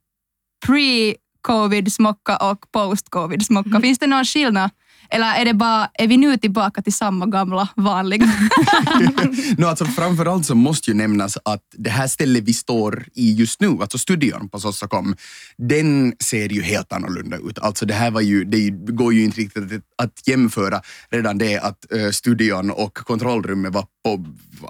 pre-covid 0.66 1.88
smocka 1.92 2.36
och 2.36 2.70
post-covid 2.72 3.46
smocka? 3.46 3.80
Finns 3.80 3.98
det 3.98 4.06
någon 4.06 4.24
skillnad? 4.24 4.70
Eller 5.10 5.40
är, 5.40 5.44
det 5.44 5.54
bara, 5.54 5.90
är 5.94 6.06
vi 6.06 6.16
nu 6.16 6.36
tillbaka 6.36 6.82
till 6.82 6.92
samma 6.92 7.26
gamla 7.26 7.68
vanliga? 7.76 8.26
no, 9.58 9.66
alltså 9.66 9.84
framförallt 9.84 10.46
så 10.46 10.54
måste 10.54 10.90
ju 10.90 10.96
nämnas 10.96 11.38
att 11.44 11.62
det 11.72 11.90
här 11.90 12.06
stället 12.06 12.44
vi 12.44 12.54
står 12.54 13.06
i 13.14 13.34
just 13.34 13.60
nu, 13.60 13.68
alltså 13.80 13.98
studion 13.98 14.48
på 14.48 14.60
Sossacom, 14.60 15.16
den 15.58 16.14
ser 16.20 16.48
ju 16.48 16.62
helt 16.62 16.92
annorlunda 16.92 17.36
ut. 17.36 17.58
Alltså 17.58 17.86
det 17.86 17.94
här 17.94 18.10
var 18.10 18.20
ju, 18.20 18.44
det 18.44 18.70
går 18.70 19.14
ju 19.14 19.24
inte 19.24 19.40
riktigt 19.40 19.72
att, 19.72 20.06
att 20.06 20.28
jämföra 20.28 20.80
redan 21.10 21.38
det 21.38 21.58
att 21.58 21.86
uh, 21.94 22.10
studion 22.10 22.70
och 22.70 22.94
kontrollrummet 22.94 23.72
var 23.72 23.86
på, 24.04 24.24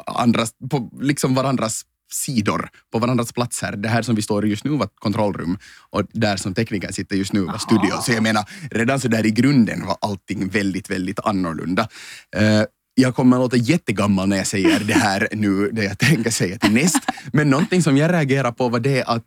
andras, 0.06 0.50
på 0.70 0.90
liksom 1.00 1.34
varandras 1.34 1.84
sidor 2.12 2.68
på 2.92 2.98
varandras 2.98 3.32
platser. 3.32 3.76
Det 3.76 3.88
här 3.88 4.02
som 4.02 4.14
vi 4.14 4.22
står 4.22 4.46
i 4.46 4.48
just 4.48 4.64
nu 4.64 4.70
var 4.70 4.88
kontrollrum 4.94 5.58
och 5.90 6.02
där 6.12 6.36
som 6.36 6.54
teknikern 6.54 6.92
sitter 6.92 7.16
just 7.16 7.32
nu 7.32 7.40
var 7.40 7.58
studio. 7.58 7.92
Så 8.02 8.12
jag 8.12 8.22
menar, 8.22 8.44
redan 8.70 9.00
så 9.00 9.08
där 9.08 9.26
i 9.26 9.30
grunden 9.30 9.86
var 9.86 9.96
allting 10.00 10.48
väldigt, 10.48 10.90
väldigt 10.90 11.20
annorlunda. 11.20 11.88
Eh, 12.36 12.62
jag 12.94 13.14
kommer 13.14 13.36
att 13.36 13.42
låta 13.42 13.56
jättegammal 13.56 14.28
när 14.28 14.36
jag 14.36 14.46
säger 14.46 14.80
det 14.80 14.94
här 14.94 15.28
nu, 15.32 15.70
det 15.70 15.84
jag 15.84 15.98
tänker 15.98 16.30
säga 16.30 16.58
till 16.58 16.72
näst. 16.72 17.02
Men 17.32 17.50
någonting 17.50 17.82
som 17.82 17.96
jag 17.96 18.12
reagerar 18.12 18.52
på 18.52 18.68
var 18.68 18.80
det 18.80 19.04
att 19.04 19.24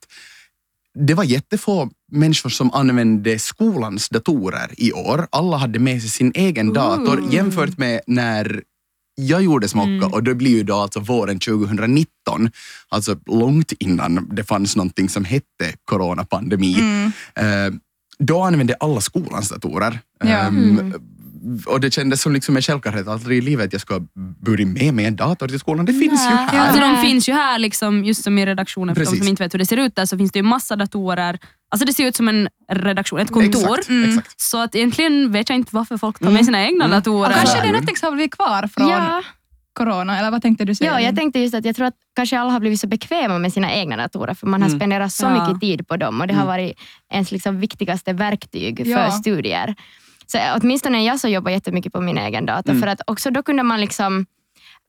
det 1.00 1.14
var 1.14 1.24
jättefå 1.24 1.90
människor 2.12 2.50
som 2.50 2.72
använde 2.74 3.40
skolans 3.40 4.10
datorer 4.10 4.70
i 4.78 4.92
år. 4.92 5.28
Alla 5.32 5.58
hade 5.58 5.80
med 5.80 6.02
sig 6.02 6.10
sin 6.10 6.32
egen 6.36 6.74
dator 6.74 7.34
jämfört 7.34 7.78
med 7.78 8.02
när 8.08 8.64
jag 9.28 9.42
gjorde 9.44 9.68
smocka 9.68 9.90
Mm. 9.90 10.14
och 10.14 10.24
det 10.24 10.36
blir 10.36 10.52
ju 10.52 10.64
då 10.64 10.76
alltså 10.76 11.00
våren 11.00 11.40
2019, 11.40 12.52
alltså 12.90 13.16
långt 13.26 13.72
innan 13.80 14.30
det 14.32 14.44
fanns 14.44 14.76
någonting 14.76 15.10
som 15.10 15.26
hette 15.26 15.74
coronapandemi. 15.86 16.80
Mm. 16.80 17.12
Eh, 17.36 17.80
då 18.20 18.42
använde 18.42 18.76
alla 18.80 19.02
skolans 19.02 19.50
datorer. 19.50 20.00
Ja. 20.20 20.28
Mm. 20.28 20.94
Och 21.66 21.80
det 21.80 21.94
kändes 21.94 22.22
som 22.22 22.34
liksom 22.34 22.56
en 22.56 22.62
självklarhet 22.62 23.08
aldrig 23.08 23.38
i 23.38 23.42
livet 23.42 23.66
att 23.66 23.74
jag 23.74 23.82
ska 23.82 24.02
burit 24.46 24.68
med 24.68 24.94
mig 24.94 25.06
en 25.06 25.16
dator 25.16 25.48
till 25.48 25.60
skolan. 25.60 25.86
Det 25.86 25.94
finns 25.94 26.26
ju 26.26 26.30
Nej. 26.36 26.48
här. 26.52 26.60
Alltså, 26.60 26.82
de 26.82 27.02
finns 27.02 27.30
ju 27.30 27.34
här, 27.34 27.60
liksom, 27.60 28.04
just 28.06 28.24
som 28.24 28.38
i 28.38 28.46
redaktionen, 28.46 28.96
för 28.96 29.02
de 29.02 29.06
Precis. 29.06 29.20
som 29.20 29.28
inte 29.28 29.44
vet 29.44 29.54
hur 29.54 29.60
det 29.60 29.66
ser 29.66 29.78
ut 29.78 29.96
där, 29.96 30.06
så 30.06 30.18
finns 30.18 30.32
det 30.32 30.40
ju 30.40 30.44
massa 30.44 30.76
datorer. 30.76 31.40
Alltså 31.72 31.86
det 31.86 31.94
ser 31.94 32.06
ut 32.08 32.16
som 32.16 32.28
en 32.28 32.50
redaktion, 32.72 33.20
ett 33.20 33.32
kontor. 33.32 33.62
Exakt, 33.80 33.90
Mm. 33.90 34.10
exakt. 34.10 34.42
Så 34.42 34.62
att 34.64 34.76
egentligen 34.76 35.32
vet 35.32 35.50
jag 35.50 35.56
inte 35.56 35.76
varför 35.76 35.98
folk 35.98 36.20
tar 36.20 36.26
med 36.26 36.32
Mm. 36.34 36.46
sina 36.46 36.64
egna 36.66 36.86
Mm. 36.86 36.98
Och 36.98 37.04
datorer. 37.04 37.34
kanske 37.34 37.58
Ja. 37.58 37.64
det 37.64 37.70
är 37.70 37.82
något 37.82 37.98
som 37.98 38.06
har 38.08 38.12
blivit 38.16 38.34
kvar 38.36 38.68
från 38.74 38.88
Ja, 38.90 39.22
corona, 39.74 40.20
eller 40.20 40.32
vad 40.32 40.42
tänkte 40.42 40.66
du 40.66 40.76
säga? 40.76 40.92
ja, 40.94 41.02
jag 41.02 41.16
tänkte 41.16 41.40
just 41.40 41.56
att 41.56 41.66
jag 41.66 41.76
tror 41.76 41.86
att 41.88 41.94
kanske 42.16 42.40
alla 42.40 42.52
har 42.52 42.60
blivit 42.60 42.80
så 42.80 42.88
bekväma 42.88 43.40
med 43.40 43.54
sina 43.54 43.74
egna 43.74 43.98
datorer 43.98 44.34
för 44.34 44.48
man 44.48 44.62
har 44.62 44.70
Mm. 44.70 44.80
spenderat 44.80 45.12
så 45.14 45.26
Ja. 45.26 45.46
mycket 45.48 45.62
tid 45.62 45.88
på 45.88 45.98
dem 45.98 46.22
och 46.22 46.28
det 46.28 46.34
har 46.34 46.42
Mm. 46.42 46.48
varit 46.48 46.78
ens 47.14 47.32
liksom 47.32 47.60
viktigaste 47.60 48.14
verktyg 48.14 48.78
för 48.78 48.92
Ja. 48.92 49.12
studier. 49.12 49.76
Så 50.32 50.40
åtminstone 50.62 51.04
jag 51.06 51.20
så 51.20 51.28
jobbar 51.28 51.52
jättemycket 51.52 51.94
på 51.94 52.02
min 52.02 52.18
egen 52.18 52.46
dator 52.46 52.70
Mm. 52.72 52.82
för 52.82 52.88
att 52.88 53.02
också 53.08 53.32
då 53.32 53.44
kunde 53.44 53.64
man 53.64 53.82
liksom 53.82 54.26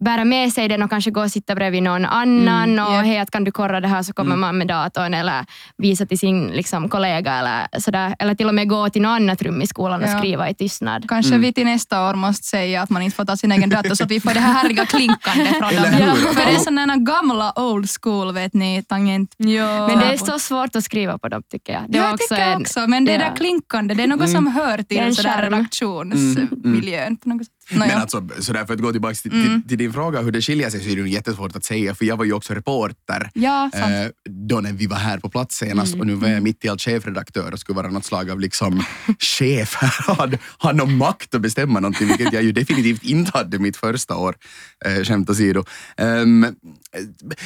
bära 0.01 0.25
med 0.25 0.53
sig 0.53 0.69
den 0.69 0.83
och 0.83 0.91
kanske 0.91 1.11
gå 1.11 1.23
och 1.23 1.31
sitta 1.31 1.55
bredvid 1.55 1.83
någon 1.83 2.05
annan 2.05 2.71
Mm, 2.71 2.87
och 2.87 2.95
japp. 2.95 3.05
hej, 3.05 3.19
att 3.19 3.31
kan 3.31 3.45
du 3.45 3.51
korra 3.53 3.81
det 3.81 3.89
här 3.89 4.03
så 4.03 4.13
kommer 4.13 4.31
Mm. 4.31 4.41
man 4.41 4.59
med 4.59 4.67
datorn 4.67 5.15
eller 5.15 5.45
visa 5.79 6.07
till 6.07 6.19
sin 6.19 6.47
liksom, 6.47 6.89
kollega 6.89 7.35
eller, 7.35 7.81
sådär, 7.81 8.17
eller 8.19 8.35
till 8.35 8.49
och 8.49 8.55
med 8.55 8.69
gå 8.69 8.89
till 8.91 9.03
något 9.03 9.11
annat 9.21 9.43
rum 9.43 9.63
i 9.63 9.67
skolan 9.67 10.03
och 10.03 10.09
Ja. 10.09 10.19
skriva 10.19 10.51
i 10.51 10.55
tystnad. 10.55 11.09
Kanske 11.09 11.31
Mm. 11.35 11.41
vi 11.43 11.53
till 11.53 11.65
nästa 11.65 12.09
år 12.11 12.15
måste 12.15 12.47
säga 12.47 12.83
att 12.83 12.91
man 12.91 13.03
inte 13.03 13.17
får 13.17 13.25
ta 13.25 13.37
sin 13.37 13.53
egen 13.53 13.71
dator 13.71 13.95
så 13.95 14.05
att 14.05 14.11
vi 14.11 14.21
får 14.21 14.35
det 14.35 14.41
här 14.41 14.53
härliga 14.53 14.87
klinkande 14.87 15.45
från 15.47 15.61
dem. 15.75 15.85
hur? 15.85 16.15
För 16.33 16.47
det 16.47 16.53
är 16.53 16.59
sådana 16.59 16.97
gamla 16.97 17.53
old 17.61 17.89
school, 18.03 18.33
vet 18.35 18.55
ni, 18.55 18.83
tangent. 18.83 19.35
Ja. 19.37 19.89
Men 19.89 19.99
det 19.99 20.05
är 20.05 20.17
så 20.17 20.39
svårt 20.39 20.77
att 20.77 20.85
skriva 20.85 21.19
på 21.19 21.29
dem 21.29 21.43
tycker 21.51 21.73
jag. 21.73 21.83
Det 21.89 21.99
jag 21.99 22.15
också 22.15 22.35
tycker 22.35 22.49
en- 22.51 22.61
också, 22.61 22.87
men 22.87 23.05
det 23.05 23.13
ja. 23.13 23.19
där 23.19 23.37
klinkande, 23.37 23.95
det 23.95 24.03
är 24.03 24.07
något 24.07 24.21
Mm. 24.29 24.33
som 24.33 24.47
hör 24.47 24.85
Det 24.89 24.99
är 24.99 25.03
en 25.03 25.07
till 25.09 25.17
sådär 25.17 25.43
redaktionsmiljön. 25.43 27.17
På 27.17 27.29
något 27.29 27.47
sätt. 27.47 27.55
Men 27.71 27.91
alltså, 27.91 28.29
så 28.41 28.53
där 28.53 28.65
för 28.65 28.75
att 28.75 28.81
gå 28.81 28.93
tillbaka 28.93 29.15
till, 29.15 29.33
Mm. 29.33 29.63
till, 29.63 29.79
din 29.79 29.93
fråga 29.93 30.21
hur 30.21 30.33
det 30.33 30.43
skiljer 30.43 30.71
sig 30.71 30.81
så 30.81 30.89
är 30.91 30.97
det 30.97 31.09
jättesvårt 31.09 31.57
att 31.57 31.65
säga 31.65 31.95
för 31.95 32.05
jag 32.05 32.17
var 32.17 32.25
ju 32.25 32.33
också 32.33 32.55
reporter 32.55 33.31
ja, 33.35 33.71
eh, 33.75 34.09
då 34.31 34.61
när 34.61 34.73
vi 34.73 34.87
var 34.87 34.97
här 34.97 35.19
på 35.19 35.29
plats 35.29 35.57
senast 35.57 35.95
och 35.95 36.07
nu 36.07 36.15
var 36.15 36.29
jag 36.29 36.43
mitt 36.43 36.65
i 36.65 36.69
allt 36.69 36.81
chefredaktör 36.81 37.53
och 37.53 37.59
skulle 37.59 37.77
vara 37.77 37.91
något 37.91 38.05
slag 38.05 38.31
av 38.31 38.41
liksom 38.41 38.83
chef 39.19 39.75
hade, 40.19 40.39
hade 40.59 40.79
någon 40.79 40.97
makt 40.97 41.35
att 41.35 41.41
bestämma 41.41 41.81
någonting 41.81 42.09
vilket 42.09 42.33
jag 42.33 42.43
ju 42.43 42.53
definitivt 42.53 43.03
inte 43.03 43.31
hade 43.35 43.59
mitt 43.59 43.77
första 43.77 44.17
år, 44.17 44.37
eh, 44.85 45.05
skämt 45.05 45.31
åsido. 45.31 45.65
Um, 45.97 46.47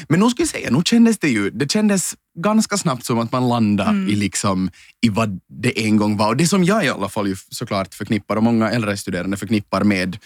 men 0.09 0.21
nog 0.21 0.31
skulle 0.31 0.43
jag 0.43 0.49
säga, 0.49 0.71
nog 0.71 0.87
kändes 0.87 1.19
det 1.19 1.29
ju, 1.29 1.51
det 1.51 1.73
kändes 1.73 2.15
ganska 2.39 2.77
snabbt 2.77 3.05
som 3.05 3.19
att 3.19 3.33
man 3.33 3.49
landade 3.49 3.91
Mm. 3.91 4.09
i, 4.09 4.17
liksom, 4.17 4.71
i 5.07 5.09
vad 5.09 5.41
det 5.49 5.85
en 5.87 5.97
gång 5.97 6.17
var. 6.17 6.29
Och 6.29 6.37
det 6.37 6.47
som 6.47 6.65
jag 6.65 6.85
i 6.85 6.89
alla 6.89 7.09
fall 7.09 7.29
ju 7.29 7.37
såklart 7.49 7.95
förknippar 7.95 8.37
och 8.37 8.43
många 8.43 8.71
äldre 8.71 8.97
studerande 8.97 9.37
förknippar 9.37 9.85
med 9.85 10.17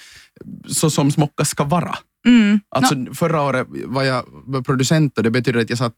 så 0.66 0.90
som 0.90 1.10
smocka 1.12 1.44
ska 1.44 1.64
vara. 1.64 1.98
Mm. 2.26 2.60
Alltså, 2.68 2.94
Förra 3.14 3.42
året 3.42 3.66
var 3.70 4.02
jag 4.02 4.24
producent 4.66 5.18
och 5.18 5.24
det 5.24 5.30
betyder 5.30 5.60
att 5.60 5.70
jag 5.70 5.78
satt, 5.78 5.94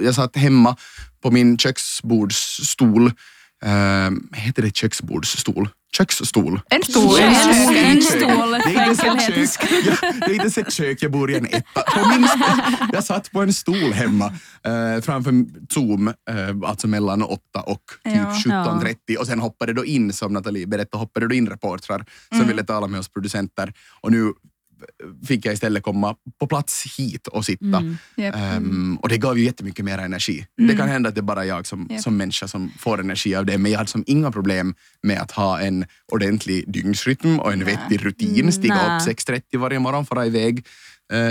jag 0.00 0.14
satt 0.14 0.36
hemma 0.36 0.76
på 1.22 1.30
min 1.30 1.58
köksbordsstol. 1.58 3.12
Um, 3.64 4.28
heter 4.34 4.62
det 4.62 4.76
köksbordsstol? 4.76 5.68
Köksstol. 5.96 6.60
En 6.70 6.82
stol. 6.82 7.18
En 7.20 7.32
En 7.34 7.34
stol. 7.34 7.76
En 7.76 8.02
stol, 8.02 8.50
Det 8.64 8.74
är 8.74 8.90
inte 8.90 9.06
ett 9.06 9.60
kök. 9.60 9.70
Jag, 9.86 10.14
det 10.20 10.26
är 10.26 10.34
inte 10.34 10.50
sett 10.50 10.72
kök, 10.72 10.98
jag 11.02 11.10
bor 11.12 11.30
i 11.30 11.36
en 11.36 11.46
etta. 11.46 11.82
På 11.82 12.08
min, 12.08 12.28
jag 12.92 13.04
satt 13.04 13.30
på 13.32 13.40
en 13.42 13.52
stol 13.52 13.92
hemma 13.92 14.26
eh, 14.64 15.00
framför 15.02 15.32
Zoom, 15.74 16.08
eh, 16.08 16.14
alltså 16.64 16.86
mellan 16.88 17.22
8 17.22 17.40
och 17.66 17.82
typ 18.04 18.14
Ja. 18.14 18.90
17.30 19.08 19.16
och 19.16 19.26
sen 19.26 19.40
hoppade 19.40 19.72
då 19.72 19.84
in, 19.84 20.12
som 20.12 20.32
Nathalie 20.32 20.66
berättade, 20.66 21.00
hoppade 21.00 21.28
då 21.28 21.34
in 21.34 21.46
reportrar 21.48 22.04
som 22.28 22.36
Mm. 22.36 22.48
ville 22.48 22.64
tala 22.64 22.86
med 22.86 23.00
oss 23.00 23.08
producenter. 23.08 23.72
Och 24.00 24.12
nu 24.12 24.32
fick 25.26 25.46
jag 25.46 25.54
istället 25.54 25.82
komma 25.82 26.16
på 26.40 26.46
plats 26.46 26.98
hit 26.98 27.26
och 27.26 27.44
sitta. 27.44 27.64
Mm. 27.64 27.96
Ehm, 28.16 28.96
och 28.96 29.08
det 29.08 29.18
gav 29.18 29.38
ju 29.38 29.44
jättemycket 29.44 29.84
mer 29.84 29.98
energi. 29.98 30.46
Mm. 30.58 30.70
Det 30.70 30.76
kan 30.76 30.88
hända 30.88 31.08
att 31.08 31.14
det 31.14 31.20
är 31.20 31.22
bara 31.22 31.44
jag 31.44 31.66
som, 31.66 31.88
som 32.00 32.16
människa 32.16 32.48
som 32.48 32.70
får 32.78 33.00
energi 33.00 33.34
av 33.34 33.46
det, 33.46 33.58
men 33.58 33.72
jag 33.72 33.78
hade 33.78 33.90
som 33.90 34.04
inga 34.06 34.32
problem 34.32 34.74
med 35.02 35.20
att 35.20 35.30
ha 35.30 35.60
en 35.60 35.84
ordentlig 36.12 36.72
dygnsrytm 36.72 37.38
och 37.38 37.52
en 37.52 37.58
Nej. 37.58 37.74
vettig 37.74 38.04
rutin. 38.04 38.52
Stiga 38.52 38.74
nej. 38.74 39.12
upp 39.12 39.18
6.30 39.18 39.58
varje 39.58 39.78
morgon, 39.78 40.06
fara 40.06 40.26
iväg 40.26 40.66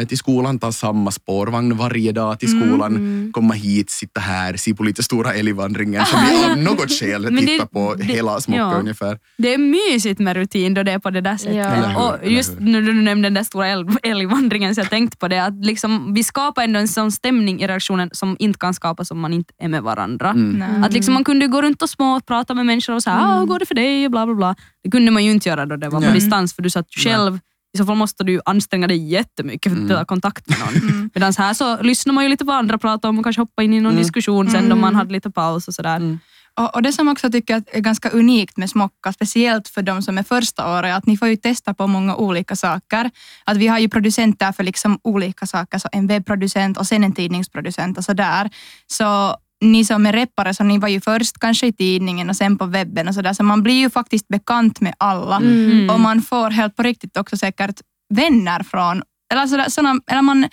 till 0.07 0.17
skolan, 0.17 0.59
ta 0.59 0.71
samma 0.71 1.11
spårvagn 1.11 1.77
varje 1.77 2.11
dag 2.11 2.39
till 2.39 2.49
skolan, 2.49 2.95
Mm. 2.95 3.31
komma 3.33 3.53
hit, 3.53 3.89
sitta 3.89 4.19
här, 4.21 4.57
se 4.57 4.73
på 4.73 4.83
lite 4.83 5.03
Stora 5.03 5.33
älgvandringen 5.33 6.05
som 6.05 6.19
vi 6.29 6.51
av 6.51 6.57
något 6.57 6.91
skäl 6.91 7.21
Men 7.21 7.35
det- 7.35 7.41
tittar 7.41 7.65
på 7.65 7.93
det- 7.95 8.03
hela 8.03 8.41
Smocka 8.41 8.59
ja. 8.59 8.73
ungefär. 8.73 9.19
Det 9.37 9.53
är 9.53 9.57
mysigt 9.57 10.19
med 10.19 10.35
rutin 10.35 10.73
då 10.73 10.83
det 10.83 10.91
är 10.91 10.99
på 10.99 11.09
det 11.09 11.21
där 11.21 11.37
sättet. 11.37 11.55
Ja. 11.55 11.69
Hur, 11.69 11.97
Och 12.23 12.31
just 12.31 12.53
när 12.59 12.81
du 12.81 12.93
nämnde 12.93 13.25
den 13.25 13.33
där 13.33 13.43
stora 13.43 13.67
älg- 13.67 13.97
älgvandringen 14.03 14.75
så 14.75 14.81
jag 14.81 14.89
tänkte 14.89 15.17
på 15.17 15.27
det 15.27 15.43
att 15.43 15.65
liksom, 15.65 16.13
vi 16.13 16.23
skapar 16.23 16.63
ändå 16.63 16.79
en 16.79 16.87
sån 16.87 17.11
stämning 17.11 17.61
i 17.61 17.67
redaktionen 17.67 18.09
som 18.13 18.35
inte 18.39 18.59
kan 18.59 18.73
skapas 18.73 19.11
om 19.11 19.19
man 19.19 19.33
inte 19.33 19.53
är 19.61 19.67
med 19.67 19.83
varandra. 19.83 20.29
Mm. 20.29 20.51
Nej. 20.59 20.83
Att 20.85 20.93
liksom 20.93 21.13
man 21.13 21.23
kunde 21.23 21.47
gå 21.47 21.61
runt 21.61 21.81
och 21.81 21.89
smått 21.89 22.25
prata 22.25 22.53
med 22.53 22.65
människor 22.65 22.93
och 22.95 23.03
säga 23.03 23.15
ah, 23.21 23.39
hur 23.39 23.45
går 23.45 23.59
det 23.59 23.65
för 23.65 23.75
dig 23.75 24.05
och 24.05 24.11
bla 24.11 24.25
bla 24.25 24.35
bla. 24.35 24.55
Det 24.83 24.89
kunde 24.91 25.11
man 25.11 25.25
ju 25.25 25.31
inte 25.31 25.49
göra 25.49 25.65
då 25.65 25.75
det 25.75 25.89
var 25.89 26.01
på 26.01 26.13
distans 26.13 26.53
för 26.53 26.61
du 26.61 26.69
satt 26.69 26.87
själv 26.89 27.39
i 27.77 27.83
så 27.83 27.85
fall 27.85 27.95
måste 27.95 28.23
du 28.23 28.41
anstränga 28.45 28.87
dig 28.87 29.09
jättemycket 29.09 29.71
för 29.71 29.77
att 29.79 29.85
Mm. 29.85 29.97
ta 29.97 30.05
kontakt 30.05 30.49
med 30.49 30.59
någon. 30.59 30.75
Mm. 30.89 31.09
Medan 31.13 31.33
här 31.37 31.53
så 31.53 31.81
lyssnar 31.81 32.13
man 32.13 32.23
ju 32.23 32.29
lite 32.29 32.45
på 32.45 32.51
vad 32.51 32.55
andra 32.57 32.77
pratar 32.77 33.09
om 33.09 33.17
och 33.19 33.23
kanske 33.25 33.41
hoppa 33.41 33.63
in 33.63 33.73
i 33.73 33.79
någon 33.79 33.91
Mm. 33.91 34.03
diskussion 34.03 34.49
sen 34.49 34.59
Mm. 34.59 34.71
om 34.71 34.81
man 34.81 34.95
hade 34.95 35.11
lite 35.13 35.31
paus 35.31 35.67
och 35.67 35.73
sådär. 35.73 35.95
Mm. 35.95 36.19
Och, 36.59 36.75
och 36.75 36.81
det 36.81 36.93
som 36.93 37.07
också 37.07 37.29
tycker 37.31 37.53
jag 37.53 37.63
är 37.71 37.79
ganska 37.81 38.09
unikt 38.09 38.57
med 38.57 38.69
Smocka, 38.69 39.13
speciellt 39.13 39.67
för 39.67 39.81
de 39.81 40.01
som 40.01 40.17
är 40.17 40.23
första 40.23 40.77
året, 40.79 40.95
att 40.95 41.05
ni 41.05 41.17
får 41.17 41.27
ju 41.27 41.35
testa 41.35 41.73
på 41.73 41.87
många 41.87 42.15
olika 42.15 42.55
saker. 42.55 43.11
Att 43.45 43.57
vi 43.57 43.67
har 43.67 43.79
ju 43.79 43.89
producenter 43.89 44.51
för 44.51 44.63
liksom 44.63 44.99
olika 45.03 45.45
saker, 45.45 45.77
så 45.79 45.89
en 45.91 46.07
webbproducent 46.07 46.77
och 46.77 46.87
sen 46.87 47.03
en 47.03 47.13
tidningsproducent 47.13 47.97
och 47.97 48.03
sådär. 48.03 48.49
Så 48.87 49.35
ni 49.61 49.85
som 49.85 50.05
är 50.05 50.13
reppare, 50.13 50.53
så 50.53 50.63
ni 50.63 50.77
var 50.77 50.87
ju 50.87 51.01
först 51.01 51.39
kanske 51.39 51.67
i 51.67 51.73
tidningen 51.73 52.29
och 52.29 52.35
sen 52.35 52.57
på 52.57 52.65
webben 52.65 53.07
och 53.07 53.13
sådär, 53.13 53.33
så 53.33 53.43
man 53.43 53.63
blir 53.63 53.73
ju 53.79 53.89
faktiskt 53.89 54.27
bekant 54.27 54.81
med 54.81 54.93
alla. 54.97 55.35
Mm. 55.37 55.89
Och 55.89 55.99
man 55.99 56.21
får 56.21 56.49
helt 56.49 56.75
på 56.75 56.83
riktigt 56.83 57.17
också 57.17 57.37
säkert 57.37 57.81
vänner 58.13 58.63
från, 58.63 59.03
eller, 59.33 59.47
sådär, 59.47 59.65
såna, 59.69 59.99
eller 60.11 60.21
man 60.21 60.43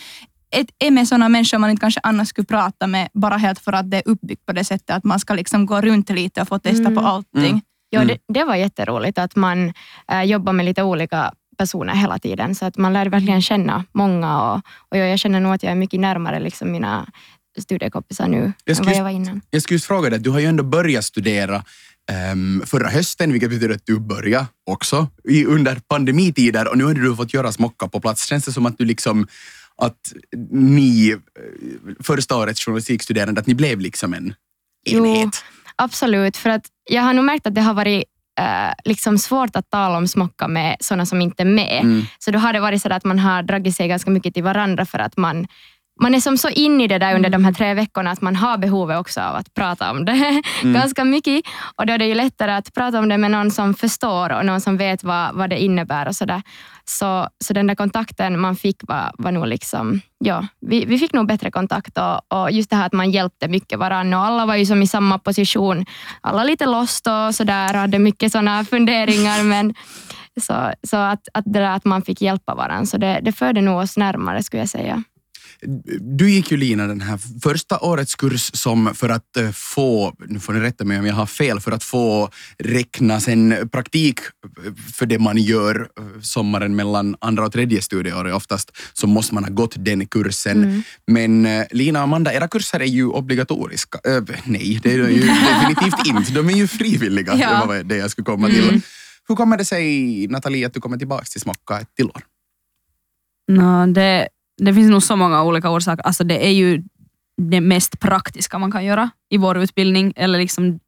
ett, 0.56 0.66
är 0.78 0.90
med 0.90 1.08
sådana 1.08 1.28
människor 1.28 1.58
man 1.58 1.70
inte 1.70 1.80
kanske 1.80 2.00
annars 2.02 2.28
skulle 2.28 2.44
prata 2.46 2.86
med, 2.86 3.08
bara 3.14 3.36
helt 3.36 3.58
för 3.58 3.72
att 3.72 3.90
det 3.90 3.96
är 3.96 4.02
uppbyggt 4.08 4.46
på 4.46 4.52
det 4.52 4.64
sättet 4.64 4.90
att 4.96 5.04
man 5.04 5.20
ska 5.20 5.34
liksom 5.34 5.66
gå 5.66 5.80
runt 5.80 6.10
lite 6.10 6.40
och 6.42 6.48
få 6.48 6.58
testa 6.58 6.80
Mm. 6.88 6.94
på 6.94 7.00
allting. 7.00 7.44
Mm. 7.50 7.60
Ja, 7.90 8.00
Mm. 8.02 8.08
det, 8.26 8.34
det 8.34 8.44
var 8.44 8.54
jätteroligt 8.54 9.18
att 9.18 9.36
man 9.36 9.72
äh, 10.12 10.22
jobbar 10.22 10.52
med 10.52 10.64
lite 10.66 10.82
olika 10.82 11.32
personer 11.58 11.94
hela 11.94 12.18
tiden. 12.18 12.54
Så 12.54 12.64
att 12.66 12.76
man 12.78 12.92
lär 12.92 13.06
verkligen 13.06 13.42
känna 13.42 13.84
många. 13.92 14.42
Och, 14.42 14.60
och 14.88 14.96
jag, 14.98 15.08
jag 15.08 15.18
känner 15.18 15.40
nog 15.40 15.54
att 15.54 15.62
jag 15.62 15.72
är 15.72 15.76
mycket 15.76 16.00
närmare 16.00 16.40
liksom 16.40 16.72
mina 16.72 17.06
studiekompisar 17.62 18.28
nu 18.28 18.52
Jag 18.64 18.78
än 18.78 18.84
vad 18.84 18.96
jag 18.96 19.02
var 19.02 19.10
innan. 19.10 19.40
Jag 19.50 19.62
skulle 19.62 19.74
just 19.74 19.86
fråga 19.86 20.10
dig, 20.10 20.18
du 20.18 20.30
har 20.30 20.40
ju 20.40 20.46
ändå 20.46 20.64
börjat 20.64 21.04
studera 21.04 21.64
ehm, 22.10 22.62
förra 22.66 22.88
hösten, 22.88 23.32
vilket 23.32 23.50
betyder 23.50 23.74
att 23.74 23.86
du 23.86 24.00
börjar 24.00 24.46
också 24.70 25.08
i, 25.28 25.44
under 25.44 25.80
pandemitider 25.88 26.68
och 26.68 26.78
nu 26.78 26.84
har 26.84 26.94
du 26.94 27.16
fått 27.16 27.34
göra 27.34 27.52
smocka 27.52 27.88
på 27.88 28.00
plats. 28.00 28.26
Känns 28.26 28.44
det 28.44 28.52
som 28.52 28.66
att 28.66 28.78
du 28.78 28.84
liksom 28.84 29.26
att 29.76 30.12
ni, 30.50 31.10
eh, 31.10 31.18
första 32.00 32.36
årets 32.36 32.64
journalistikstuderande, 32.64 33.40
att 33.40 33.46
ni 33.46 33.54
blev 33.54 33.80
liksom 33.80 34.14
en 34.14 34.34
Jo. 34.86 35.06
enhet? 35.06 35.44
Absolut, 35.76 36.36
för 36.36 36.50
att 36.50 36.66
jag 36.90 37.02
har 37.02 37.12
nog 37.12 37.24
märkt 37.24 37.46
att 37.46 37.54
det 37.54 37.60
har 37.60 37.74
varit 37.74 38.04
äh, 38.40 38.72
liksom 38.84 39.18
svårt 39.18 39.56
att 39.56 39.70
tala 39.70 39.96
om 39.96 40.08
smocka 40.08 40.48
med 40.48 40.76
sådana 40.80 41.06
som 41.06 41.20
inte 41.20 41.42
är 41.42 41.46
med. 41.46 41.80
Mm. 41.82 42.02
Så 42.18 42.30
då 42.30 42.38
har 42.38 42.52
det 42.52 42.60
varit 42.60 42.82
så 42.82 42.92
att 42.92 43.04
man 43.04 43.18
har 43.18 43.42
dragit 43.42 43.76
sig 43.76 43.88
ganska 43.88 44.10
mycket 44.10 44.34
till 44.34 44.42
varandra 44.42 44.86
för 44.86 44.98
att 44.98 45.16
man 45.16 45.46
man 46.00 46.14
är 46.14 46.20
som 46.20 46.38
så 46.38 46.48
in 46.48 46.80
i 46.80 46.86
det 46.86 46.98
där 46.98 47.14
under 47.14 47.30
de 47.30 47.44
här 47.44 47.52
tre 47.52 47.74
veckorna 47.74 48.10
att 48.10 48.20
man 48.20 48.36
har 48.36 48.58
behovet 48.58 48.98
också 48.98 49.20
av 49.20 49.36
att 49.36 49.54
prata 49.54 49.90
om 49.90 50.04
det 50.04 50.42
ganska 50.62 51.04
mycket. 51.04 51.42
Och 51.76 51.86
då 51.86 51.92
är 51.92 51.98
det 51.98 52.06
ju 52.06 52.14
lättare 52.14 52.52
att 52.52 52.74
prata 52.74 52.98
om 52.98 53.08
det 53.08 53.18
med 53.18 53.30
någon 53.30 53.50
som 53.50 53.74
förstår 53.74 54.32
och 54.32 54.46
någon 54.46 54.60
som 54.60 54.76
vet 54.76 55.04
vad, 55.04 55.34
vad 55.34 55.50
det 55.50 55.62
innebär 55.62 56.08
och 56.08 56.16
sådär. 56.16 56.42
Så, 56.84 57.28
så 57.44 57.52
den 57.52 57.66
där 57.66 57.74
kontakten 57.74 58.40
man 58.40 58.56
fick 58.56 58.76
var, 58.80 59.12
var 59.18 59.32
nog 59.32 59.46
liksom, 59.46 60.00
ja, 60.18 60.46
vi, 60.60 60.84
vi 60.84 60.98
fick 60.98 61.12
nog 61.12 61.26
bättre 61.26 61.50
kontakt 61.50 61.98
och, 61.98 62.42
och 62.42 62.50
just 62.50 62.70
det 62.70 62.76
här 62.76 62.86
att 62.86 62.92
man 62.92 63.10
hjälpte 63.10 63.48
mycket 63.48 63.78
varandra 63.78 64.18
och 64.18 64.24
alla 64.24 64.46
var 64.46 64.56
ju 64.56 64.66
som 64.66 64.82
i 64.82 64.86
samma 64.86 65.18
position. 65.18 65.86
Alla 66.20 66.44
lite 66.44 66.66
lost 66.66 67.06
och 67.06 67.34
sådär 67.34 67.74
hade 67.74 67.98
mycket 67.98 68.32
sådana 68.32 68.64
funderingar 68.64 69.42
men 69.44 69.74
så, 70.40 70.72
så 70.82 70.96
att, 70.96 71.28
att 71.34 71.44
det 71.44 71.60
där 71.60 71.76
att 71.76 71.84
man 71.84 72.02
fick 72.02 72.20
hjälpa 72.22 72.54
varandra, 72.54 72.86
så 72.86 72.96
det, 72.96 73.20
det 73.22 73.32
förde 73.32 73.60
nog 73.60 73.78
oss 73.78 73.96
närmare 73.96 74.42
skulle 74.42 74.62
jag 74.62 74.68
säga. 74.68 75.02
Du 76.00 76.30
gick 76.30 76.50
ju 76.50 76.56
Lina 76.56 76.86
den 76.86 77.00
här 77.00 77.18
första 77.42 77.78
årets 77.78 78.14
kurs 78.14 78.50
som 78.54 78.94
för 78.94 79.08
att 79.08 79.36
eh, 79.36 79.50
få, 79.50 80.14
nu 80.28 80.40
får 80.40 80.52
ni 80.52 80.60
rätta 80.60 80.84
mig 80.84 80.98
om 80.98 81.06
jag 81.06 81.14
har 81.14 81.26
fel, 81.26 81.60
för 81.60 81.72
att 81.72 81.84
få 81.84 82.30
räkna 82.58 83.20
sen 83.20 83.68
praktik 83.72 84.18
eh, 84.20 84.72
för 84.94 85.06
det 85.06 85.18
man 85.18 85.38
gör 85.38 85.88
eh, 85.98 86.20
sommaren 86.20 86.76
mellan 86.76 87.16
andra 87.20 87.46
och 87.46 87.52
tredje 87.52 87.82
studieåret 87.82 88.34
oftast, 88.34 88.76
så 88.92 89.06
måste 89.06 89.34
man 89.34 89.44
ha 89.44 89.50
gått 89.50 89.74
den 89.76 90.06
kursen. 90.06 90.64
Mm. 90.64 90.82
Men 91.06 91.64
Lina 91.70 91.98
och 91.98 92.04
Amanda, 92.04 92.32
era 92.32 92.48
kurser 92.48 92.80
är 92.80 92.84
ju 92.84 93.06
obligatoriska. 93.06 93.98
Eh, 94.04 94.22
nej, 94.44 94.80
det 94.82 94.92
är 94.92 94.98
de 94.98 95.12
ju 95.12 95.20
definitivt 95.50 96.06
inte. 96.06 96.32
De 96.32 96.48
är 96.48 96.56
ju 96.56 96.66
frivilliga. 96.66 97.34
Ja. 97.34 97.60
Det 97.60 97.66
var 97.66 97.82
det 97.82 97.96
jag 97.96 98.10
skulle 98.10 98.24
komma 98.24 98.48
till. 98.48 98.80
Hur 99.28 99.36
kommer 99.36 99.56
det 99.56 99.64
sig, 99.64 100.26
Nathalie, 100.28 100.66
att 100.66 100.74
du 100.74 100.80
kommer 100.80 100.96
tillbaka 100.96 101.24
till 101.24 101.40
Smocka 101.40 101.80
ett 101.80 101.94
till 101.96 102.06
år? 102.06 102.22
Nå, 103.48 103.86
det, 103.86 104.28
det 104.56 104.74
finns 104.74 104.90
nog 104.90 105.02
så 105.02 105.16
många 105.16 105.42
olika 105.42 105.70
orsaker. 105.70 106.06
Alltså 106.06 106.24
det 106.24 106.46
är 106.46 106.52
ju 106.52 106.82
det 107.36 107.60
mest 107.60 108.00
praktiska 108.00 108.58
man 108.58 108.72
kan 108.72 108.84
göra 108.84 109.10
i 109.30 109.36
vår 109.36 109.58
utbildning. 109.58 110.12
Eller 110.16 110.38
liksom, 110.38 110.80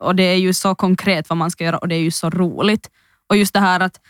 och 0.00 0.16
Det 0.16 0.22
är 0.22 0.36
ju 0.36 0.52
så 0.52 0.74
konkret 0.74 1.28
vad 1.28 1.36
man 1.36 1.50
ska 1.50 1.64
göra 1.64 1.78
och 1.78 1.88
det 1.88 1.94
är 1.94 2.00
ju 2.00 2.10
så 2.10 2.30
roligt. 2.30 2.90
Och 3.26 3.36
just 3.36 3.54
det 3.54 3.60
här 3.60 3.80
att 3.80 4.00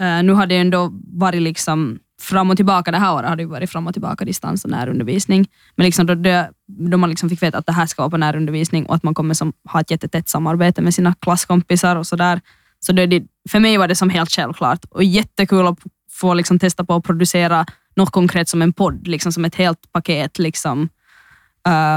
eh, 0.00 0.22
nu 0.22 0.32
har 0.32 0.46
det 0.46 0.56
ändå 0.56 0.92
varit 1.12 1.42
liksom 1.42 1.98
fram 2.20 2.50
och 2.50 2.56
tillbaka, 2.56 2.90
det 2.90 2.98
här 2.98 3.14
året 3.14 3.28
har 3.28 3.36
det 3.36 3.42
ju 3.42 3.48
varit 3.48 3.70
fram 3.70 3.86
och 3.86 3.92
tillbaka 3.92 4.24
distans 4.24 4.64
och 4.64 4.70
närundervisning. 4.70 5.48
Men 5.74 5.84
liksom 5.84 6.06
då, 6.06 6.14
det, 6.14 6.50
då 6.66 6.96
man 6.96 7.10
liksom 7.10 7.28
fick 7.28 7.42
veta 7.42 7.58
att 7.58 7.66
det 7.66 7.72
här 7.72 7.86
ska 7.86 8.02
vara 8.02 8.10
på 8.10 8.16
närundervisning 8.16 8.86
och 8.86 8.94
att 8.94 9.02
man 9.02 9.14
kommer 9.14 9.34
som, 9.34 9.52
ha 9.68 9.80
ett 9.80 9.90
jättetätt 9.90 10.28
samarbete 10.28 10.82
med 10.82 10.94
sina 10.94 11.14
klasskompisar 11.14 11.96
och 11.96 12.06
sådär. 12.06 12.40
Så 12.80 12.86
så 12.86 12.92
det, 12.92 13.22
för 13.48 13.60
mig 13.60 13.76
var 13.76 13.88
det 13.88 13.94
som 13.94 14.10
helt 14.10 14.30
självklart 14.30 14.84
och 14.90 15.04
jättekul 15.04 15.66
att 15.66 15.78
få 16.10 16.34
liksom 16.34 16.58
testa 16.58 16.84
på 16.84 16.94
att 16.94 17.04
producera 17.04 17.66
något 17.96 18.10
konkret 18.10 18.48
som 18.48 18.62
en 18.62 18.72
podd, 18.72 19.06
liksom 19.06 19.32
som 19.32 19.44
ett 19.44 19.54
helt 19.54 19.92
paket. 19.92 20.38
Liksom, 20.38 20.88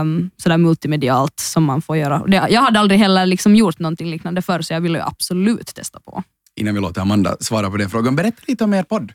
um, 0.01 0.29
sådär 0.37 0.57
multimedialt 0.57 1.39
som 1.39 1.63
man 1.63 1.81
får 1.81 1.97
göra. 1.97 2.23
Det, 2.27 2.47
jag 2.49 2.61
hade 2.61 2.79
aldrig 2.79 2.99
heller 2.99 3.25
liksom 3.25 3.55
gjort 3.55 3.79
någonting 3.79 4.09
liknande 4.09 4.41
förr, 4.41 4.61
så 4.61 4.73
jag 4.73 4.81
ville 4.81 4.97
ju 4.97 5.03
absolut 5.05 5.67
testa 5.75 5.99
på. 5.99 6.23
Innan 6.55 6.73
vi 6.75 6.81
låter 6.81 7.01
Amanda 7.01 7.37
svara 7.39 7.69
på 7.71 7.77
den 7.77 7.89
frågan, 7.89 8.15
berätta 8.15 8.41
lite 8.47 8.63
om 8.63 8.73
er 8.73 8.83
podd. 8.83 9.11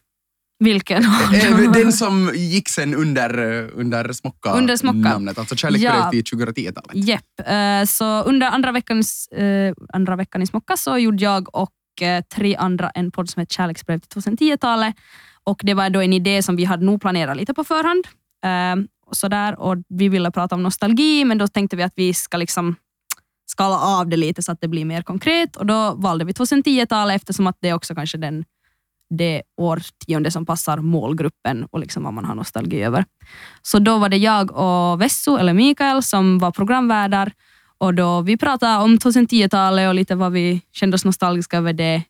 Vilken? 0.58 1.04
Eh, 1.04 1.70
Den 1.72 1.92
som 1.92 2.30
gick 2.34 2.68
sen 2.68 2.94
under, 2.94 3.60
eh, 3.62 3.68
under 3.74 4.12
Smocka, 4.12 4.50
Under 4.52 4.76
Smocka. 4.76 4.98
namnet, 4.98 5.38
alltså 5.38 5.56
Kärleksbrev 5.56 5.94
Ja. 5.94 6.10
till 6.10 6.22
2010-talet. 6.24 6.90
Jepp. 6.94 7.40
Eh, 7.46 7.84
så 7.86 8.22
under 8.22 8.46
andra, 8.46 8.72
veckans, 8.72 9.26
eh, 9.28 9.74
andra 9.92 10.16
veckan 10.16 10.42
i 10.42 10.46
Smocka 10.46 10.76
så 10.76 10.98
gjorde 10.98 11.22
jag 11.24 11.56
och 11.56 11.62
eh, 11.62 11.68
Eh, 12.02 12.24
tre 12.34 12.56
andra 12.56 12.90
en 12.90 13.10
podd 13.10 13.30
som 13.30 13.40
heter 13.40 13.54
Kärleksbrev 13.54 13.98
till 13.98 14.22
2010-talet. 14.22 14.94
Och 15.44 15.60
det 15.62 15.74
var 15.74 15.90
då 15.90 16.00
en 16.00 16.12
idé 16.12 16.42
som 16.42 16.56
vi 16.56 16.64
hade 16.64 16.84
nog 16.84 17.00
planerat 17.00 17.36
lite 17.36 17.54
på 17.54 17.64
förhand. 17.64 18.06
Eh, 18.44 18.86
och 19.06 19.16
sådär. 19.16 19.60
Och 19.60 19.76
vi 19.88 20.08
ville 20.08 20.30
prata 20.30 20.54
om 20.54 20.62
nostalgi, 20.62 21.24
men 21.24 21.38
då 21.38 21.48
tänkte 21.48 21.76
vi 21.76 21.82
att 21.82 21.92
vi 21.96 22.14
ska 22.14 22.36
liksom 22.36 22.76
skala 23.46 23.78
av 23.78 24.08
det 24.08 24.16
lite 24.16 24.42
så 24.42 24.52
att 24.52 24.60
det 24.60 24.68
blir 24.68 24.84
mer 24.84 25.02
konkret. 25.02 25.56
Och 25.56 25.66
då 25.66 25.94
valde 25.94 26.24
vi 26.24 26.32
2010-talet 26.32 27.16
eftersom 27.16 27.46
att 27.46 27.56
det 27.60 27.68
är 27.68 27.74
också 27.74 27.94
kanske 27.94 28.18
den, 28.18 28.44
det 29.10 29.42
årtionde 29.56 30.30
som 30.30 30.46
passar 30.46 30.78
målgruppen 30.78 31.66
och 31.70 31.78
liksom 31.78 32.04
vad 32.04 32.14
man 32.14 32.24
har 32.24 32.34
nostalgi 32.34 32.82
över. 32.82 33.04
Så 33.62 33.78
då 33.78 33.98
var 33.98 34.08
det 34.08 34.16
jag 34.16 34.50
och 34.50 35.00
Vessu, 35.00 35.36
eller 35.38 35.54
Mikael, 35.54 36.02
som 36.02 36.38
var 36.38 36.50
programvärdar. 36.50 37.32
Och 37.84 37.94
då 37.94 38.20
vi 38.20 38.36
pratade 38.36 38.84
om 38.84 38.98
2010-talet 38.98 39.88
och 39.88 39.94
lite 39.94 40.14
vad 40.14 40.32
vi 40.32 40.62
kände 40.72 40.94
oss 40.94 41.04
nostalgiska 41.04 41.56
över 41.56 41.72
det. 41.72 42.02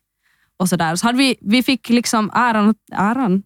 Och 0.57 0.69
så 0.69 0.75
där. 0.75 0.95
Så 0.95 1.07
hade 1.07 1.17
vi, 1.17 1.35
vi 1.41 1.63
fick 1.63 1.89
liksom 1.89 2.31
äran, 2.33 2.75
äran. 2.91 3.43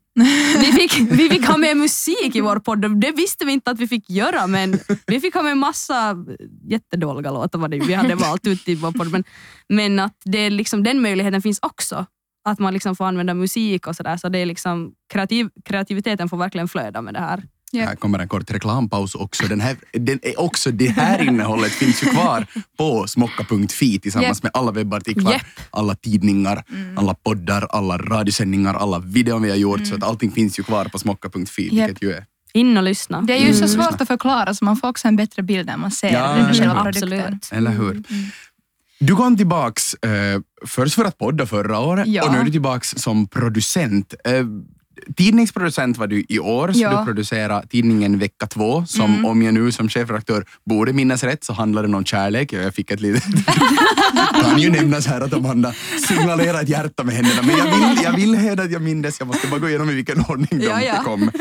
Vi, 0.62 0.72
fick, 0.72 1.00
vi 1.12 1.30
fick 1.30 1.48
ha 1.48 1.58
med 1.58 1.78
musik 1.78 2.36
i 2.36 2.42
vår 2.42 2.60
podd. 2.60 3.02
Det 3.02 3.12
visste 3.12 3.46
vi 3.46 3.52
inte 3.52 3.72
att 3.72 3.80
vi 3.80 3.88
fick 3.88 4.10
göra, 4.10 4.48
men 4.48 4.80
vi 5.08 5.20
fick 5.20 5.34
ha 5.34 5.44
med 5.44 5.58
massa 5.58 6.26
jättedåliga 6.64 7.32
låtar 7.32 7.60
vad 7.60 7.72
det 7.72 7.80
vi 7.80 7.94
hade 7.94 8.16
valt 8.16 8.48
ut 8.48 8.68
i 8.68 8.76
vår 8.76 8.92
podd. 8.92 9.12
Men, 9.12 9.24
men 9.70 10.00
att 10.00 10.22
det 10.26 10.50
liksom, 10.50 10.84
den 10.84 11.02
möjligheten 11.02 11.42
finns 11.42 11.60
också. 11.62 12.06
Att 12.44 12.60
man 12.60 12.74
liksom 12.74 12.96
får 12.96 13.06
använda 13.06 13.34
musik 13.34 13.88
och 13.88 13.96
sådär. 13.96 14.18
Så 14.18 14.30
det 14.30 14.40
är 14.40 14.46
liksom, 14.46 14.92
kreativ, 15.14 15.50
kreativiteten 15.66 16.30
får 16.30 16.38
verkligen 16.38 16.68
flöda 16.68 17.02
med 17.02 17.14
det 17.14 17.20
här. 17.20 17.44
Ja. 17.72 17.86
Här 17.86 17.96
kommer 17.96 18.20
en 18.20 18.28
kort 18.28 18.52
reklampaus 18.52 19.16
också. 19.16 19.44
Den 19.48 19.62
här, 19.62 19.78
den 19.94 20.20
är 20.24 20.40
också 20.40 20.72
det 20.72 20.88
här 20.88 21.22
innehållet 21.28 21.72
finns 21.72 22.04
ju 22.04 22.08
kvar 22.08 22.46
på 22.78 23.08
smocka.fi 23.08 24.00
tillsammans 24.00 24.38
Japp. 24.38 24.44
med 24.44 24.52
alla 24.54 24.72
webbartiklar, 24.72 25.32
Japp. 25.32 25.42
alla 25.72 25.96
tidningar, 25.96 26.64
alla 26.98 27.14
poddar, 27.14 27.68
alla 27.70 27.98
radiosändningar, 27.98 28.74
alla 28.74 29.00
videor 29.00 29.40
vi 29.40 29.50
har 29.50 29.58
gjort. 29.58 29.88
Så 29.88 29.96
att 29.96 30.04
allting 30.04 30.32
finns 30.32 30.60
ju 30.60 30.64
kvar 30.64 30.86
på 30.86 31.00
smocka.fi, 31.00 31.70
Japp. 31.78 31.90
vilket 31.90 32.04
ju 32.04 32.12
är 32.14 32.26
In 32.54 32.78
och 32.78 32.84
lyssna. 32.84 33.22
Det 33.22 33.34
är 33.34 33.48
ju 33.48 33.54
så 33.54 33.66
Mm. 33.66 33.70
svårt 33.70 34.02
att 34.02 34.08
förklara 34.08 34.54
så 34.54 34.66
man 34.66 34.78
får 34.78 34.88
också 34.88 35.08
en 35.08 35.16
bättre 35.16 35.44
bild 35.44 35.66
när 35.68 35.78
man 35.78 35.92
ser 35.92 36.14
Ja, 36.14 36.36
själva 36.54 36.66
ja. 36.66 36.84
produkten. 36.84 37.14
Absolut. 37.24 37.50
Eller 37.52 37.72
hur? 37.72 38.04
Du 39.00 39.16
kom 39.16 39.38
tillbaks 39.38 39.94
eh, 39.94 40.40
först 40.68 40.96
för 40.96 41.06
att 41.06 41.18
podda 41.18 41.46
förra 41.46 41.80
året 41.80 42.08
Ja. 42.08 42.26
och 42.26 42.32
nu 42.34 42.40
är 42.40 42.44
du 42.44 42.52
tillbaks 42.52 42.90
som 42.98 43.28
producent. 43.28 44.14
Eh, 44.26 44.32
tidningsproducent 45.18 45.98
var 45.98 46.08
du 46.08 46.26
i 46.30 46.40
år, 46.40 46.72
så 46.72 46.80
Ja. 46.80 47.00
du 47.00 47.06
producerar 47.06 47.62
tidningen 47.70 48.20
Vecka 48.20 48.48
2 48.48 48.86
som 48.86 49.14
Mm. 49.14 49.26
om 49.26 49.42
jag 49.42 49.54
nu 49.54 49.72
som 49.72 49.90
chefredaktör 49.90 50.46
borde 50.66 50.94
minnas 50.94 51.24
rätt 51.24 51.44
så 51.44 51.54
handlar 51.54 51.82
den 51.82 51.96
om 51.96 52.06
kärlek. 52.06 52.54
Jag 52.54 52.76
fick 52.76 52.92
ett 52.92 53.00
litet... 53.02 53.24
kan 54.42 54.60
ju 54.60 54.72
nämnas 54.72 55.08
här 55.08 55.22
att 55.22 55.34
Amanda 55.34 55.74
signalerar 56.08 56.62
ett 56.62 56.70
hjärta 56.70 57.04
med 57.04 57.16
händerna 57.16 57.42
men 57.42 57.58
jag 57.58 57.66
vill, 57.66 58.04
jag 58.04 58.14
vill 58.16 58.36
hävda 58.36 58.64
att 58.64 58.72
jag 58.72 58.82
minns. 58.82 59.20
Jag 59.20 59.28
måste 59.28 59.48
bara 59.48 59.60
gå 59.60 59.70
igenom 59.70 59.90
i 59.90 59.94
vilken 59.94 60.20
ordning 60.30 60.48
de 60.60 60.66
Ja, 60.66 60.82
ja. 60.82 61.04
kom. 61.04 61.32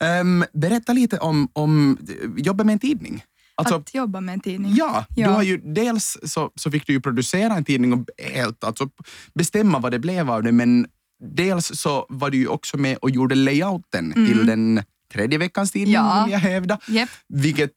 Ehm, 0.00 0.44
berätta 0.52 0.92
lite 0.92 1.18
om, 1.18 1.48
om 1.52 1.98
eh, 2.08 2.42
jobbet 2.44 2.66
med 2.66 2.72
en 2.72 2.78
tidning. 2.78 3.22
Alltså, 3.54 3.74
Att 3.74 3.94
jobba 3.94 4.20
med 4.20 4.32
en 4.32 4.40
tidning. 4.40 4.74
Ja, 4.74 5.04
Ja. 5.16 5.26
Du 5.28 5.32
har 5.34 5.42
ju, 5.42 5.56
dels 5.74 6.16
så, 6.24 6.50
så 6.54 6.70
fick 6.70 6.86
du 6.86 6.92
ju 6.92 7.00
producera 7.00 7.54
en 7.56 7.64
tidning 7.64 7.92
och 7.92 8.06
helt, 8.32 8.64
alltså, 8.64 8.88
bestämma 9.34 9.78
vad 9.78 9.92
det 9.92 9.98
blev 9.98 10.30
av 10.30 10.42
det, 10.42 10.52
men 10.52 10.86
dels 11.20 11.80
så 11.80 12.06
var 12.08 12.30
du 12.30 12.38
ju 12.38 12.48
också 12.48 12.76
med 12.76 12.96
och 12.96 13.10
gjorde 13.10 13.34
layouten 13.34 14.12
Mm. 14.12 14.26
till 14.28 14.46
den 14.46 14.82
tredje 15.12 15.38
veckans 15.38 15.72
tidning, 15.72 15.94
Ja. 15.94 16.22
vill 16.24 16.32
jag 16.32 16.40
hävda. 16.40 16.78
Jep. 16.88 17.08
Vilket 17.28 17.70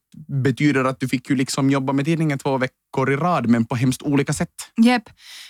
betyder 0.44 0.84
att 0.86 1.00
du 1.00 1.08
fick 1.08 1.30
ju 1.30 1.36
liksom 1.36 1.70
jobba 1.70 1.94
med 1.94 2.06
tidningen 2.06 2.40
två 2.40 2.58
veckor 2.58 3.12
i 3.12 3.16
rad, 3.16 3.48
men 3.50 3.66
på 3.66 3.76
hemskt 3.76 4.02
olika 4.02 4.34
sätt. 4.34 4.50
Jep. 4.84 5.04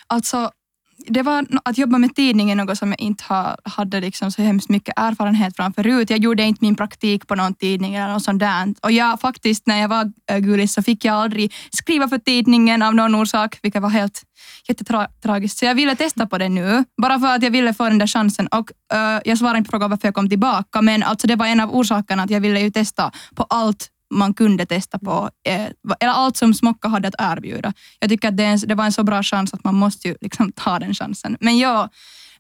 Alltså, 0.08 0.52
det 0.98 1.22
var 1.24 1.46
att 1.66 1.78
jobba 1.78 1.98
med 1.98 2.16
tidningen 2.16 2.58
något 2.58 2.78
som 2.78 2.90
jag 2.90 3.02
inte 3.02 3.24
hade 3.64 4.02
liksom 4.02 4.32
så 4.32 4.42
hemskt 4.42 4.70
mycket 4.70 4.94
erfarenhet 4.98 5.56
från 5.56 5.74
förut. 5.74 6.10
Jag 6.10 6.20
gjorde 6.20 6.44
inte 6.44 6.66
min 6.66 6.76
praktik 6.76 7.28
på 7.28 7.36
någon 7.36 7.54
tidning 7.54 7.96
eller 7.96 8.14
något 8.14 8.24
sånt 8.24 8.40
där. 8.40 8.74
Och 8.82 8.92
jag 8.92 9.20
faktiskt, 9.20 9.68
när 9.68 9.82
jag 9.82 9.88
var 9.88 10.12
eh, 10.32 10.38
gulis 10.38 10.74
så 10.74 10.84
fick 10.84 11.06
jag 11.06 11.16
aldrig 11.16 11.54
skriva 11.72 12.08
för 12.08 12.18
tidningen 12.18 12.82
av 12.82 12.96
någon 12.96 13.16
orsak, 13.16 13.60
vilket 13.62 13.82
var 13.82 13.90
helt 13.90 14.22
jättetragiskt. 14.68 15.58
Så 15.58 15.66
jag 15.66 15.76
ville 15.76 15.96
testa 15.96 16.28
på 16.28 16.38
det 16.38 16.50
nu, 16.50 16.84
bara 17.02 17.20
för 17.20 17.36
att 17.36 17.44
jag 17.44 17.52
ville 17.52 17.74
få 17.74 17.84
den 17.84 17.98
där 17.98 18.08
chansen. 18.08 18.48
Och 18.48 18.72
uh, 18.94 19.20
jag 19.26 19.38
svarade 19.38 19.58
inte 19.58 19.68
på 19.68 19.72
frågan 19.72 19.90
varför 19.90 20.08
jag 20.08 20.16
kom 20.16 20.30
tillbaka, 20.30 20.82
men 20.82 21.04
alltså 21.04 21.28
det 21.28 21.36
var 21.36 21.46
en 21.46 21.60
av 21.60 21.76
orsakerna 21.76 22.24
att 22.24 22.30
jag 22.30 22.42
ville 22.42 22.60
ju 22.60 22.72
testa 22.72 23.12
på 23.36 23.44
allt 23.44 23.90
man 24.12 24.34
kunde 24.34 24.66
testa 24.66 25.00
på, 25.00 25.30
eh, 25.48 25.68
eller 26.00 26.12
allt 26.12 26.38
som 26.38 26.54
Smocka 26.54 26.88
hade 26.88 27.08
att 27.08 27.16
erbjuda. 27.18 27.74
Jag 28.00 28.10
tycker 28.10 28.28
att 28.28 28.38
det, 28.38 28.44
en, 28.44 28.60
det 28.60 28.76
var 28.76 28.86
en 28.86 28.92
så 28.92 29.04
bra 29.04 29.24
chans 29.24 29.54
att 29.54 29.64
man 29.64 29.76
måste 29.76 30.08
ju 30.08 30.16
liksom 30.22 30.52
ta 30.56 30.80
den 30.80 30.94
chansen. 30.94 31.38
Men 31.40 31.58
ja, 31.58 31.90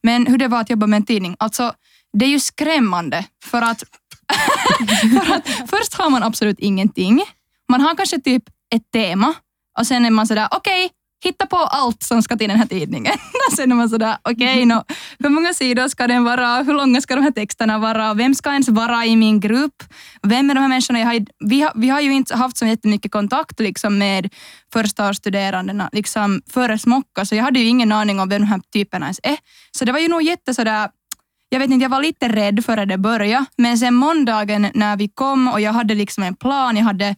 men 0.03 0.27
hur 0.27 0.37
det 0.37 0.47
var 0.47 0.61
att 0.61 0.69
jobba 0.69 0.87
med 0.87 0.97
en 0.97 1.05
tidning, 1.05 1.35
alltså 1.39 1.73
det 2.13 2.25
är 2.25 2.29
ju 2.29 2.39
skrämmande 2.39 3.25
för 3.43 3.61
att, 3.61 3.83
för 5.25 5.33
att 5.33 5.69
först 5.69 5.93
har 5.93 6.09
man 6.09 6.23
absolut 6.23 6.59
ingenting. 6.59 7.21
Man 7.69 7.81
har 7.81 7.95
kanske 7.95 8.19
typ 8.19 8.43
ett 8.75 8.91
tema 8.93 9.33
och 9.79 9.87
sen 9.87 10.05
är 10.05 10.09
man 10.09 10.27
sådär, 10.27 10.47
okej, 10.51 10.89
hitta 11.23 11.45
på 11.45 11.57
allt 11.57 12.03
som 12.03 12.21
ska 12.21 12.37
till 12.37 12.49
den 12.49 12.57
här 12.57 12.65
tidningen. 12.65 13.13
Sen 13.55 13.71
är 13.71 13.75
man 13.75 13.89
sådär, 13.89 14.17
okej, 14.23 14.65
nå, 14.65 14.83
hur 15.19 15.29
många 15.29 15.53
sidor 15.53 15.87
ska 15.87 16.07
den 16.07 16.23
vara? 16.23 16.63
Hur 16.63 16.73
långa 16.73 17.01
ska 17.01 17.15
de 17.15 17.21
här 17.21 17.31
texterna 17.31 17.79
vara? 17.79 18.13
Vem 18.13 18.35
ska 18.35 18.51
ens 18.51 18.69
vara 18.69 19.05
i 19.05 19.15
min 19.15 19.39
grupp? 19.39 19.83
Vem 20.23 20.49
är 20.49 20.55
de 20.55 20.61
här 20.61 20.69
människorna? 20.69 20.99
Jag 20.99 21.07
har, 21.07 21.25
vi, 21.49 21.61
har, 21.61 21.71
vi 21.75 21.89
har 21.89 22.01
ju 22.01 22.13
inte 22.13 22.35
haft 22.35 22.57
så 22.57 22.65
jättemycket 22.65 23.11
kontakt 23.11 23.59
liksom, 23.59 23.97
med 23.97 24.29
förstaårsstuderandena 24.73 25.89
liksom, 25.91 26.41
före 26.49 26.77
Smocka, 26.77 27.25
så 27.25 27.35
jag 27.35 27.43
hade 27.43 27.59
ju 27.59 27.65
ingen 27.65 27.91
aning 27.91 28.19
om 28.19 28.29
vem 28.29 28.41
de 28.41 28.47
här 28.47 28.61
typerna 28.73 29.05
ens 29.05 29.19
är. 29.23 29.37
Så 29.77 29.85
det 29.85 29.91
var 29.91 29.99
ju 29.99 30.07
nog 30.07 30.21
jätte 30.21 30.53
sådär, 30.53 30.89
jag 31.53 31.59
vet 31.59 31.69
inte, 31.69 31.83
jag 31.83 31.89
var 31.89 32.01
lite 32.01 32.27
rädd 32.27 32.65
före 32.65 32.85
det 32.85 32.97
började, 32.97 33.45
men 33.57 33.77
sen 33.77 33.93
måndagen 33.93 34.67
när 34.73 34.97
vi 34.97 35.07
kom 35.07 35.47
och 35.47 35.61
jag 35.61 35.73
hade 35.73 35.95
liksom 35.95 36.23
en 36.23 36.35
plan, 36.35 36.77
jag 36.77 36.83
hade 36.83 37.09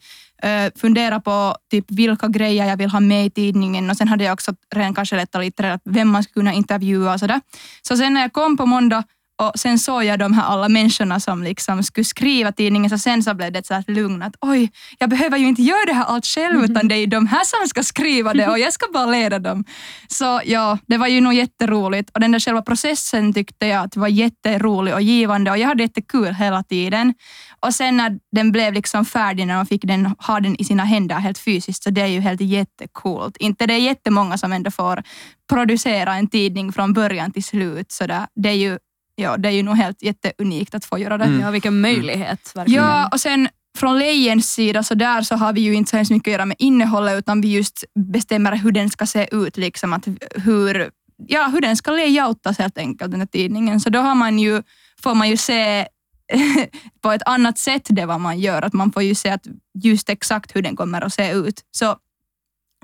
uh, 0.45 0.71
funderat 0.75 1.23
på 1.23 1.55
typ 1.71 1.85
vilka 1.87 2.27
grejer 2.27 2.65
jag 2.65 2.77
vill 2.77 2.89
ha 2.89 2.99
med 2.99 3.25
i 3.25 3.29
tidningen 3.29 3.89
och 3.89 3.97
sen 3.97 4.07
hade 4.07 4.23
jag 4.23 4.33
också 4.33 4.51
redan 4.75 4.93
kanske 4.93 5.15
letat 5.15 5.41
lite 5.41 5.63
reda 5.63 5.77
på 5.77 5.91
vem 5.91 6.09
man 6.09 6.23
skulle 6.23 6.33
kunna 6.33 6.53
intervjua 6.53 7.13
och 7.13 7.19
sådär. 7.19 7.41
Så 7.81 7.97
sen 7.97 8.13
när 8.13 8.21
jag 8.21 8.33
kom 8.33 8.57
på 8.57 8.65
måndag 8.65 9.03
och 9.41 9.51
sen 9.55 9.79
såg 9.79 10.03
jag 10.03 10.19
de 10.19 10.33
här 10.33 10.43
alla 10.43 10.69
människorna 10.69 11.19
som 11.19 11.43
liksom 11.43 11.83
skulle 11.83 12.05
skriva 12.05 12.51
tidningen, 12.51 12.89
så 12.89 12.97
sen 12.97 13.23
så 13.23 13.33
blev 13.33 13.51
det 13.51 13.65
så 13.65 13.73
här 13.73 13.83
lugn 13.87 14.21
att 14.21 14.35
oj, 14.41 14.71
jag 14.99 15.09
behöver 15.09 15.37
ju 15.37 15.47
inte 15.47 15.61
göra 15.61 15.85
det 15.85 15.93
här 15.93 16.05
allt 16.05 16.25
själv, 16.25 16.63
utan 16.63 16.87
det 16.87 16.95
är 16.95 17.07
de 17.07 17.27
här 17.27 17.43
som 17.43 17.67
ska 17.67 17.83
skriva 17.83 18.33
det 18.33 18.47
och 18.47 18.59
jag 18.59 18.73
ska 18.73 18.85
bara 18.93 19.05
leda 19.05 19.39
dem. 19.39 19.65
Så 20.07 20.41
ja, 20.45 20.77
det 20.87 20.97
var 20.97 21.07
ju 21.07 21.21
nog 21.21 21.33
jätteroligt 21.33 22.09
och 22.13 22.19
den 22.19 22.31
där 22.31 22.39
själva 22.39 22.61
processen 22.61 23.33
tyckte 23.33 23.67
jag 23.67 23.83
att 23.83 23.95
var 23.95 24.07
jätterolig 24.07 24.93
och 24.93 25.01
givande 25.01 25.51
och 25.51 25.57
jag 25.57 25.67
hade 25.67 25.83
jättekul 25.83 26.33
hela 26.33 26.63
tiden. 26.63 27.13
Och 27.59 27.73
sen 27.73 27.97
när 27.97 28.19
den 28.31 28.51
blev 28.51 28.73
liksom 28.73 29.05
färdig, 29.05 29.47
när 29.47 29.55
man 29.55 29.65
fick 29.65 29.83
den, 29.83 30.05
ha 30.05 30.39
den 30.39 30.61
i 30.61 30.63
sina 30.63 30.83
händer 30.83 31.15
helt 31.15 31.37
fysiskt, 31.37 31.83
så 31.83 31.89
det 31.89 32.01
är 32.01 32.07
ju 32.07 32.19
helt 32.19 32.41
jättecoolt. 32.41 33.37
Inte 33.37 33.65
det 33.65 33.73
är 33.73 33.77
jättemånga 33.77 34.37
som 34.37 34.53
ändå 34.53 34.71
får 34.71 35.03
producera 35.49 36.15
en 36.15 36.27
tidning 36.27 36.73
från 36.73 36.93
början 36.93 37.31
till 37.31 37.43
slut, 37.43 37.91
så 37.91 38.07
där, 38.07 38.27
det 38.35 38.49
är 38.49 38.53
ju 38.53 38.77
ja, 39.15 39.37
det 39.37 39.49
är 39.49 39.53
ju 39.53 39.63
nog 39.63 39.75
helt 39.75 40.03
jätteunikt 40.03 40.75
att 40.75 40.85
få 40.85 40.97
göra 40.97 41.17
det. 41.17 41.25
Mm. 41.25 41.39
Ja, 41.39 41.51
vilken 41.51 41.81
möjlighet. 41.81 42.51
Verkligen. 42.55 42.83
Ja, 42.83 43.09
och 43.11 43.21
sen 43.21 43.49
från 43.77 43.99
Lejens 43.99 44.53
sida 44.53 44.83
så 44.83 44.95
där 44.95 45.21
så 45.21 45.35
har 45.35 45.53
vi 45.53 45.61
ju 45.61 45.73
inte 45.73 45.89
så 45.89 45.97
hemskt 45.97 46.11
mycket 46.11 46.27
att 46.27 46.31
göra 46.31 46.45
med 46.45 46.57
innehållet 46.59 47.19
utan 47.19 47.41
vi 47.41 47.55
just 47.55 47.83
bestämmer 47.95 48.55
hur 48.55 48.71
den 48.71 48.89
ska 48.89 49.05
se 49.05 49.27
ut, 49.31 49.57
liksom 49.57 49.93
att 49.93 50.07
hur, 50.35 50.91
ja, 51.27 51.47
hur 51.47 51.61
den 51.61 51.77
ska 51.77 51.91
layoutas 51.91 52.57
helt 52.57 52.77
enkelt, 52.77 53.11
den 53.11 53.19
här 53.19 53.27
tidningen. 53.27 53.79
Så 53.79 53.89
då 53.89 53.99
har 53.99 54.15
man 54.15 54.39
ju, 54.39 54.63
får 55.03 55.15
man 55.15 55.29
ju 55.29 55.37
se 55.37 55.87
på 57.01 57.11
ett 57.11 57.23
annat 57.25 57.57
sätt 57.57 57.87
det 57.89 58.05
vad 58.05 58.19
man 58.19 58.39
gör, 58.39 58.61
att 58.61 58.73
man 58.73 58.91
får 58.91 59.03
ju 59.03 59.15
se 59.15 59.29
att 59.29 59.47
just 59.83 60.09
exakt 60.09 60.55
hur 60.55 60.61
den 60.61 60.75
kommer 60.75 61.01
att 61.01 61.13
se 61.13 61.31
ut. 61.31 61.61
Så 61.71 61.97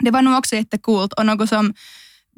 det 0.02 0.12
var 0.12 0.22
nog 0.22 0.38
också 0.38 0.56
jättecoolt 0.56 1.14
och 1.14 1.26
något 1.26 1.50
som 1.50 1.74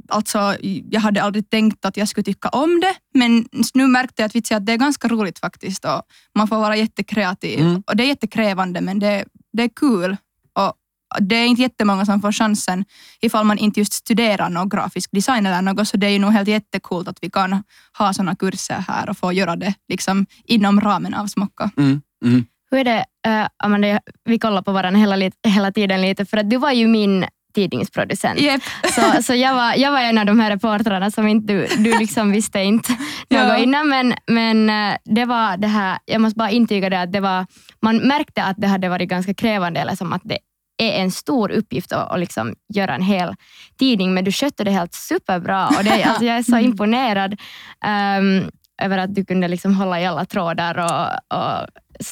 Alltså, 0.07 0.55
jag 0.89 1.01
hade 1.01 1.23
aldrig 1.23 1.49
tänkt 1.49 1.85
att 1.85 1.97
jag 1.97 2.07
skulle 2.07 2.23
tycka 2.23 2.49
om 2.49 2.79
det, 2.79 2.95
men 3.13 3.45
nu 3.73 3.87
märkte 3.87 4.21
jag 4.21 4.27
att, 4.27 4.35
vitsi, 4.35 4.53
att 4.53 4.65
det 4.65 4.73
är 4.73 4.77
ganska 4.77 5.07
roligt 5.07 5.39
faktiskt. 5.39 5.85
Och 5.85 6.01
man 6.35 6.47
får 6.47 6.55
vara 6.55 6.75
jättekreativ. 6.75 7.59
Mm. 7.59 7.83
Och 7.87 7.95
det 7.95 8.03
är 8.03 8.07
jättekrävande, 8.07 8.81
men 8.81 8.99
det, 8.99 9.25
det 9.53 9.63
är 9.63 9.69
kul. 9.75 10.17
Och 10.53 10.73
det 11.19 11.35
är 11.35 11.45
inte 11.45 11.61
jättemånga 11.61 12.05
som 12.05 12.21
får 12.21 12.31
chansen 12.31 12.85
ifall 13.21 13.45
man 13.45 13.57
inte 13.57 13.79
just 13.79 13.93
studerar 13.93 14.49
någon 14.49 14.69
grafisk 14.69 15.09
design 15.11 15.45
eller 15.45 15.61
något, 15.61 15.87
så 15.87 15.97
det 15.97 16.07
är 16.07 16.11
ju 16.11 16.19
nog 16.19 16.31
helt 16.31 16.47
jättekult 16.47 17.07
att 17.07 17.17
vi 17.21 17.29
kan 17.29 17.63
ha 17.97 18.13
sådana 18.13 18.35
kurser 18.35 18.83
här 18.87 19.09
och 19.09 19.17
få 19.17 19.33
göra 19.33 19.55
det 19.55 19.73
liksom 19.89 20.25
inom 20.45 20.81
ramen 20.81 21.13
av 21.13 21.27
Smocka. 21.27 21.71
Mm. 21.77 22.01
Mm. 22.25 22.45
Hur 22.71 22.79
är 22.79 22.83
det, 22.83 23.05
uh, 23.27 23.47
Amanda, 23.63 23.99
vi 24.23 24.39
kollar 24.39 24.61
på 24.61 24.71
varandra 24.71 24.99
hela, 24.99 25.31
hela 25.47 25.71
tiden 25.71 26.01
lite, 26.01 26.25
för 26.25 26.37
att 26.37 26.49
du 26.49 26.57
var 26.57 26.71
ju 26.71 26.87
min 26.87 27.25
tidningsproducent. 27.53 28.39
Yep. 28.39 28.61
Så, 28.95 29.23
så 29.23 29.35
jag, 29.35 29.53
var, 29.55 29.73
jag 29.75 29.91
var 29.91 29.99
en 29.99 30.17
av 30.17 30.25
de 30.25 30.39
här 30.39 30.49
reportrarna 30.51 31.11
som 31.11 31.27
inte 31.27 31.53
du, 31.53 31.67
du 31.77 31.99
liksom 31.99 32.31
visste 32.31 32.59
inte 32.59 32.97
Ja. 33.27 33.47
något 33.47 33.59
innan. 33.59 33.89
Men, 33.89 34.13
men 34.27 34.69
eh, 34.69 34.97
det 35.05 35.25
var 35.25 35.57
det 35.57 35.67
här, 35.67 35.97
jag 36.05 36.21
måste 36.21 36.37
bara 36.37 36.49
intyga 36.49 36.89
det 36.89 37.01
att 37.01 37.11
det 37.13 37.19
var, 37.19 37.45
man 37.81 37.97
märkte 37.97 38.43
att 38.43 38.55
det 38.57 38.67
hade 38.67 38.89
varit 38.89 39.09
ganska 39.09 39.33
krävande, 39.33 39.79
eller 39.79 39.95
som 39.95 40.13
att 40.13 40.21
det 40.25 40.37
är 40.77 41.01
en 41.01 41.11
stor 41.11 41.51
uppgift 41.51 41.91
att, 41.91 42.11
att 42.11 42.19
liksom 42.19 42.55
göra 42.73 42.95
en 42.95 43.01
hel 43.01 43.35
tidning, 43.79 44.13
men 44.13 44.23
du 44.23 44.31
skötte 44.31 44.63
det 44.63 44.71
helt 44.71 44.93
superbra. 44.93 45.67
Och 45.67 45.83
det, 45.83 46.03
alltså 46.03 46.25
jag 46.25 46.37
är 46.37 46.43
så 46.43 46.57
imponerad 46.69 47.39
ehm, 47.85 48.43
över 48.81 48.97
att 48.97 49.15
du 49.15 49.25
kunde 49.25 49.47
liksom 49.47 49.75
hålla 49.75 50.01
i 50.01 50.05
alla 50.05 50.25
trådar 50.25 50.77
och, 50.77 51.37
och 51.39 51.67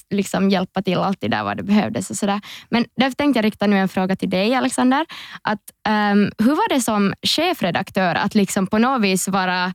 liksom 0.10 0.50
hjälpa 0.50 0.82
till 0.82 0.98
alltid 0.98 1.32
där 1.32 1.44
vad 1.44 1.58
det 1.58 1.64
behövdes. 1.64 2.10
Och 2.10 2.16
sådär. 2.16 2.42
Men 2.70 2.86
därför 2.96 3.16
tänkte 3.16 3.38
jag 3.38 3.46
rikta 3.46 3.68
nu 3.68 3.78
en 3.78 3.90
fråga 3.90 4.16
till 4.16 4.30
dig, 4.30 4.56
Alexander. 4.56 5.06
Att, 5.42 5.62
ehm, 5.88 6.32
hur 6.38 6.56
var 6.56 6.70
det 6.70 6.82
som 6.82 7.14
chefredaktör 7.22 8.16
att 8.16 8.36
liksom 8.36 8.68
på 8.68 8.78
något 8.78 9.02
vis 9.02 9.28
vara, 9.28 9.74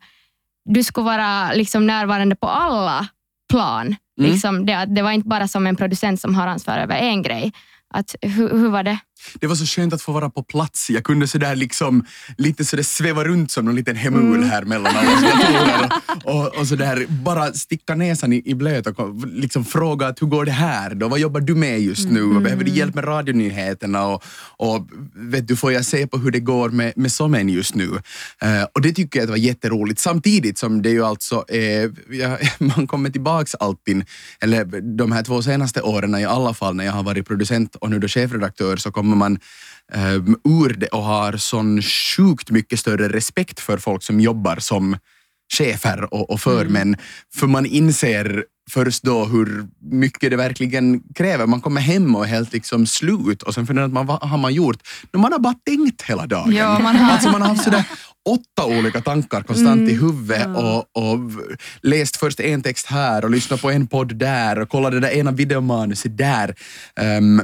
du 0.65 0.85
skulle 0.85 1.05
vara 1.05 1.53
liksom 1.53 1.87
närvarande 1.87 2.37
på 2.37 2.49
alla 2.49 3.09
plan? 3.51 3.87
Mm. 3.87 4.31
Liksom 4.31 4.67
det, 4.67 4.85
det 4.85 5.03
var 5.03 5.13
inte 5.13 5.29
bara 5.29 5.49
som 5.49 5.67
en 5.67 5.77
producent 5.77 6.21
som 6.21 6.35
har 6.35 6.47
ansvar 6.47 6.79
över 6.79 6.97
en 6.97 7.23
grej. 7.23 7.53
Att, 7.95 8.15
hur, 8.23 8.51
hur 8.51 8.69
var 8.69 8.83
det? 8.83 8.99
Det 9.41 9.47
var 9.47 9.55
så 9.55 9.67
skönt 9.67 9.93
att 9.95 10.03
få 10.03 10.13
vara 10.13 10.31
på 10.31 10.43
plats. 10.43 10.91
Jag 10.91 11.05
kunde 11.05 11.27
sådär 11.29 11.57
liksom, 11.57 12.05
lite 12.39 12.65
sådär 12.65 12.83
sväva 12.83 13.25
runt 13.25 13.51
som 13.51 13.69
en 13.69 13.75
liten 13.77 13.97
hemul 13.97 14.37
Mm. 14.37 14.51
här 14.51 14.63
mellan 14.65 14.97
alla 14.97 15.11
datorer. 15.21 15.91
Och, 16.25 16.35
och, 16.47 16.59
och 16.59 16.67
sådär, 16.67 17.07
bara 17.09 17.53
sticka 17.53 17.95
näsan 17.95 18.33
i, 18.33 18.43
i 18.45 18.55
blöt 18.55 18.87
och 18.87 18.97
kom- 18.97 19.25
liksom 19.35 19.65
fråga 19.65 20.07
att 20.07 20.23
hur 20.23 20.27
går 20.27 20.45
det 20.45 20.53
här 20.53 20.95
då? 20.95 21.09
Vad 21.09 21.19
jobbar 21.19 21.41
du 21.41 21.55
med 21.55 21.81
just 21.81 22.09
nu? 22.09 22.21
Mm. 22.21 22.43
Behöver 22.43 22.65
du 22.65 22.71
hjälp 22.71 22.95
med 22.95 23.07
radionyheterna? 23.07 24.07
Och, 24.07 24.25
och 24.57 24.89
vet 25.15 25.49
du, 25.49 25.57
får 25.57 25.73
jag 25.73 25.85
se 25.85 26.07
på 26.07 26.19
hur 26.19 26.31
det 26.31 26.41
går 26.41 26.69
med, 26.71 26.93
med 26.97 27.13
sommen 27.13 27.49
just 27.49 27.75
nu? 27.75 27.91
Eh, 28.43 28.63
och 28.73 28.81
det 28.81 28.93
tycker 28.93 29.19
jag 29.19 29.25
att 29.25 29.31
var 29.31 29.37
jätteroligt. 29.37 29.99
Samtidigt 30.01 30.59
som 30.59 30.83
det 30.83 30.91
ju 30.91 31.05
alltså 31.05 31.45
är, 31.49 31.93
ja, 32.11 32.39
man 32.77 32.87
kommer 32.87 33.11
tillbaks 33.11 33.55
alltid, 33.55 34.05
eller 34.41 34.65
de 34.97 35.13
här 35.13 35.23
två 35.23 35.43
senaste 35.43 35.83
åren 35.83 36.15
i 36.15 36.25
alla 36.25 36.55
fall 36.55 36.75
när 36.77 36.85
jag 36.85 36.93
har 36.93 37.03
varit 37.03 37.27
producent 37.27 37.77
och 37.77 37.91
nu 37.91 37.99
då 37.99 38.09
chefredaktör 38.09 38.77
så 38.77 38.93
kommer 39.05 39.17
man 39.17 39.39
um, 39.95 40.37
ur 40.45 40.75
det 40.75 40.87
och 40.87 41.03
har 41.03 41.37
sån 41.37 41.83
sjukt 41.83 42.51
mycket 42.51 42.81
större 42.81 43.09
respekt 43.09 43.61
för 43.61 43.79
folk 43.79 44.03
som 44.03 44.21
jobbar 44.21 44.57
som 44.57 44.97
chefer 45.57 46.15
och, 46.15 46.31
och 46.31 46.41
förmän. 46.41 46.97
För 47.35 47.47
man 47.47 47.67
inser 47.67 48.45
först 48.71 49.03
då 49.03 49.25
hur 49.25 49.67
mycket 49.91 50.31
det 50.31 50.37
verkligen 50.37 51.01
kräver. 51.15 51.47
Man 51.47 51.61
kommer 51.61 51.81
hem 51.81 52.17
och 52.17 52.25
är 52.25 52.29
helt 52.29 52.53
liksom 52.53 52.87
slut 52.87 53.43
och 53.43 53.55
sen 53.55 53.67
funderar 53.67 53.89
man 53.89 54.07
vad 54.07 54.23
har 54.23 54.39
man 54.39 54.55
gjort? 54.55 54.77
Men 55.13 55.21
man 55.21 55.33
har 55.33 55.39
bara 55.39 55.55
tänkt 55.67 56.03
hela 56.03 56.27
dagen. 56.27 56.53
Ja, 56.53 56.79
man 56.79 56.97
har- 56.97 57.13
Alltså 57.13 57.31
man 57.31 57.43
har 57.43 57.49
haft 57.49 57.65
sådär 57.65 57.85
åtta 58.29 58.67
olika 58.79 59.01
tankar 59.01 59.43
konstant 59.43 59.91
i 59.91 59.95
huvudet 59.95 60.47
och, 60.57 60.79
och 60.79 61.19
läst 61.83 62.17
först 62.17 62.41
en 62.41 62.63
text 62.63 62.87
här 62.87 63.25
och 63.25 63.31
lyssnat 63.31 63.61
på 63.63 63.71
en 63.71 63.87
podd 63.87 64.17
där 64.17 64.59
och 64.59 64.69
kollat 64.69 64.93
det 64.93 65.01
där 65.01 65.11
ena 65.11 65.31
videomanuset 65.33 66.19
där. 66.19 66.55
Ehm, 67.01 67.43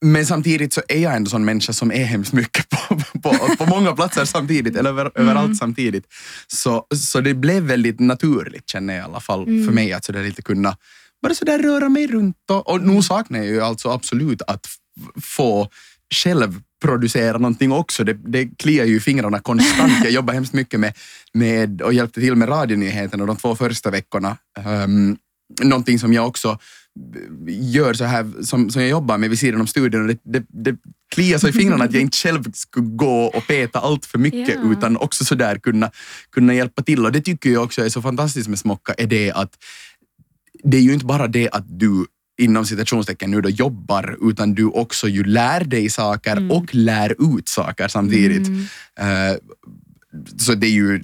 men 0.00 0.26
samtidigt 0.26 0.72
så 0.72 0.82
är 0.88 0.98
jag 0.98 1.16
ändå 1.16 1.30
sån 1.30 1.44
människa 1.44 1.72
som 1.72 1.92
är 1.92 2.04
hemskt 2.04 2.32
mycket 2.32 2.68
på, 2.68 3.00
på, 3.22 3.56
på 3.58 3.66
många 3.66 3.92
platser 3.92 4.24
samtidigt, 4.24 4.76
eller 4.76 4.90
över, 4.90 5.10
överallt 5.14 5.56
samtidigt. 5.56 6.04
Så, 6.46 6.86
så 6.94 7.20
det 7.20 7.34
blev 7.34 7.62
väldigt 7.62 8.00
naturligt 8.00 8.68
känner 8.68 8.94
jag 8.94 9.02
i 9.02 9.04
alla 9.04 9.20
fall 9.20 9.44
för 9.44 9.72
mig 9.72 9.92
att 9.92 10.04
sådär 10.04 10.22
lite 10.22 10.42
kunna 10.42 10.76
bara 11.22 11.34
sådär 11.34 11.58
röra 11.58 11.88
mig 11.88 12.06
runt. 12.06 12.36
Och, 12.50 12.70
och 12.70 12.80
nu 12.80 13.02
saknar 13.02 13.38
jag 13.38 13.48
ju 13.48 13.60
alltså 13.60 13.90
absolut 13.90 14.42
att 14.42 14.66
få 15.22 15.68
själv 16.14 16.60
producera 16.82 17.38
någonting 17.38 17.72
också. 17.72 18.04
Det, 18.04 18.14
det 18.14 18.46
kliar 18.58 18.84
ju 18.84 18.96
i 18.96 19.00
fingrarna 19.00 19.40
konstant. 19.40 19.92
Jag 20.04 20.12
jobbar 20.12 20.34
hemskt 20.34 20.52
mycket 20.52 20.80
med, 20.80 20.92
med 21.32 21.82
och 21.82 21.92
hjälpte 21.92 22.20
till 22.20 22.36
med 22.36 22.48
radionyheterna 22.48 23.26
de 23.26 23.36
två 23.36 23.56
första 23.56 23.90
veckorna. 23.90 24.36
Um, 24.84 25.16
någonting 25.62 25.98
som 25.98 26.12
jag 26.12 26.26
också 26.26 26.58
gör 27.48 27.94
så 27.94 28.04
här, 28.04 28.42
som, 28.42 28.70
som 28.70 28.82
jag 28.82 28.90
jobbar 28.90 29.18
med 29.18 29.30
vid 29.30 29.38
sidan 29.38 29.60
om 29.60 29.66
studion. 29.66 30.06
Det, 30.06 30.18
det, 30.24 30.46
det 30.48 30.76
kliar 31.14 31.38
så 31.38 31.48
i 31.48 31.52
fingrarna 31.52 31.84
att 31.84 31.92
jag 31.92 32.02
inte 32.02 32.16
själv 32.16 32.52
skulle 32.52 32.86
gå 32.86 33.24
och 33.24 33.46
peta 33.46 33.78
allt 33.78 34.06
för 34.06 34.18
mycket 34.18 34.58
Ja. 34.64 34.72
utan 34.72 34.96
också 34.96 35.24
så 35.24 35.34
där 35.34 35.58
kunna, 35.58 35.90
kunna 36.32 36.54
hjälpa 36.54 36.82
till. 36.82 37.04
Och 37.06 37.12
det 37.12 37.20
tycker 37.20 37.50
jag 37.50 37.64
också 37.64 37.84
är 37.84 37.88
så 37.88 38.02
fantastiskt 38.02 38.48
med 38.48 38.58
Smocka, 38.58 38.94
är 38.98 39.06
det 39.06 39.32
att 39.32 39.52
det 40.64 40.76
är 40.76 40.80
ju 40.80 40.92
inte 40.92 41.06
bara 41.06 41.26
det 41.28 41.50
att 41.50 41.64
du 41.78 42.06
inom 42.40 42.64
citationstecken 42.66 43.30
nu 43.30 43.40
då 43.40 43.48
jobbar, 43.48 44.30
utan 44.30 44.54
du 44.54 44.64
också 44.64 45.08
ju 45.08 45.24
lär 45.24 45.64
dig 45.64 45.90
saker 45.90 46.52
och 46.52 46.74
lär 46.74 47.38
ut 47.38 47.48
saker 47.48 47.88
samtidigt. 47.88 48.48
Eh, 48.98 49.36
så 50.38 50.54
det 50.54 50.66
är 50.66 50.70
ju, 50.70 51.00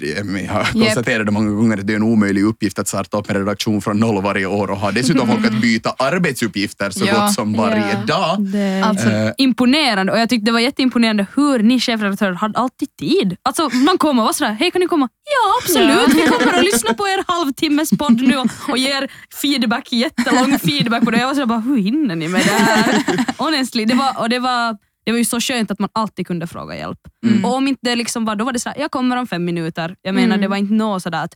jag 0.46 0.52
har 0.52 0.64
konstaterat 0.72 1.26
det 1.26 1.32
många 1.32 1.50
gånger 1.50 1.78
att 1.78 1.86
det 1.86 1.92
är 1.92 1.96
en 1.96 2.02
omöjlig 2.02 2.42
uppgift 2.44 2.78
att 2.78 2.88
starta 2.88 3.18
upp 3.18 3.30
en 3.30 3.36
redaktion 3.36 3.82
från 3.82 4.00
noll 4.00 4.22
varje 4.22 4.46
år 4.46 4.70
och 4.70 4.76
ha 4.76 4.90
dessutom 4.90 5.28
folk 5.28 5.46
att 5.46 5.60
byta 5.60 5.94
arbetsuppgifter 5.98 6.90
så 6.90 7.04
Ja. 7.06 7.12
gott 7.20 7.32
som 7.34 7.52
varje 7.52 7.90
Ja. 7.92 7.98
dag. 8.06 8.40
Det 8.40 8.82
Alltså, 8.84 9.08
Eh, 9.10 9.32
imponerande 9.38 10.12
och 10.12 10.18
jag 10.18 10.28
tyckte 10.28 10.44
det 10.46 10.52
var 10.52 10.60
jätteimponerande 10.60 11.26
hur 11.36 11.58
ni 11.58 11.80
chefredaktörer 11.80 12.32
hade 12.34 12.58
alltid 12.58 12.88
tid. 12.96 13.36
Alltså 13.42 13.68
man 13.76 13.98
kommer 13.98 14.22
och 14.22 14.26
var 14.26 14.32
sådär, 14.32 14.56
hej 14.60 14.70
kan 14.70 14.80
ni 14.80 14.86
komma? 14.86 15.08
Ja 15.24 15.62
absolut, 15.62 16.14
vi 16.24 16.28
kommer 16.28 16.56
och 16.58 16.64
lyssnar 16.64 16.92
på 16.94 17.08
er 17.08 17.24
halvtimmes 17.28 17.90
podd 17.90 18.20
nu 18.22 18.36
och, 18.36 18.46
och 18.68 18.78
ger 18.78 19.10
feedback, 19.42 19.92
jättelång 19.92 20.58
feedback 20.58 21.04
på 21.04 21.10
det. 21.10 21.18
Jag 21.18 21.26
var 21.26 21.34
sådär 21.34 21.46
bara, 21.46 21.60
hur 21.60 21.76
hinner 21.78 22.16
ni 22.16 22.28
med 22.28 22.44
det 22.44 22.50
här? 22.50 23.04
Honestly, 23.38 23.84
det 23.84 23.94
var, 23.94 24.20
och 24.20 24.28
det 24.28 24.38
var 24.38 24.76
det 25.06 25.12
var 25.12 25.18
ju 25.18 25.24
så 25.24 25.40
skönt 25.40 25.70
att 25.70 25.78
man 25.78 25.88
alltid 25.92 26.26
kunde 26.26 26.46
fråga 26.46 26.76
hjälp. 26.76 26.98
Och 27.44 27.54
om 27.54 27.68
inte 27.68 27.80
det 27.82 27.96
liksom 27.96 28.24
var, 28.24 28.36
då 28.36 28.44
var 28.44 28.52
det 28.52 28.60
sådär, 28.60 28.76
jag 28.80 28.90
kommer 28.90 29.16
om 29.16 29.26
fem 29.26 29.44
minuter. 29.44 29.96
Jag 30.02 30.14
menar 30.14 30.26
Mm. 30.26 30.40
det 30.40 30.48
var 30.48 30.56
inte 30.56 30.74
något 30.74 31.02
sådär 31.02 31.24
att 31.24 31.34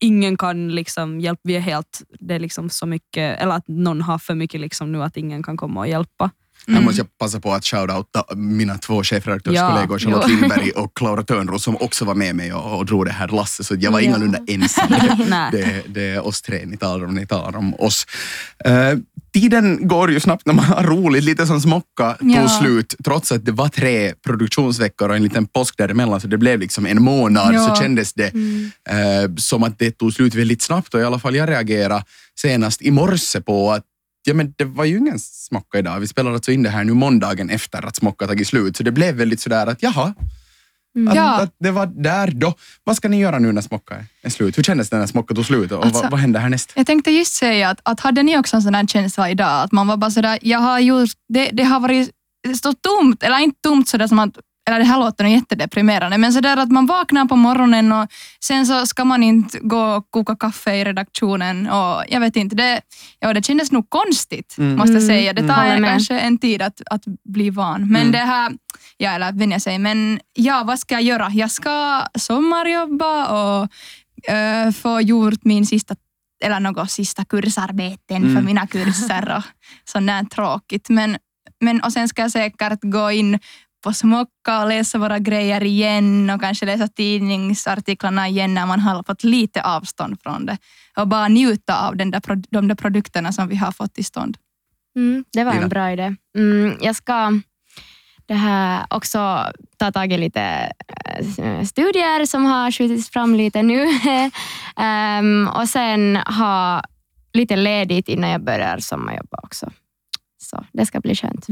ingen 0.00 0.36
kan 0.36 0.68
liksom 0.68 1.20
hjälpa, 1.20 1.40
vi 1.44 1.56
är 1.56 1.60
helt, 1.60 2.02
det 2.20 2.34
är 2.34 2.38
liksom 2.38 2.70
så 2.70 2.86
mycket, 2.86 3.40
eller 3.40 3.52
att 3.52 3.68
någon 3.68 4.00
har 4.02 4.18
för 4.18 4.34
mycket 4.34 4.60
liksom 4.60 4.92
nu 4.92 5.02
att 5.02 5.16
ingen 5.16 5.42
kan 5.42 5.56
komma 5.56 5.80
och 5.80 5.88
hjälpa. 5.88 6.30
Jag 6.66 6.82
måste 6.84 7.00
jag 7.00 7.18
passa 7.18 7.40
på 7.40 7.52
att 7.52 7.64
shoutouta 7.64 8.24
mina 8.34 8.78
två 8.78 9.02
chefredaktörskollegor 9.04 9.92
Ja, 9.92 9.98
Charlotte 9.98 10.24
jo. 10.28 10.36
Lindberg 10.36 10.70
och 10.70 10.96
Klara 10.96 11.22
Törnros 11.22 11.62
som 11.62 11.76
också 11.76 12.04
var 12.04 12.14
med 12.14 12.36
mig 12.36 12.52
och, 12.52 12.78
och 12.78 12.86
drog 12.86 13.06
det 13.06 13.12
här 13.12 13.28
lasset. 13.28 13.66
Så 13.66 13.74
jag 13.78 13.90
var 13.90 14.00
Ja. 14.00 14.04
ingalunda 14.06 14.38
ensam. 14.48 14.88
Det, 15.52 15.82
det 15.88 16.02
är 16.02 16.26
oss 16.26 16.42
tre 16.42 16.62
ni 16.66 16.76
talar 16.76 17.04
om, 17.06 17.14
ni 17.14 17.26
talar 17.26 17.58
om 17.58 17.74
oss. 17.74 18.06
Eh, 18.64 18.72
tiden 19.34 19.88
går 19.88 20.10
ju 20.12 20.20
snabbt 20.20 20.46
när 20.46 20.54
man 20.54 20.64
har 20.64 20.82
roligt. 20.84 21.24
Lite 21.24 21.46
som 21.46 21.60
Smocka 21.60 22.12
tog 22.20 22.30
Ja. 22.30 22.48
slut 22.48 22.94
trots 23.04 23.32
att 23.32 23.44
det 23.44 23.52
var 23.52 23.68
tre 23.68 24.12
produktionsveckor 24.26 25.08
och 25.08 25.16
en 25.16 25.22
liten 25.22 25.46
påsk 25.46 25.78
däremellan 25.78 26.20
så 26.20 26.26
det 26.26 26.38
blev 26.38 26.60
liksom 26.60 26.86
en 26.86 27.02
månad 27.02 27.54
Ja. 27.54 27.68
så 27.68 27.82
kändes 27.82 28.12
det 28.12 28.26
eh, 28.90 29.34
som 29.36 29.62
att 29.62 29.78
det 29.78 29.90
tog 29.90 30.12
slut 30.12 30.34
väldigt 30.34 30.62
snabbt 30.62 30.94
och 30.94 31.00
i 31.00 31.04
alla 31.04 31.18
fall 31.18 31.34
jag 31.34 31.48
reagerade 31.48 32.04
senast 32.40 32.82
i 32.82 32.90
morse 32.90 33.40
på 33.40 33.72
att 33.72 33.82
Ja, 34.26 34.34
men 34.34 34.54
det 34.56 34.64
var 34.64 34.84
ju 34.84 34.98
ingen 34.98 35.18
smocka 35.18 35.78
idag. 35.78 36.00
Vi 36.00 36.06
spelar 36.06 36.32
alltså 36.32 36.52
in 36.52 36.62
det 36.62 36.70
här 36.70 36.84
nu 36.84 36.92
måndagen 36.94 37.50
efter 37.50 37.86
att 37.86 37.96
smocka 37.96 38.26
tagit 38.26 38.48
slut. 38.48 38.76
Så 38.76 38.82
det 38.82 38.92
blev 38.92 39.14
väldigt 39.14 39.40
sådär 39.40 39.66
att 39.66 39.82
jaha, 39.82 40.14
att, 41.08 41.14
Ja. 41.14 41.40
att 41.42 41.54
det 41.60 41.70
var 41.70 41.86
där 41.86 42.30
då. 42.30 42.54
Vad 42.84 42.96
ska 42.96 43.08
ni 43.08 43.20
göra 43.20 43.38
nu 43.38 43.52
när 43.52 43.60
smocka 43.62 44.04
är- 44.22 44.30
slut? 44.30 44.58
Hur 44.58 44.62
kändes 44.62 44.90
det 44.90 44.98
när 44.98 45.06
smocka 45.06 45.34
tog 45.34 45.46
slut 45.46 45.72
och 45.72 45.84
Alltså- 45.84 46.02
vad, 46.02 46.10
vad 46.10 46.20
hände 46.20 46.38
härnäst? 46.38 46.72
Jag 46.76 46.86
tänkte 46.86 47.10
just 47.10 47.32
säga 47.34 47.70
att, 47.70 47.80
att 47.82 48.00
hade 48.00 48.22
ni 48.22 48.38
också 48.38 48.56
en 48.56 48.62
sån 48.62 48.74
här 48.74 48.86
känsla 48.86 49.30
idag, 49.30 49.62
att 49.62 49.72
man 49.72 49.86
var 49.86 49.96
bara 49.96 50.10
sådär, 50.10 50.38
jag 50.42 50.58
har 50.58 50.80
gjort, 50.80 51.10
det, 51.28 51.50
det 51.52 51.62
har 51.62 51.80
varit 51.80 52.10
står 52.56 52.72
tomt, 52.72 53.22
eller 53.22 53.38
inte 53.38 53.60
tomt 53.62 53.88
sådär 53.88 54.06
som 54.06 54.18
att, 54.18 54.38
eller 54.66 54.78
det 54.78 54.84
här 54.84 54.98
låter 54.98 55.24
nog 55.24 55.32
jättedeprimerande, 55.32 56.18
men 56.18 56.32
sådär 56.32 56.56
att 56.56 56.70
man 56.72 56.86
vaknar 56.86 57.24
på 57.24 57.36
morgonen 57.36 57.92
och 57.92 58.08
sen 58.40 58.66
så 58.66 58.86
ska 58.86 59.04
man 59.04 59.22
inte 59.22 59.58
gå 59.58 59.80
och 59.96 60.10
koka 60.10 60.36
kaffe 60.36 60.74
i 60.74 60.84
redaktionen 60.84 61.70
och 61.70 62.02
jag 62.08 62.20
vet 62.20 62.36
inte, 62.36 62.56
det, 62.56 62.80
ja, 63.20 63.32
det 63.34 63.44
kändes 63.44 63.72
nog 63.72 63.90
konstigt 63.90 64.54
Mm. 64.58 64.76
måste 64.76 64.92
jag 64.92 65.02
Mm, 65.02 65.08
säga. 65.08 65.32
Det 65.32 65.40
mm. 65.42 65.54
tar 65.54 65.64
en, 65.64 65.80
med. 65.82 65.90
kanske 65.90 66.18
en 66.18 66.38
tid 66.38 66.62
att, 66.62 66.80
att 66.90 67.02
bli 67.24 67.50
van. 67.50 67.80
Men 67.92 68.00
Mm. 68.00 68.12
det 68.12 68.18
här, 68.18 68.52
ja 68.96 69.10
eller 69.10 69.32
vänja 69.32 69.60
sig, 69.60 69.78
men 69.78 70.20
ja, 70.34 70.62
vad 70.66 70.78
ska 70.78 70.94
jag 70.94 71.02
göra? 71.02 71.30
Jag 71.30 71.50
ska 71.50 72.02
sommarjobba 72.18 73.26
och 73.26 73.68
eh, 74.32 74.70
få 74.72 75.00
gjort 75.00 75.44
min 75.44 75.66
sista 75.66 75.94
eller 76.44 76.60
något 76.60 76.90
sista 76.90 77.24
kursarbeten 77.24 78.16
Mm. 78.16 78.34
för 78.36 78.42
mina 78.42 78.66
kurser 78.66 79.34
och 79.36 79.42
sånt 79.84 80.06
där 80.06 80.24
tråkigt. 80.24 80.88
Men, 80.88 81.16
men, 81.60 81.80
och 81.80 81.92
sen 81.92 82.08
ska 82.08 82.22
jag 82.22 82.30
säkert 82.30 82.78
gå 82.82 83.10
in 83.10 83.38
på 83.86 83.92
Smocka 83.92 84.62
och 84.62 84.68
läsa 84.68 84.98
våra 84.98 85.18
grejer 85.18 85.64
igen 85.64 86.30
och 86.30 86.40
kanske 86.40 86.66
läsa 86.66 86.88
tidningsartiklarna 86.88 88.28
igen 88.28 88.54
när 88.54 88.66
man 88.66 88.80
har 88.80 89.02
fått 89.02 89.24
lite 89.24 89.62
avstånd 89.62 90.18
från 90.22 90.46
det. 90.46 90.58
Och 90.96 91.08
bara 91.08 91.28
njuta 91.28 91.88
av 91.88 91.96
den 91.96 92.10
där, 92.10 92.22
de 92.50 92.68
där 92.68 92.74
produkterna 92.74 93.32
som 93.32 93.48
vi 93.48 93.56
har 93.56 93.72
fått 93.72 93.94
till 93.94 94.04
stånd. 94.04 94.36
Mm, 94.96 95.24
det 95.32 95.44
var 95.44 95.52
Lina? 95.52 95.62
en 95.62 95.68
bra 95.68 95.92
idé. 95.92 96.16
Mm, 96.38 96.78
jag 96.80 96.96
ska 96.96 97.40
det 98.26 98.34
här 98.34 98.86
också 98.90 99.44
ta 99.76 99.92
tag 99.92 100.12
i 100.12 100.18
lite 100.18 100.72
eh, 101.38 101.64
studier 101.64 102.26
som 102.26 102.44
har 102.44 102.70
skjutits 102.70 103.10
fram 103.10 103.34
lite 103.34 103.62
nu. 103.62 103.86
Ehm, 104.76 105.48
och 105.48 105.68
sen 105.68 106.16
ha 106.16 106.82
lite 107.32 107.56
ledigt 107.56 108.08
innan 108.08 108.30
jag 108.30 108.44
börjar 108.44 108.78
sommarjobba 108.78 109.38
också. 109.42 109.70
Så 110.46 110.64
det 110.72 110.86
ska 110.86 111.00
bli 111.00 111.14
skönt. 111.14 111.46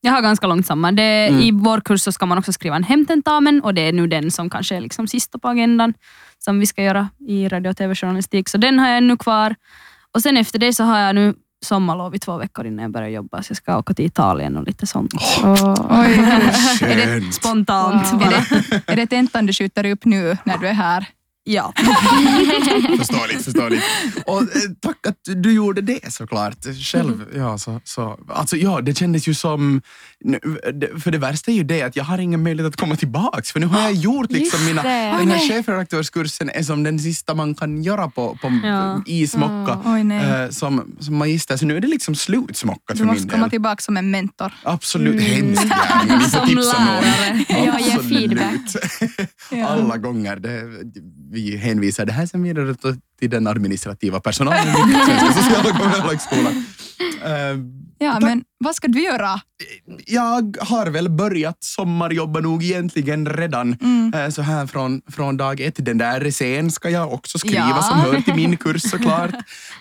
Jag 0.00 0.12
har 0.12 0.22
ganska 0.22 0.46
långt 0.46 0.66
samma. 0.66 0.92
Det, 0.92 1.26
Mm. 1.28 1.40
I 1.40 1.50
vår 1.52 1.80
kurs 1.80 2.00
så 2.00 2.12
ska 2.12 2.26
man 2.26 2.38
också 2.38 2.52
skriva 2.52 2.76
en 2.76 2.84
hemtentamen 2.84 3.60
och 3.62 3.74
det 3.74 3.80
är 3.88 3.92
nu 3.92 4.06
den 4.06 4.30
som 4.30 4.50
kanske 4.50 4.76
är 4.76 4.80
liksom 4.80 5.08
sista 5.08 5.38
på 5.38 5.48
agendan 5.48 5.94
som 6.38 6.60
vi 6.60 6.66
ska 6.66 6.82
göra 6.82 7.08
i 7.28 7.48
radio 7.48 7.70
och 7.70 7.76
tv-journalistik. 7.76 8.48
Så 8.48 8.58
den 8.58 8.78
har 8.78 8.88
jag 8.88 8.98
ännu 8.98 9.16
kvar. 9.16 9.54
Och 10.14 10.22
sen 10.22 10.36
efter 10.36 10.58
det 10.58 10.72
så 10.72 10.84
har 10.84 10.98
jag 10.98 11.14
nu 11.14 11.34
sommarlov 11.64 12.14
i 12.14 12.18
två 12.18 12.36
veckor 12.38 12.66
innan 12.66 12.82
jag 12.82 12.90
börjar 12.90 13.08
jobba. 13.08 13.42
Så 13.42 13.50
jag 13.50 13.56
ska 13.56 13.78
åka 13.78 13.94
till 13.94 14.04
Italien 14.06 14.56
och 14.56 14.64
lite 14.66 14.86
sånt. 14.86 15.12
Och, 15.42 15.98
Oj. 15.98 16.14
Skönt. 16.78 17.34
Spontant 17.34 18.12
Wow. 18.12 18.22
Är 18.22 18.30
det, 18.30 18.92
är 18.92 18.96
det 18.96 19.06
tentan 19.06 19.46
du 19.46 19.52
skjuter 19.52 19.86
upp 19.86 20.04
nu 20.04 20.36
när 20.44 20.58
du 20.58 20.68
är 20.68 20.72
här? 20.72 21.06
Ja. 21.50 21.72
Förståeligt, 22.98 23.44
förståeligt. 23.44 23.82
Och 24.26 24.40
eh, 24.42 24.46
tack 24.80 25.06
att 25.06 25.16
du 25.42 25.52
gjorde 25.52 25.80
det 25.80 26.12
såklart. 26.12 26.56
Själv, 26.92 27.24
ja, 27.36 27.58
så, 27.58 27.80
så, 27.84 28.18
alltså, 28.28 28.56
ja, 28.56 28.80
det 28.80 28.94
kändes 28.98 29.28
ju 29.28 29.34
som... 29.34 29.82
För 31.02 31.10
det 31.10 31.18
värsta 31.18 31.50
är 31.50 31.54
ju 31.54 31.62
det 31.64 31.82
att 31.82 31.96
jag 31.96 32.04
har 32.04 32.18
ingen 32.18 32.42
möjlighet 32.42 32.72
att 32.74 32.80
komma 32.80 32.96
tillbaks. 32.96 33.52
För 33.52 33.60
nu 33.60 33.66
har 33.66 33.80
jag 33.80 33.92
gjort 33.92 34.32
liksom 34.32 34.64
mina... 34.66 34.82
Den 34.82 34.90
här 34.92 35.24
nej. 35.24 35.48
chefredaktörskursen 35.48 36.50
är 36.50 36.62
som 36.62 36.82
den 36.82 36.98
sista 36.98 37.34
man 37.34 37.54
kan 37.54 37.82
göra 37.82 38.10
på, 38.10 38.38
på 38.42 38.60
Ja. 38.64 39.02
i 39.06 39.26
Smocka. 39.26 39.78
Oj 39.84 40.04
nej. 40.04 40.42
eh, 40.44 40.50
som, 40.50 40.96
som 41.00 41.16
magister. 41.16 41.56
Så 41.56 41.66
nu 41.66 41.76
är 41.76 41.80
det 41.80 41.88
liksom 41.88 42.14
slut 42.14 42.56
Smocka 42.56 42.80
Du 42.92 42.96
för 42.98 43.04
min 43.04 43.14
måste 43.14 43.28
komma 43.28 43.42
del. 43.42 43.50
tillbaka 43.50 43.80
som 43.82 43.96
en 43.96 44.10
mentor. 44.10 44.52
Absolut, 44.62 45.22
hemskt 45.22 45.64
gärna. 45.64 46.14
Ni 46.18 46.20
får 46.24 46.30
Som 46.38 46.48
tipsa 46.48 46.84
någon. 46.84 46.86
lärare. 46.94 47.44
Ja, 47.48 47.78
ge 47.78 47.92
Absolut. 47.92 48.08
feedback. 48.18 49.68
Alla 49.68 49.96
gånger. 49.96 50.36
Det, 50.36 50.62
vi 51.30 51.56
hänvisar 51.56 52.06
det 52.06 52.12
här 52.12 52.26
sen 52.26 52.42
vidare 52.42 52.74
till 53.18 53.30
den 53.30 53.46
administrativa 53.46 54.20
personalen 54.20 54.86
vid 54.86 54.96
Svenska 54.96 55.42
sociala 55.42 55.78
kommunala 55.78 56.08
högskolan. 56.08 56.64
Ja, 58.00 58.12
Tack. 58.12 58.22
men 58.22 58.42
vad 58.58 58.74
ska 58.74 58.88
du 58.88 59.02
göra? 59.02 59.40
jag 60.06 60.56
har 60.60 60.86
väl 60.86 61.08
börjat 61.10 61.56
sommarjobba 61.64 62.40
nog 62.40 62.64
egentligen 62.64 63.26
redan 63.26 63.76
Mm. 63.80 64.14
eh, 64.14 64.28
så 64.30 64.42
här 64.42 64.66
från, 64.66 65.00
från 65.12 65.36
dag 65.36 65.60
ett. 65.60 65.74
Den 65.84 65.98
där 65.98 66.20
recén 66.20 66.70
ska 66.70 66.90
jag 66.90 67.12
också 67.12 67.38
skriva 67.38 67.68
Ja. 67.68 67.82
som 67.82 68.00
hör 68.00 68.20
till 68.20 68.34
min 68.34 68.56
kurs 68.56 68.82
såklart. 68.90 69.34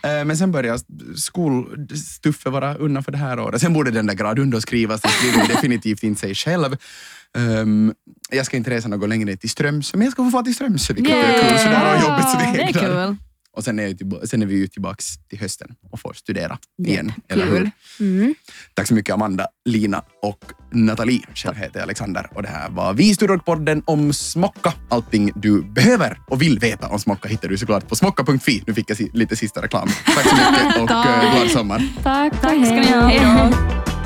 Eh, 0.03 0.25
Men 0.25 0.37
sen 0.37 0.51
börjar 0.51 0.79
skolstuffet 1.15 2.51
vara 2.51 2.75
undan 2.75 3.03
för 3.03 3.11
det 3.11 3.17
här 3.17 3.39
året. 3.39 3.61
Sen 3.61 3.73
borde 3.73 3.91
den 3.91 4.05
där 4.07 4.13
gradunden 4.13 4.61
skrivas. 4.61 5.01
Den 5.01 5.11
skriver 5.11 5.47
definitivt 5.55 6.03
inte 6.03 6.19
sig 6.21 6.35
själv. 6.35 6.77
Ehm, 7.37 7.93
jag 8.31 8.45
ska 8.45 8.57
inte 8.57 8.69
resa 8.69 8.87
något 8.87 9.09
längre 9.09 9.37
till 9.37 9.49
Strömsö, 9.49 9.97
men 9.97 10.05
jag 10.05 10.11
ska 10.11 10.23
få 10.23 10.31
få 10.31 10.43
till 10.43 10.55
Strömsö, 10.55 10.93
vilket 10.93 11.15
är 11.15 11.41
kul. 11.49 11.57
Så 11.59 11.65
det 11.69 11.75
här 11.75 11.95
var 11.95 12.09
jobbigt 12.09 12.29
så 12.29 12.37
det 12.37 12.53
Det 12.53 12.63
är 12.63 12.73
kul. 12.73 13.15
Och 13.57 13.63
sen 13.63 13.79
är, 13.79 13.95
jag 13.99 14.29
sen 14.29 14.41
är 14.41 14.45
vi 14.45 14.55
ju 14.55 14.67
tillbaka 14.67 15.01
till 15.29 15.39
hösten 15.39 15.75
och 15.91 15.99
får 15.99 16.13
studera 16.13 16.57
igen. 16.87 17.13
Eller 17.29 17.45
hur? 17.45 17.71
Mm. 17.99 18.35
Tack 18.73 18.87
så 18.87 18.93
mycket 18.93 19.13
Amanda, 19.13 19.47
Lina 19.65 20.03
och 20.21 20.39
Nathalie. 20.71 21.21
Själv 21.33 21.55
heter 21.55 21.79
jag 21.79 21.83
Alexander 21.83 22.29
och 22.35 22.41
det 22.41 22.47
här 22.49 22.69
var 22.69 22.93
Vi 22.93 23.13
Studiopodden 23.13 23.83
om 23.85 24.13
Smocka. 24.13 24.73
Allting 24.89 25.31
du 25.35 25.63
behöver 25.63 26.19
och 26.27 26.41
vill 26.41 26.59
veta 26.59 26.87
om 26.87 26.99
Smocka 26.99 27.29
hittar 27.29 27.49
du 27.49 27.57
såklart 27.57 27.87
på 27.87 27.95
smocka.fi. 27.95 28.63
Nu 28.67 28.73
fick 28.73 28.89
jag 28.89 28.97
lite 29.13 29.35
sista 29.35 29.61
reklam. 29.61 29.87
Tack 30.05 30.29
så 30.29 30.35
mycket 30.35 30.81
och 30.81 30.91
eh, 30.91 31.35
glad 31.35 31.51
sommar. 31.51 31.87
Tack, 32.03 32.41
Tack 32.41 32.65
ska 32.65 32.75
ni 32.75 32.91
ha. 32.91 33.07
Hej 33.07 33.19
då. 33.19 33.96